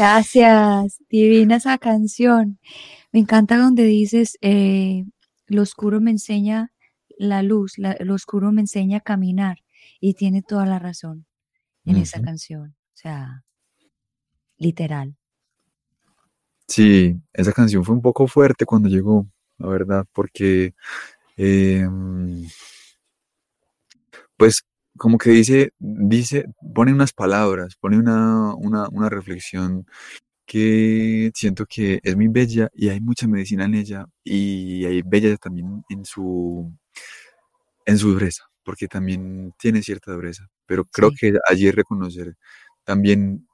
Gracias, 0.00 0.96
divina 1.10 1.56
esa 1.56 1.76
canción. 1.76 2.58
Me 3.12 3.20
encanta 3.20 3.58
donde 3.58 3.84
dices, 3.84 4.38
eh, 4.40 5.04
lo 5.46 5.60
oscuro 5.60 6.00
me 6.00 6.10
enseña 6.10 6.72
la 7.18 7.42
luz, 7.42 7.76
la, 7.76 7.94
lo 8.00 8.14
oscuro 8.14 8.50
me 8.50 8.62
enseña 8.62 8.96
a 8.96 9.00
caminar. 9.02 9.58
Y 10.00 10.14
tiene 10.14 10.40
toda 10.40 10.64
la 10.64 10.78
razón 10.78 11.26
en 11.84 11.96
esa 11.96 12.22
canción. 12.22 12.70
O 12.70 12.96
sea, 12.96 13.44
literal. 14.56 15.18
Sí, 16.66 17.20
esa 17.34 17.52
canción 17.52 17.84
fue 17.84 17.94
un 17.94 18.00
poco 18.00 18.26
fuerte 18.26 18.64
cuando 18.64 18.88
llegó, 18.88 19.26
la 19.58 19.68
verdad, 19.68 20.06
porque 20.14 20.72
em, 21.36 22.48
pues 24.38 24.64
como 24.98 25.18
que 25.18 25.30
dice, 25.30 25.72
dice, 25.78 26.46
pone 26.74 26.92
unas 26.92 27.12
palabras, 27.12 27.76
pone 27.76 27.98
una, 27.98 28.54
una, 28.56 29.08
reflexión 29.08 29.86
que 30.46 31.30
siento 31.34 31.66
que 31.66 32.00
es 32.02 32.16
muy 32.16 32.28
bella 32.28 32.70
y 32.74 32.88
hay 32.90 33.00
mucha 33.00 33.28
medicina 33.28 33.64
en 33.66 33.74
ella 33.74 34.06
y 34.24 34.84
hay 34.86 35.02
bella 35.02 35.36
también 35.36 35.84
en 35.90 36.04
su, 36.04 36.72
en 37.86 37.98
su 37.98 38.12
dureza, 38.12 38.44
porque 38.64 38.88
también 38.88 39.52
tiene 39.58 39.82
cierta 39.82 40.12
dureza, 40.12 40.48
pero 40.66 40.84
creo 40.84 41.10
que 41.18 41.34
allí 41.48 41.68
es 41.68 41.74
reconocer 41.74 42.36
también 42.84 43.46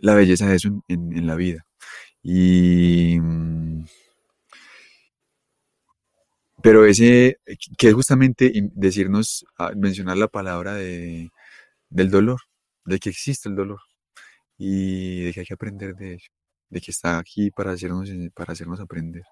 la 0.00 0.14
belleza 0.14 0.48
de 0.48 0.56
eso 0.56 0.84
en, 0.88 1.26
la 1.26 1.36
vida. 1.36 1.66
Y, 2.22 3.18
mm, 3.20 3.84
pero 6.62 6.86
ese, 6.86 7.38
que 7.78 7.88
es 7.88 7.94
justamente 7.94 8.52
decirnos, 8.74 9.44
ah, 9.58 9.72
mencionar 9.76 10.16
la 10.18 10.28
palabra 10.28 10.74
de, 10.74 11.30
del 11.90 12.10
dolor, 12.10 12.40
de 12.84 12.98
que 12.98 13.10
existe 13.10 13.48
el 13.48 13.56
dolor 13.56 13.80
y 14.58 15.24
de 15.24 15.32
que 15.32 15.40
hay 15.40 15.46
que 15.46 15.54
aprender 15.54 15.94
de 15.96 16.14
ello, 16.14 16.28
de 16.70 16.80
que 16.80 16.90
está 16.92 17.18
aquí 17.18 17.50
para 17.50 17.72
hacernos, 17.72 18.10
para 18.34 18.52
hacernos 18.52 18.80
aprender. 18.80 19.24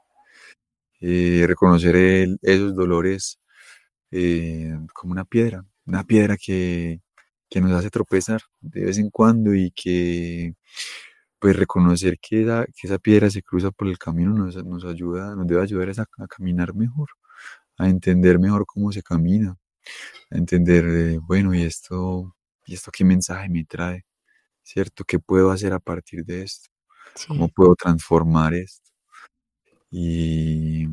Eh, 1.01 1.45
reconocer 1.47 1.97
esos 2.43 2.74
dolores 2.76 3.41
eh, 4.11 4.76
como 4.95 5.12
una 5.12 5.24
piedra, 5.24 5.64
una 5.87 6.05
piedra 6.05 6.37
que, 6.37 7.01
que 7.51 7.61
nos 7.61 7.72
hace 7.72 7.91
tropezar 7.91 8.43
de 8.61 8.85
vez 8.87 8.99
en 8.99 9.11
cuando 9.11 9.55
y 9.55 9.70
que 9.72 10.55
pues 11.41 11.57
reconocer 11.57 12.18
que 12.20 12.45
que 12.76 12.87
esa 12.87 12.99
piedra 12.99 13.31
se 13.31 13.43
cruza 13.43 13.70
por 13.72 13.89
el 13.89 13.99
camino 13.99 14.33
nos, 14.35 14.57
nos 14.64 14.85
ayuda, 14.85 15.35
nos 15.37 15.47
debe 15.47 15.62
ayudar 15.62 15.91
a, 16.18 16.26
caminar 16.28 16.74
mejor, 16.74 17.09
a 17.81 17.89
entender 17.89 18.39
mejor 18.39 18.66
cómo 18.66 18.93
se 18.93 19.03
camina, 19.03 19.57
a 20.31 20.37
entender, 20.37 21.18
bueno, 21.20 21.55
y 21.55 21.62
esto, 21.62 22.37
y 22.66 22.74
esto 22.74 22.91
qué 22.93 23.05
mensaje 23.05 23.49
me 23.49 23.64
trae, 23.64 24.05
¿cierto? 24.62 25.05
¿Qué 25.05 25.18
puedo 25.18 25.51
hacer 25.51 25.72
a 25.72 25.81
partir 25.81 26.24
de 26.24 26.43
esto? 26.43 26.68
¿Cómo 27.26 27.49
puedo 27.49 27.74
transformar 27.74 28.55
esto? 28.55 28.91
Y, 29.91 30.85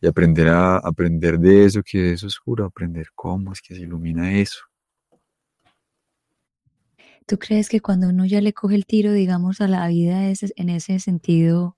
y 0.00 0.06
aprender 0.06 0.48
a 0.48 0.76
aprender 0.78 1.38
de 1.38 1.64
eso 1.64 1.82
que 1.82 2.12
es 2.12 2.22
oscuro, 2.22 2.64
aprender 2.64 3.08
cómo 3.14 3.52
es 3.52 3.60
que 3.60 3.74
se 3.74 3.80
ilumina 3.80 4.38
eso. 4.38 4.60
¿Tú 7.26 7.38
crees 7.38 7.68
que 7.68 7.80
cuando 7.80 8.08
uno 8.08 8.24
ya 8.26 8.40
le 8.40 8.52
coge 8.52 8.76
el 8.76 8.86
tiro, 8.86 9.12
digamos, 9.12 9.60
a 9.60 9.66
la 9.66 9.86
vida 9.88 10.32
en 10.32 10.68
ese 10.68 11.00
sentido, 11.00 11.77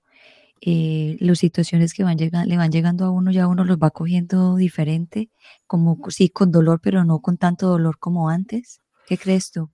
eh, 0.61 1.17
las 1.19 1.39
situaciones 1.39 1.93
que 1.93 2.03
van 2.03 2.17
llegando, 2.17 2.47
le 2.47 2.57
van 2.57 2.71
llegando 2.71 3.05
a 3.05 3.11
uno, 3.11 3.31
ya 3.31 3.47
uno 3.47 3.63
los 3.63 3.77
va 3.77 3.89
cogiendo 3.91 4.55
diferente, 4.55 5.29
como 5.67 5.97
sí 6.09 6.29
con 6.29 6.51
dolor, 6.51 6.79
pero 6.81 7.03
no 7.03 7.19
con 7.19 7.37
tanto 7.37 7.67
dolor 7.67 7.97
como 7.99 8.29
antes? 8.29 8.79
¿Qué 9.07 9.17
crees 9.17 9.51
tú? 9.51 9.71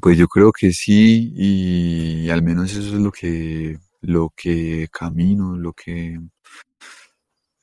Pues 0.00 0.16
yo 0.16 0.28
creo 0.28 0.52
que 0.52 0.72
sí, 0.72 1.32
y 1.34 2.30
al 2.30 2.42
menos 2.42 2.72
eso 2.72 2.96
es 2.96 3.02
lo 3.02 3.12
que, 3.12 3.78
lo 4.00 4.32
que 4.36 4.88
camino, 4.92 5.56
lo 5.56 5.72
que, 5.72 6.18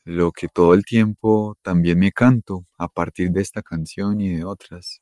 lo 0.05 0.31
que 0.31 0.47
todo 0.49 0.73
el 0.73 0.83
tiempo 0.85 1.57
también 1.61 1.99
me 1.99 2.11
canto 2.11 2.65
a 2.77 2.87
partir 2.87 3.31
de 3.31 3.41
esta 3.41 3.61
canción 3.61 4.21
y 4.21 4.35
de 4.35 4.43
otras 4.45 5.01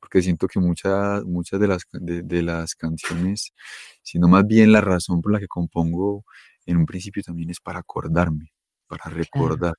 porque 0.00 0.22
siento 0.22 0.46
que 0.48 0.60
muchas, 0.60 1.24
muchas 1.24 1.60
de 1.60 1.68
las, 1.68 1.82
de, 1.92 2.42
las 2.42 2.74
canciones, 2.74 3.52
sino 4.02 4.28
más 4.28 4.46
bien 4.46 4.72
la 4.72 4.80
razón 4.80 5.20
por 5.20 5.32
la 5.32 5.40
que 5.40 5.48
compongo 5.48 6.24
en 6.68 6.76
un 6.76 6.86
principio 6.86 7.22
también 7.22 7.50
es 7.50 7.60
para 7.60 7.80
acordarme, 7.80 8.52
para 8.86 9.04
recordar 9.06 9.74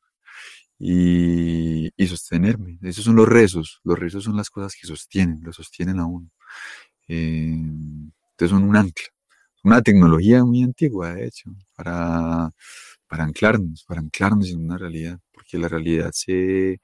y, 0.80 1.92
sostenerme. 2.08 2.80
Esos 2.82 3.06
son 3.06 3.16
los 3.16 3.28
rezos, 3.28 3.80
los 3.84 4.00
rezos 4.00 4.24
son 4.24 4.36
las 4.36 4.50
cosas 4.50 4.76
que 4.80 4.88
sostienen, 4.88 5.40
lo 5.44 5.54
sostienen 5.54 6.00
a 6.00 6.08
uno. 6.08 6.30
Eh, 7.08 7.54
entonces 7.54 8.50
son 8.50 8.64
un 8.64 8.76
ancla, 8.76 9.08
una 9.64 9.82
tecnología 9.82 10.44
muy 10.44 10.64
antigua, 10.64 11.14
de 11.14 11.28
hecho, 11.28 11.52
para, 11.76 12.52
para 13.08 13.24
anclarnos, 13.26 13.84
para 13.86 14.02
anclarnos 14.02 14.50
en 14.50 14.64
una 14.66 14.78
realidad, 14.78 15.20
porque 15.34 15.58
la 15.60 15.68
realidad 15.68 16.12
se, 16.14 16.80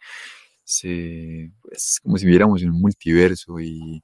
es 0.65 1.99
como 2.03 2.17
si 2.17 2.25
viéramos 2.27 2.61
en 2.61 2.71
un 2.71 2.81
multiverso 2.81 3.59
y, 3.59 4.01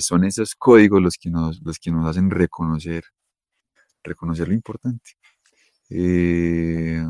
son 0.00 0.24
esos 0.24 0.54
códigos 0.54 1.00
los 1.02 1.16
que 1.18 1.30
nos, 1.30 1.60
los 1.62 1.78
que 1.78 1.90
nos 1.90 2.06
hacen 2.06 2.30
reconocer, 2.30 3.02
reconocer 4.02 4.48
lo 4.48 4.54
importante. 4.54 5.12
Eh, 5.90 7.02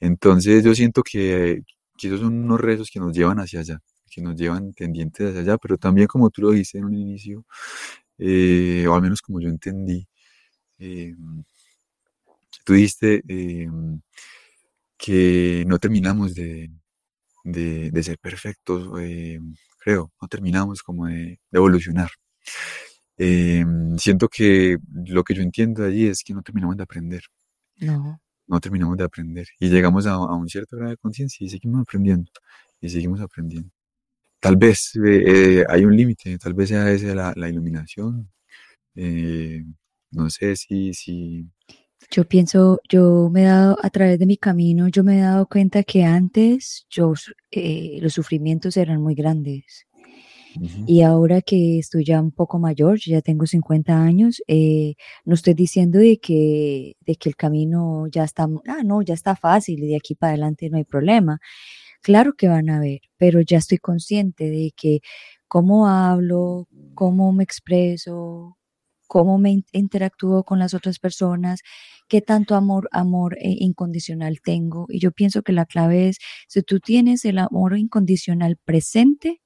entonces 0.00 0.64
yo 0.64 0.74
siento 0.74 1.02
que, 1.02 1.62
esos 2.02 2.20
son 2.20 2.44
unos 2.44 2.60
rezos 2.60 2.90
que 2.92 3.00
nos 3.00 3.12
llevan 3.16 3.38
hacia 3.40 3.60
allá, 3.60 3.80
que 4.10 4.22
nos 4.22 4.36
llevan 4.36 4.72
tendientes 4.74 5.28
hacia 5.28 5.40
allá, 5.40 5.58
pero 5.58 5.78
también 5.78 6.06
como 6.08 6.30
tú 6.30 6.42
lo 6.42 6.50
dijiste 6.52 6.78
en 6.78 6.84
un 6.84 6.94
inicio, 6.94 7.44
eh, 8.18 8.86
o 8.88 8.94
al 8.94 9.02
menos 9.02 9.22
como 9.22 9.40
yo 9.40 9.48
entendí, 9.48 10.06
eh, 10.78 11.14
tú 12.64 12.74
dijiste 12.74 13.22
que 14.96 15.64
no 15.66 15.78
terminamos 15.78 16.34
de, 16.34 16.70
ser 18.02 18.18
perfectos, 18.18 18.88
creo, 19.78 20.12
no 20.20 20.28
terminamos 20.28 20.82
como 20.82 21.06
de, 21.06 21.40
evolucionar. 21.52 22.10
Eh, 23.18 23.64
siento 23.96 24.28
que 24.28 24.78
lo 25.06 25.24
que 25.24 25.34
yo 25.34 25.42
entiendo 25.42 25.84
allí 25.84 26.06
es 26.06 26.22
que 26.22 26.34
no 26.34 26.42
terminamos 26.42 26.76
de 26.76 26.82
aprender. 26.84 27.22
No. 27.80 28.20
No 28.46 28.60
terminamos 28.60 28.96
de 28.96 29.04
aprender. 29.04 29.46
Y 29.60 29.68
llegamos 29.68 30.06
a, 30.06 30.18
un 30.18 30.48
cierto 30.48 30.76
grado 30.76 30.92
de 30.92 30.96
conciencia 30.96 31.44
y 31.44 31.50
seguimos 31.50 31.82
aprendiendo. 31.82 32.30
Y 32.80 32.88
seguimos 32.88 33.20
aprendiendo. 33.20 33.70
Tal 34.40 34.56
vez 34.56 34.92
eh, 35.04 35.64
hay 35.68 35.84
un 35.84 35.96
límite, 35.96 36.38
tal 36.38 36.54
vez 36.54 36.68
sea 36.68 36.90
esa 36.92 37.14
la, 37.14 37.32
la 37.36 37.48
iluminación. 37.48 38.30
no 40.10 40.30
sé 40.30 40.56
si, 40.56 40.94
si, 40.94 41.46
yo 42.10 42.24
pienso, 42.24 42.80
yo 42.88 43.28
me 43.30 43.42
he 43.42 43.46
dado, 43.46 43.76
a 43.82 43.90
través 43.90 44.18
de 44.18 44.26
mi 44.26 44.36
camino, 44.36 44.88
yo 44.88 45.04
me 45.04 45.18
he 45.18 45.20
dado 45.20 45.46
cuenta 45.46 45.82
que 45.82 46.04
antes 46.04 46.86
yo, 46.88 47.12
eh, 47.50 47.98
los 48.00 48.14
sufrimientos 48.14 48.76
eran 48.76 49.02
muy 49.02 49.14
grandes. 49.14 49.86
Y 50.86 51.02
ahora 51.02 51.42
que 51.42 51.78
estoy 51.78 52.04
ya 52.04 52.20
un 52.20 52.32
poco 52.32 52.58
mayor, 52.58 52.98
ya 53.00 53.20
tengo 53.22 53.46
50 53.46 54.02
años, 54.02 54.42
eh, 54.48 54.94
no 55.24 55.34
estoy 55.34 55.54
diciendo 55.54 55.98
de 55.98 56.18
que, 56.18 56.96
de 57.00 57.16
que 57.16 57.28
el 57.28 57.36
camino 57.36 58.06
ya 58.08 58.24
está, 58.24 58.44
ah, 58.66 58.82
no, 58.84 59.02
ya 59.02 59.14
está 59.14 59.36
fácil 59.36 59.82
y 59.84 59.88
de 59.88 59.96
aquí 59.96 60.14
para 60.14 60.30
adelante 60.32 60.70
no 60.70 60.78
hay 60.78 60.84
problema. 60.84 61.38
Claro 62.02 62.34
que 62.34 62.48
van 62.48 62.70
a 62.70 62.80
ver, 62.80 63.00
pero 63.16 63.40
ya 63.40 63.58
estoy 63.58 63.78
consciente 63.78 64.50
de 64.50 64.72
que 64.76 65.00
cómo 65.48 65.88
hablo, 65.88 66.68
cómo 66.94 67.32
me 67.32 67.44
expreso, 67.44 68.58
cómo 69.08 69.38
me 69.38 69.64
interactúo 69.72 70.44
con 70.44 70.58
las 70.60 70.74
otras 70.74 70.98
personas, 71.00 71.62
qué 72.08 72.20
tanto 72.22 72.54
amor, 72.54 72.88
amor 72.92 73.36
eh, 73.38 73.56
incondicional 73.58 74.40
tengo. 74.42 74.86
Y 74.88 75.00
yo 75.00 75.12
pienso 75.12 75.42
que 75.42 75.52
la 75.52 75.66
clave 75.66 76.08
es, 76.08 76.18
si 76.48 76.62
tú 76.62 76.80
tienes 76.80 77.24
el 77.24 77.38
amor 77.38 77.76
incondicional 77.76 78.56
presente, 78.64 79.40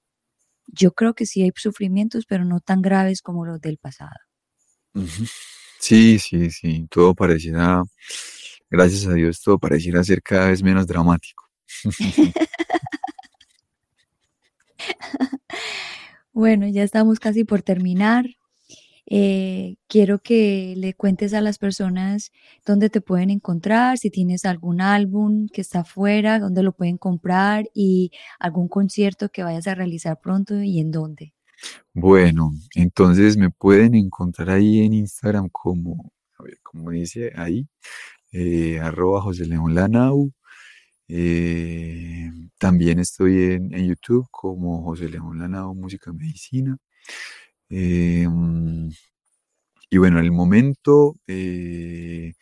yo 0.72 0.92
creo 0.92 1.14
que 1.14 1.26
sí 1.26 1.42
hay 1.42 1.52
sufrimientos, 1.54 2.24
pero 2.26 2.44
no 2.44 2.60
tan 2.60 2.82
graves 2.82 3.22
como 3.22 3.46
los 3.46 3.60
del 3.60 3.78
pasado. 3.78 4.16
Sí, 5.78 6.18
sí, 6.18 6.50
sí, 6.50 6.86
todo 6.90 7.14
pareciera, 7.14 7.82
gracias 8.70 9.06
a 9.06 9.14
Dios, 9.14 9.40
todo 9.42 9.58
pareciera 9.58 10.02
ser 10.02 10.22
cada 10.22 10.48
vez 10.48 10.62
menos 10.62 10.86
dramático. 10.86 11.48
bueno, 16.32 16.68
ya 16.68 16.82
estamos 16.82 17.20
casi 17.20 17.44
por 17.44 17.62
terminar. 17.62 18.26
Eh, 19.14 19.76
quiero 19.88 20.20
que 20.20 20.72
le 20.74 20.94
cuentes 20.94 21.34
a 21.34 21.42
las 21.42 21.58
personas 21.58 22.32
dónde 22.64 22.88
te 22.88 23.02
pueden 23.02 23.28
encontrar, 23.28 23.98
si 23.98 24.08
tienes 24.08 24.46
algún 24.46 24.80
álbum 24.80 25.48
que 25.52 25.60
está 25.60 25.80
afuera, 25.80 26.38
dónde 26.38 26.62
lo 26.62 26.72
pueden 26.72 26.96
comprar 26.96 27.68
y 27.74 28.10
algún 28.40 28.68
concierto 28.68 29.28
que 29.28 29.42
vayas 29.42 29.66
a 29.66 29.74
realizar 29.74 30.18
pronto 30.18 30.62
y 30.62 30.80
en 30.80 30.90
dónde. 30.92 31.34
Bueno, 31.92 32.52
entonces 32.74 33.36
me 33.36 33.50
pueden 33.50 33.94
encontrar 33.94 34.48
ahí 34.48 34.80
en 34.80 34.94
Instagram 34.94 35.50
como, 35.52 36.10
a 36.38 36.90
dice 36.90 37.32
ahí, 37.36 37.68
eh, 38.30 38.80
arroba 38.80 39.20
José 39.20 39.44
León 39.44 39.74
Lanau. 39.74 40.32
Eh, 41.06 42.30
también 42.56 42.98
estoy 42.98 43.42
en, 43.42 43.72
YouTube 43.72 44.26
como 44.30 44.82
José 44.84 45.10
León 45.10 45.38
Lanau 45.38 45.74
Música 45.74 46.14
Medicina. 46.14 46.78
Em, 47.74 48.90
y 49.90 49.98
bueno, 49.98 50.18
en 50.18 50.24
el 50.24 50.32
momento, 50.32 51.16
eh, 51.26 52.34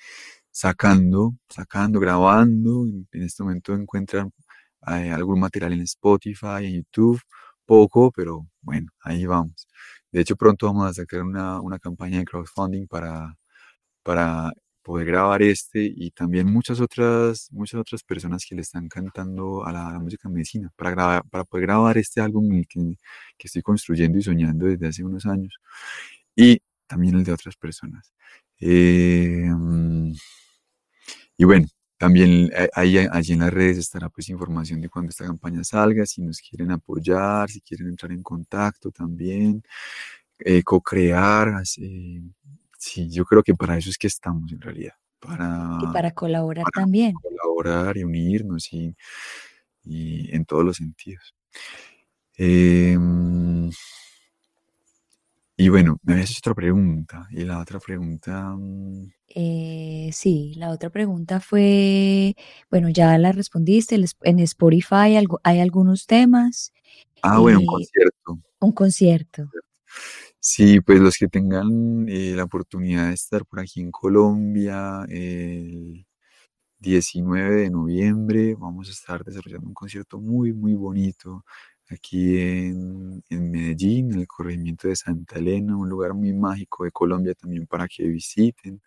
sacando, 0.50 1.34
sacando, 1.48 2.00
grabando. 2.00 2.84
En 3.12 3.22
este 3.24 3.42
momento 3.44 3.74
encuentran 3.74 4.32
eh, 4.88 5.10
algún 5.12 5.40
material 5.40 5.72
en 5.74 5.82
Spotify, 5.82 6.66
en 6.66 6.74
YouTube, 6.76 7.20
poco, 7.66 8.12
pero 8.12 8.46
bueno, 8.62 8.90
ahí 9.02 9.26
vamos. 9.26 9.68
De 10.12 10.20
hecho, 10.22 10.36
pronto 10.36 10.66
vamos 10.66 10.90
a 10.90 10.94
sacar 10.94 11.22
una, 11.22 11.60
una 11.60 11.78
campaña 11.78 12.18
de 12.18 12.24
crowdfunding 12.26 12.86
para, 12.88 13.36
para 14.04 14.52
poder 14.82 15.06
grabar 15.06 15.42
este 15.42 15.82
y 15.94 16.10
también 16.12 16.50
muchas 16.52 16.80
otras, 16.80 17.48
muchas 17.52 17.80
otras 17.80 18.02
personas 18.02 18.44
que 18.46 18.54
le 18.54 18.62
están 18.62 18.88
cantando 18.88 19.64
a 19.64 19.72
la, 19.72 19.98
música 19.98 20.28
medicina 20.28 20.70
para, 20.76 20.90
grabar, 20.92 21.24
para 21.30 21.44
poder 21.44 21.66
grabar 21.66 21.98
este 21.98 22.20
álbum 22.20 22.48
que, 22.68 22.96
que, 23.38 23.46
estoy 23.46 23.62
construyendo 23.62 24.18
y 24.18 24.22
soñando 24.22 24.66
desde 24.66 24.88
hace 24.88 25.04
unos 25.04 25.26
años 25.26 25.54
y 26.36 26.60
también 26.86 27.16
el 27.16 27.24
de 27.24 27.32
otras 27.32 27.56
personas. 27.56 28.12
Em, 28.60 30.12
y 31.36 31.44
bueno, 31.44 31.66
también 31.98 32.50
eh, 32.56 32.68
ahí, 32.74 32.98
allí 32.98 33.32
en 33.34 33.40
las 33.40 33.52
redes 33.52 33.78
estará 33.78 34.08
pues 34.08 34.28
información 34.28 34.80
de 34.80 34.88
cuando 34.88 35.10
esta 35.10 35.26
campaña 35.26 35.64
salga, 35.64 36.06
si 36.06 36.22
nos 36.22 36.40
quieren 36.40 36.70
apoyar, 36.72 37.50
si 37.50 37.60
quieren 37.60 37.88
entrar 37.88 38.12
en 38.12 38.22
contacto 38.22 38.90
también, 38.90 39.62
eh, 40.40 40.62
co-crear, 40.62 41.62
Sí, 42.80 43.10
yo 43.10 43.26
creo 43.26 43.42
que 43.42 43.54
para 43.54 43.76
eso 43.76 43.90
es 43.90 43.98
que 43.98 44.06
estamos 44.06 44.50
en 44.50 44.60
realidad. 44.60 44.94
Para, 45.18 45.78
y 45.82 45.86
para 45.92 46.12
colaborar 46.12 46.64
también. 46.72 47.12
Colaborar 47.12 47.94
y 47.98 48.04
unirnos 48.04 48.72
y, 48.72 48.96
en 49.84 50.44
todos 50.46 50.64
los 50.64 50.78
sentidos. 50.78 51.34
Em, 52.38 53.70
y 55.58 55.68
bueno, 55.68 55.98
me 56.02 56.14
habías 56.14 56.30
hecho 56.30 56.40
otra 56.40 56.54
pregunta. 56.54 57.28
Y 57.32 57.44
la 57.44 57.58
otra 57.58 57.78
pregunta. 57.80 58.54
Mm, 58.56 59.12
eh, 59.28 60.08
sí, 60.14 60.54
la 60.56 60.70
otra 60.70 60.88
pregunta 60.88 61.38
fue, 61.38 62.34
bueno, 62.70 62.88
ya 62.88 63.18
la 63.18 63.32
respondiste, 63.32 63.94
en 64.22 64.38
Spotify 64.38 65.18
hay 65.42 65.60
algunos 65.60 66.06
temas. 66.06 66.72
Ah, 67.20 67.40
bueno, 67.40 67.60
un 67.60 67.66
concierto. 67.66 68.38
Un 68.58 68.72
concierto. 68.72 69.50
Sí, 70.42 70.80
pues 70.80 71.00
los 71.00 71.16
que 71.18 71.28
tengan 71.28 72.08
eh, 72.08 72.32
la 72.34 72.44
oportunidad 72.44 73.08
de 73.08 73.14
estar 73.14 73.44
por 73.44 73.60
aquí 73.60 73.80
en 73.80 73.90
Colombia 73.90 75.04
el 75.08 76.06
19 76.78 77.56
de 77.56 77.70
noviembre, 77.70 78.54
vamos 78.56 78.88
a 78.88 78.92
estar 78.92 79.24
desarrollando 79.24 79.68
un 79.68 79.74
concierto 79.74 80.20
muy, 80.20 80.52
muy 80.52 80.74
bonito 80.74 81.44
aquí 81.90 82.38
en, 82.38 83.22
Medellín, 83.30 84.12
en 84.14 84.20
el 84.20 84.26
corregimiento 84.28 84.88
de 84.88 84.96
Santa 84.96 85.38
Elena, 85.38 85.76
un 85.76 85.88
lugar 85.90 86.14
muy 86.14 86.32
mágico 86.34 86.84
de 86.84 86.92
Colombia 86.92 87.34
también 87.34 87.66
para 87.66 87.88
que 87.88 88.04
visiten. 88.08 88.80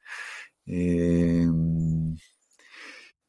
Em, 0.65 2.15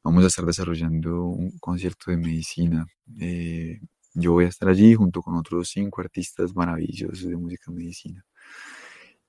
vamos 0.02 0.24
a 0.24 0.26
estar 0.28 0.44
desarrollando 0.44 1.24
un 1.24 1.58
concierto 1.58 2.10
de 2.10 2.16
medicina. 2.18 2.86
Eh, 3.20 3.80
yo 4.14 4.32
voy 4.32 4.46
a 4.46 4.48
estar 4.48 4.68
allí 4.68 4.94
junto 4.94 5.22
con 5.22 5.36
otros 5.36 5.68
cinco 5.68 6.00
artistas 6.00 6.54
maravillosos 6.54 7.28
de 7.28 7.36
música 7.36 7.70
medicina. 7.70 8.24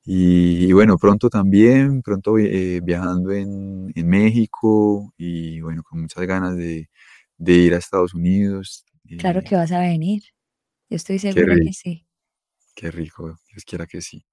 Y, 0.07 0.71
bueno, 0.71 0.99
pronto 0.99 1.31
también, 1.31 2.03
pronto 2.03 2.37
eh, 2.37 2.79
viajando 2.83 3.31
en, 3.31 3.91
México 4.07 5.11
y 5.17 5.61
bueno, 5.61 5.81
con 5.81 6.01
muchas 6.01 6.27
ganas 6.27 6.55
de, 6.55 6.87
ir 7.39 7.73
a 7.73 7.77
Estados 7.77 8.13
Unidos. 8.13 8.85
Claro 9.17 9.41
que 9.41 9.55
vas 9.55 9.71
a 9.71 9.79
venir. 9.79 10.21
Yo 10.89 10.97
estoy 10.97 11.17
segura 11.17 11.55
que 11.55 11.73
sí. 11.73 12.05
Qué 12.75 12.91
rico, 12.91 13.39
Dios 13.49 13.65
quiera 13.65 13.87
que 13.87 14.01
sí. 14.01 14.23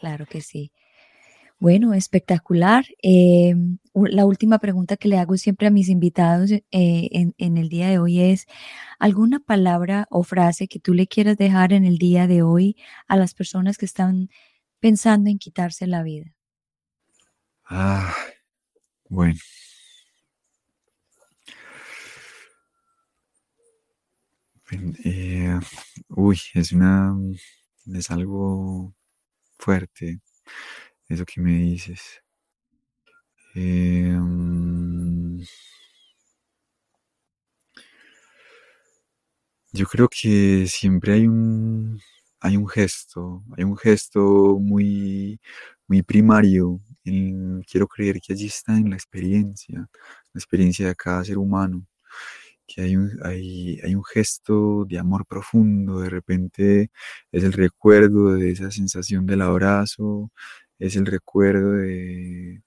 Claro 0.00 0.26
que 0.26 0.40
sí. 0.40 0.72
Bueno, 1.58 1.94
espectacular. 1.94 2.84
Em, 3.02 3.78
la 3.94 4.26
última 4.26 4.58
pregunta 4.58 4.96
que 4.98 5.08
le 5.08 5.18
hago 5.18 5.36
siempre 5.38 5.66
a 5.66 5.70
mis 5.70 5.88
invitados 5.88 6.50
eh, 6.50 6.62
en, 6.70 7.56
el 7.56 7.68
día 7.70 7.88
de 7.88 7.98
hoy 7.98 8.20
es, 8.20 8.46
¿alguna 8.98 9.40
palabra 9.40 10.06
o 10.10 10.22
frase 10.22 10.68
que 10.68 10.78
tú 10.78 10.92
le 10.92 11.06
quieras 11.06 11.38
dejar 11.38 11.72
en 11.72 11.84
el 11.86 11.96
día 11.96 12.26
de 12.26 12.42
hoy 12.42 12.76
a 13.08 13.16
las 13.16 13.32
personas 13.34 13.78
que 13.78 13.86
están 13.86 14.28
pensando 14.80 15.30
en 15.30 15.38
quitarse 15.38 15.86
la 15.86 16.02
vida? 16.02 16.34
Ah, 17.64 18.14
bueno. 19.08 19.38
Eh, 25.04 25.58
uy, 26.08 26.38
es 26.54 26.72
una, 26.72 27.16
es 27.94 28.10
algo 28.10 28.94
fuerte 29.58 30.20
eso 31.08 31.24
que 31.24 31.40
me 31.40 31.52
dices. 31.52 32.22
Em, 33.54 35.40
yo 39.72 39.86
creo 39.86 40.08
que 40.08 40.66
siempre 40.68 41.14
hay 41.14 41.26
un, 41.26 42.00
hay 42.40 42.56
un 42.56 42.68
gesto, 42.68 43.44
hay 43.56 43.64
un 43.64 43.76
gesto 43.76 44.58
muy, 44.60 45.40
muy 45.86 46.02
primario. 46.02 46.80
quiero 47.70 47.86
creer 47.88 48.20
que 48.20 48.32
allí 48.32 48.46
está 48.46 48.76
en 48.76 48.90
la 48.90 48.96
experiencia, 48.96 49.78
la 50.32 50.38
experiencia 50.38 50.88
de 50.88 50.94
cada 50.96 51.24
ser 51.24 51.38
humano 51.38 51.86
que 52.66 52.82
hay 52.82 52.96
un, 52.96 53.10
hay, 53.24 53.80
hay 53.82 53.94
un 53.94 54.04
gesto 54.04 54.84
de 54.86 54.98
amor 54.98 55.26
profundo, 55.26 56.00
de 56.00 56.10
repente 56.10 56.90
es 57.32 57.44
el 57.44 57.52
recuerdo 57.52 58.34
de 58.34 58.50
esa 58.52 58.70
sensación 58.70 59.26
del 59.26 59.42
abrazo, 59.42 60.30
es 60.78 60.96
el 60.96 61.06
recuerdo 61.06 61.72
de, 61.72 62.62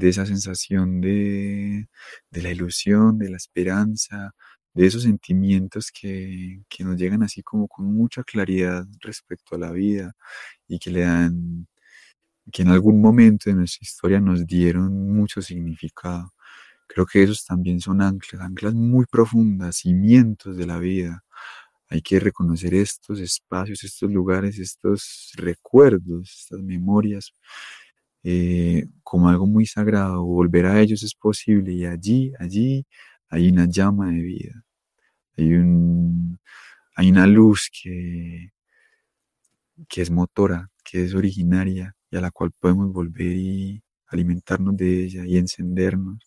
esa 0.00 0.26
sensación 0.26 1.00
de, 1.00 1.88
la 2.30 2.50
ilusión, 2.50 3.18
de 3.18 3.30
la 3.30 3.36
esperanza, 3.36 4.34
de 4.74 4.86
esos 4.86 5.04
sentimientos 5.04 5.90
que, 5.90 6.62
nos 6.80 6.96
llegan 6.96 7.22
así 7.22 7.42
como 7.42 7.68
con 7.68 7.86
mucha 7.86 8.22
claridad 8.24 8.86
respecto 9.00 9.56
a 9.56 9.58
la 9.58 9.72
vida 9.72 10.14
y 10.68 10.78
que 10.78 10.90
le 10.90 11.00
dan, 11.02 11.66
que 12.52 12.62
en 12.62 12.68
algún 12.68 13.00
momento 13.00 13.50
de 13.50 13.56
nuestra 13.56 13.80
historia 13.82 14.20
nos 14.20 14.46
dieron 14.46 14.92
mucho 15.14 15.42
significado. 15.42 16.32
Creo 16.88 17.06
que 17.06 17.22
esos 17.22 17.44
también 17.46 17.80
son 17.80 18.02
anclas, 18.02 18.42
anclas 18.42 18.74
muy 18.74 19.06
profundas, 19.06 19.76
cimientos 19.78 20.56
de 20.56 20.66
la 20.66 20.78
vida. 20.78 21.24
Hay 21.88 22.02
que 22.02 22.18
reconocer 22.20 22.74
estos 22.74 23.20
espacios, 23.20 23.84
estos 23.84 24.10
lugares, 24.10 24.58
estos 24.58 25.32
recuerdos, 25.36 26.30
estas 26.42 26.60
memorias 26.62 27.32
eh, 28.24 28.86
como 29.02 29.28
algo 29.28 29.46
muy 29.46 29.66
sagrado. 29.66 30.24
Volver 30.24 30.66
a 30.66 30.80
ellos 30.80 31.02
es 31.02 31.14
posible 31.14 31.72
y 31.72 31.86
allí, 31.86 32.32
allí 32.38 32.86
hay 33.28 33.48
una 33.50 33.66
llama 33.68 34.10
de 34.10 34.22
vida. 34.22 34.64
Hay, 35.36 35.54
un, 35.54 36.38
hay 36.96 37.10
una 37.10 37.26
luz 37.26 37.70
que 37.72 38.50
es 40.02 40.10
motora, 40.10 40.70
que 40.84 41.04
es 41.04 41.14
originaria 41.14 41.94
y 42.10 42.16
a 42.16 42.20
la 42.20 42.30
cual 42.30 42.52
podemos 42.58 42.92
volver 42.92 43.36
y 43.36 43.82
alimentarnos 44.08 44.76
de 44.76 45.04
ella 45.04 45.24
y 45.26 45.38
encendernos. 45.38 46.18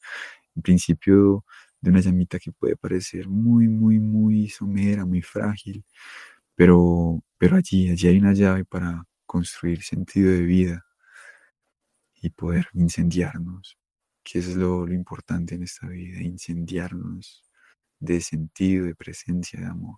En 0.55 0.61
principio 0.61 1.45
de 1.81 1.91
una 1.91 2.01
llamita 2.01 2.39
que 2.39 2.51
puede 2.51 2.75
parecer 2.75 3.27
muy, 3.27 3.67
muy, 3.67 3.99
muy 3.99 4.49
somera, 4.49 5.05
muy 5.05 5.21
frágil, 5.21 5.83
pero, 6.55 7.23
pero 7.37 7.55
allí, 7.57 7.89
allí 7.89 8.07
hay 8.07 8.17
una 8.19 8.33
llave 8.33 8.65
para 8.65 9.05
construir 9.25 9.83
sentido 9.83 10.31
de 10.31 10.41
vida 10.41 10.85
y 12.21 12.29
poder 12.29 12.67
incendiarnos, 12.73 13.77
que 14.23 14.39
eso 14.39 14.51
es 14.51 14.57
lo, 14.57 14.85
lo 14.85 14.93
importante 14.93 15.55
en 15.55 15.63
esta 15.63 15.87
vida, 15.87 16.21
incendiarnos 16.21 17.43
de 17.99 18.21
sentido, 18.21 18.85
de 18.85 18.95
presencia, 18.95 19.59
de 19.59 19.67
amor. 19.67 19.97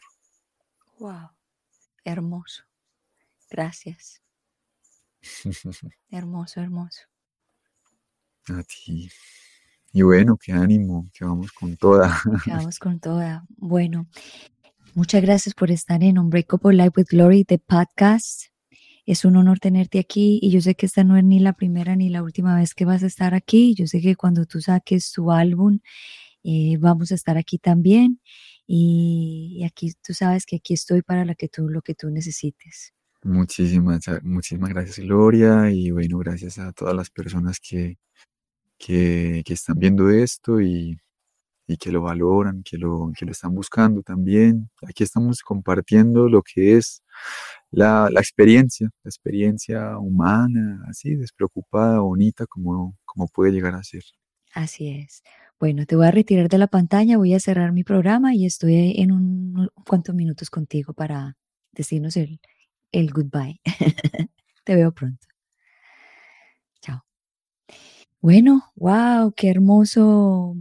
Wow, 1.00 1.32
hermoso. 2.04 2.64
Gracias. 3.50 4.22
hermoso, 6.10 6.62
hermoso. 6.62 7.02
A 8.50 8.64
ti. 8.64 9.10
Y 9.94 10.04
bueno, 10.04 10.38
qué 10.38 10.54
ánimo, 10.54 11.10
que 11.14 11.26
vamos 11.26 11.52
con 11.52 11.76
toda. 11.76 12.22
Que 12.46 12.52
vamos 12.52 12.80
con 12.80 13.00
toda. 13.00 13.46
Bueno, 13.58 14.08
muchas 14.94 15.22
gracias 15.22 15.54
por 15.54 15.70
estar 15.70 16.02
en 16.02 16.18
Unbreakable 16.18 16.78
Life 16.78 16.94
with 16.96 17.08
Glory, 17.10 17.44
the 17.44 17.58
podcast. 17.58 18.44
Es 19.06 19.26
un 19.26 19.36
honor 19.36 19.60
tenerte 19.60 20.00
aquí 20.00 20.40
y 20.42 20.50
yo 20.52 20.62
sé 20.62 20.76
que 20.76 20.86
esta 20.86 21.04
no 21.04 21.18
es 21.18 21.26
ni 21.26 21.40
la 21.40 21.54
primera 21.54 21.98
ni 21.98 22.08
la 22.08 22.24
última 22.24 22.56
vez 22.56 22.74
que 22.74 22.86
vas 22.86 23.04
a 23.04 23.08
estar 23.08 23.34
aquí. 23.34 23.74
Yo 23.76 23.86
sé 23.86 24.00
que 24.00 24.16
cuando 24.16 24.46
tú 24.46 24.62
saques 24.62 25.12
tu 25.12 25.30
álbum 25.30 25.80
eh, 26.44 26.78
vamos 26.80 27.12
a 27.12 27.16
estar 27.16 27.38
aquí 27.38 27.58
también 27.58 28.22
y, 28.66 29.64
aquí 29.66 29.92
tú 30.02 30.14
sabes 30.14 30.46
que 30.46 30.56
aquí 30.56 30.74
estoy 30.74 31.02
para 31.02 31.26
lo 31.26 31.36
que 31.36 31.50
tú, 31.50 31.68
lo 31.68 31.82
que 31.82 31.96
tú 31.96 32.10
necesites. 32.10 32.94
Muchísimas, 33.24 34.06
muchísimas 34.24 34.70
gracias 34.70 35.00
Gloria 35.00 35.70
y 35.70 35.92
bueno, 35.92 36.18
gracias 36.20 36.58
a 36.60 36.72
todas 36.72 36.96
las 36.96 37.10
personas 37.10 37.60
que, 37.60 37.98
que, 38.82 39.44
están 39.48 39.78
viendo 39.80 40.10
esto 40.10 40.62
y, 40.62 40.98
que 41.80 41.92
lo 41.92 42.02
valoran, 42.02 42.64
que 42.64 42.78
lo, 42.78 43.14
que 43.18 43.26
lo 43.26 43.32
están 43.32 43.56
buscando 43.56 44.02
también. 44.04 44.70
Aquí 44.86 45.04
estamos 45.04 45.42
compartiendo 45.42 46.28
lo 46.28 46.42
que 46.44 46.76
es 46.76 47.02
la, 47.72 48.10
experiencia, 48.18 48.90
la 49.04 49.10
experiencia 49.10 49.98
humana, 49.98 50.84
así, 50.90 51.16
despreocupada, 51.16 52.00
bonita, 52.00 52.46
como, 52.48 52.98
puede 53.34 53.54
llegar 53.54 53.76
a 53.76 53.84
ser. 53.84 54.04
Así 54.54 54.90
es. 54.90 55.24
Bueno, 55.62 55.86
te 55.86 55.96
voy 55.96 56.08
a 56.08 56.12
retirar 56.12 56.50
de 56.50 56.58
la 56.58 56.68
pantalla, 56.68 57.18
voy 57.18 57.36
a 57.36 57.40
cerrar 57.40 57.72
mi 57.72 57.86
programa 57.86 58.36
y 58.36 58.46
estoy 58.46 58.96
en 58.98 59.14
un 59.14 59.70
cuantos 59.88 60.14
minutos 60.14 60.50
contigo 60.50 60.94
para 60.94 61.38
decirnos 61.72 62.18
el 62.18 63.12
goodbye. 63.14 63.62
te 64.66 64.76
veo 64.76 64.92
pronto. 64.92 65.31
Bueno, 68.24 68.72
wow, 68.76 69.34
qué 69.36 69.50
hermoso 69.50 70.56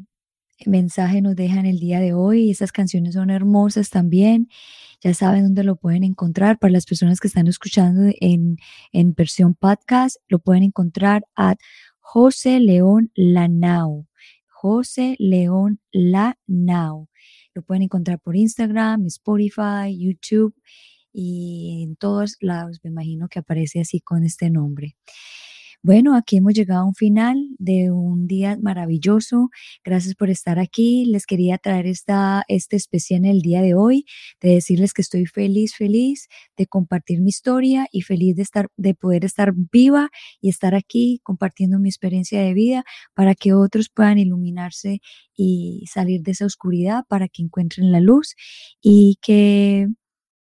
mensaje 0.65 1.21
nos 1.21 1.37
dejan 1.37 1.67
el 1.67 1.79
día 1.79 2.01
de 2.01 2.15
hoy. 2.15 2.51
Esas 2.51 2.73
canciones 2.73 3.13
son 3.15 3.29
hermosas 3.29 3.91
también. 3.91 4.49
Ya 5.03 5.13
saben 5.13 5.43
dónde 5.45 5.63
lo 5.65 5.77
pueden 5.77 6.03
encontrar. 6.03 6.59
Para 6.59 6.73
las 6.73 6.87
personas 6.87 7.21
que 7.21 7.29
están 7.29 7.49
escuchando 7.49 8.11
en, 8.19 8.57
en 8.93 9.13
versión 9.13 9.55
podcast, 9.55 10.17
lo 10.29 10.39
pueden 10.39 10.63
encontrar 10.63 11.27
a 11.37 11.57
José 11.99 12.61
León 12.61 13.13
Lanao. 13.15 14.07
José 14.49 15.17
León 15.19 15.81
Lanao. 15.93 17.11
Lo 17.55 17.63
pueden 17.63 17.83
encontrar 17.83 18.21
por 18.21 18.37
Instagram, 18.37 19.05
Spotify, 19.09 19.95
YouTube 19.99 20.55
y 21.13 21.83
en 21.85 21.97
todos 21.97 22.39
lados. 22.41 22.81
Me 22.83 22.89
imagino 22.89 23.29
que 23.29 23.41
aparece 23.41 23.81
así 23.81 24.01
con 24.01 24.25
este 24.25 24.49
nombre. 24.49 24.97
Bueno, 25.83 26.15
aquí 26.15 26.37
hemos 26.37 26.53
llegado 26.53 26.83
a 26.83 26.85
un 26.85 26.95
final 26.95 27.49
de 27.59 27.91
un 27.91 28.27
día 28.27 28.59
maravilloso. 28.61 29.49
Gracias 29.83 30.15
por 30.15 30.29
estar 30.29 30.59
aquí. 30.59 31.07
Les 31.07 31.25
quería 31.25 31.57
traer 31.57 31.87
esta, 31.87 32.45
este 32.49 32.77
especial 32.77 33.21
en 33.21 33.31
el 33.31 33.41
día 33.41 33.63
de 33.63 33.75
hoy, 33.75 34.05
de 34.43 34.51
decirles 34.57 34.93
que 34.93 35.01
estoy 35.01 35.25
feliz, 35.25 35.75
feliz 35.75 36.29
de 36.59 36.67
compartir 36.67 37.23
mi 37.23 37.31
historia 37.31 37.87
y 37.93 38.03
feliz 38.03 38.37
de 38.37 38.43
estar, 38.43 38.69
de 38.77 38.95
poder 38.95 39.25
estar 39.25 39.55
viva 39.73 40.11
y 40.43 40.51
estar 40.51 40.75
aquí 40.75 41.21
compartiendo 41.23 41.79
mi 41.79 41.89
experiencia 41.89 42.43
de 42.43 42.53
vida 42.53 42.85
para 43.15 43.35
que 43.35 43.55
otros 43.55 43.89
puedan 43.89 44.19
iluminarse 44.19 45.01
y 45.35 45.87
salir 45.91 46.21
de 46.21 46.33
esa 46.33 46.45
oscuridad 46.45 47.05
para 47.09 47.27
que 47.29 47.43
encuentren 47.43 47.91
la 47.91 48.01
luz 48.01 48.35
y 48.83 49.17
que 49.23 49.89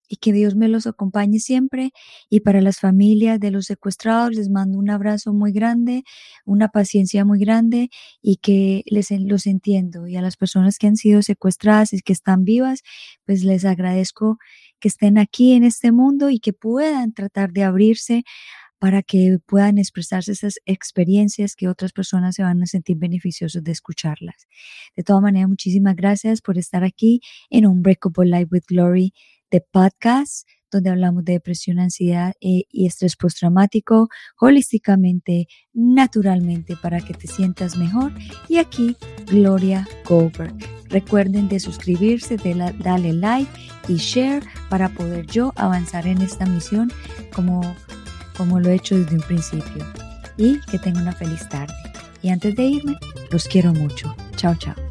y 0.08 0.18
que 0.18 0.34
Dios 0.34 0.56
me 0.56 0.68
los 0.68 0.88
acompañe 0.88 1.40
siempre. 1.40 1.92
Y 2.30 2.42
para 2.42 2.62
las 2.62 2.80
familias 2.80 3.40
de 3.40 3.52
los 3.52 3.66
secuestrados 3.66 4.34
les 4.36 4.50
mando 4.50 4.78
un 4.78 4.90
abrazo 4.90 5.34
muy 5.34 5.52
grande, 5.52 6.04
una 6.46 6.70
paciencia 6.70 7.26
muy 7.26 7.40
grande 7.40 7.90
y 8.22 8.38
que 8.38 8.84
les 8.86 9.12
los 9.12 9.48
entiendo. 9.48 10.08
Y 10.08 10.16
a 10.16 10.22
las 10.22 10.38
personas 10.38 10.78
que 10.78 10.88
han 10.88 10.96
sido 10.96 11.22
secuestradas 11.22 11.94
y 11.94 12.02
que 12.02 12.14
están 12.14 12.44
vivas, 12.44 12.82
pues 13.26 13.44
les 13.44 13.66
agradezco 13.66 14.38
que 14.80 14.88
estén 14.88 15.18
aquí 15.18 15.54
en 15.54 15.64
este 15.64 15.92
mundo 15.92 16.30
y 16.30 16.40
que 16.40 16.54
puedan 16.54 17.14
tratar 17.14 17.52
de 17.52 17.64
abrirse 17.64 18.24
para 18.80 19.02
que 19.02 19.38
puedan 19.46 19.78
expresarse 19.78 20.32
esas 20.32 20.56
experiencias 20.66 21.56
que 21.56 21.68
otras 21.68 21.94
personas 21.94 22.36
se 22.36 22.44
van 22.44 22.62
a 22.62 22.68
sentir 22.68 22.98
beneficiosos 22.98 23.64
de 23.64 23.72
escucharlas. 23.72 24.48
De 24.96 25.04
todas 25.04 25.22
maneras, 25.22 25.50
muchísimas 25.50 25.96
gracias 25.96 26.42
por 26.42 26.58
estar 26.58 26.84
aquí 26.84 27.22
en 27.50 27.66
Unbreakable 27.66 28.30
Life 28.30 28.50
with 28.52 28.64
Glory 28.68 29.14
de 29.52 29.62
podcast 29.62 30.48
donde 30.72 30.90
hablamos 30.90 31.24
de 31.24 31.34
depresión, 31.34 31.80
ansiedad 31.80 32.34
eh, 32.42 32.64
y 32.70 32.88
estrés 32.88 33.16
postraumático 33.16 34.10
holísticamente, 34.40 35.48
naturalmente, 35.74 36.76
para 36.76 37.00
que 37.00 37.14
te 37.14 37.28
sientas 37.28 37.78
mejor. 37.78 38.12
Y 38.50 38.58
aquí, 38.58 38.98
Gloria 39.28 39.88
Goldberg. 40.08 40.56
Recuerden 40.90 41.50
de 41.50 41.60
suscribirse, 41.60 42.38
de 42.38 42.54
darle 42.80 43.14
like 43.14 43.52
y 43.88 43.96
share 43.96 44.44
para 44.70 44.90
poder 44.90 45.26
yo 45.28 45.54
avanzar 45.56 46.08
en 46.08 46.22
esta 46.22 46.46
misión 46.46 46.92
como, 47.34 47.62
como 48.38 48.60
lo 48.60 48.70
he 48.70 48.76
hecho 48.76 48.98
desde 48.98 49.16
un 49.16 49.22
principio. 49.22 49.86
Y 50.38 50.60
que 50.70 50.80
tengan 50.80 51.04
una 51.04 51.14
feliz 51.14 51.48
tarde. 51.50 51.74
Y 52.22 52.30
antes 52.30 52.56
de 52.56 52.64
irme, 52.64 52.98
los 53.32 53.48
quiero 53.48 53.74
mucho. 53.74 54.16
Chao, 54.36 54.56
chao. 54.56 54.87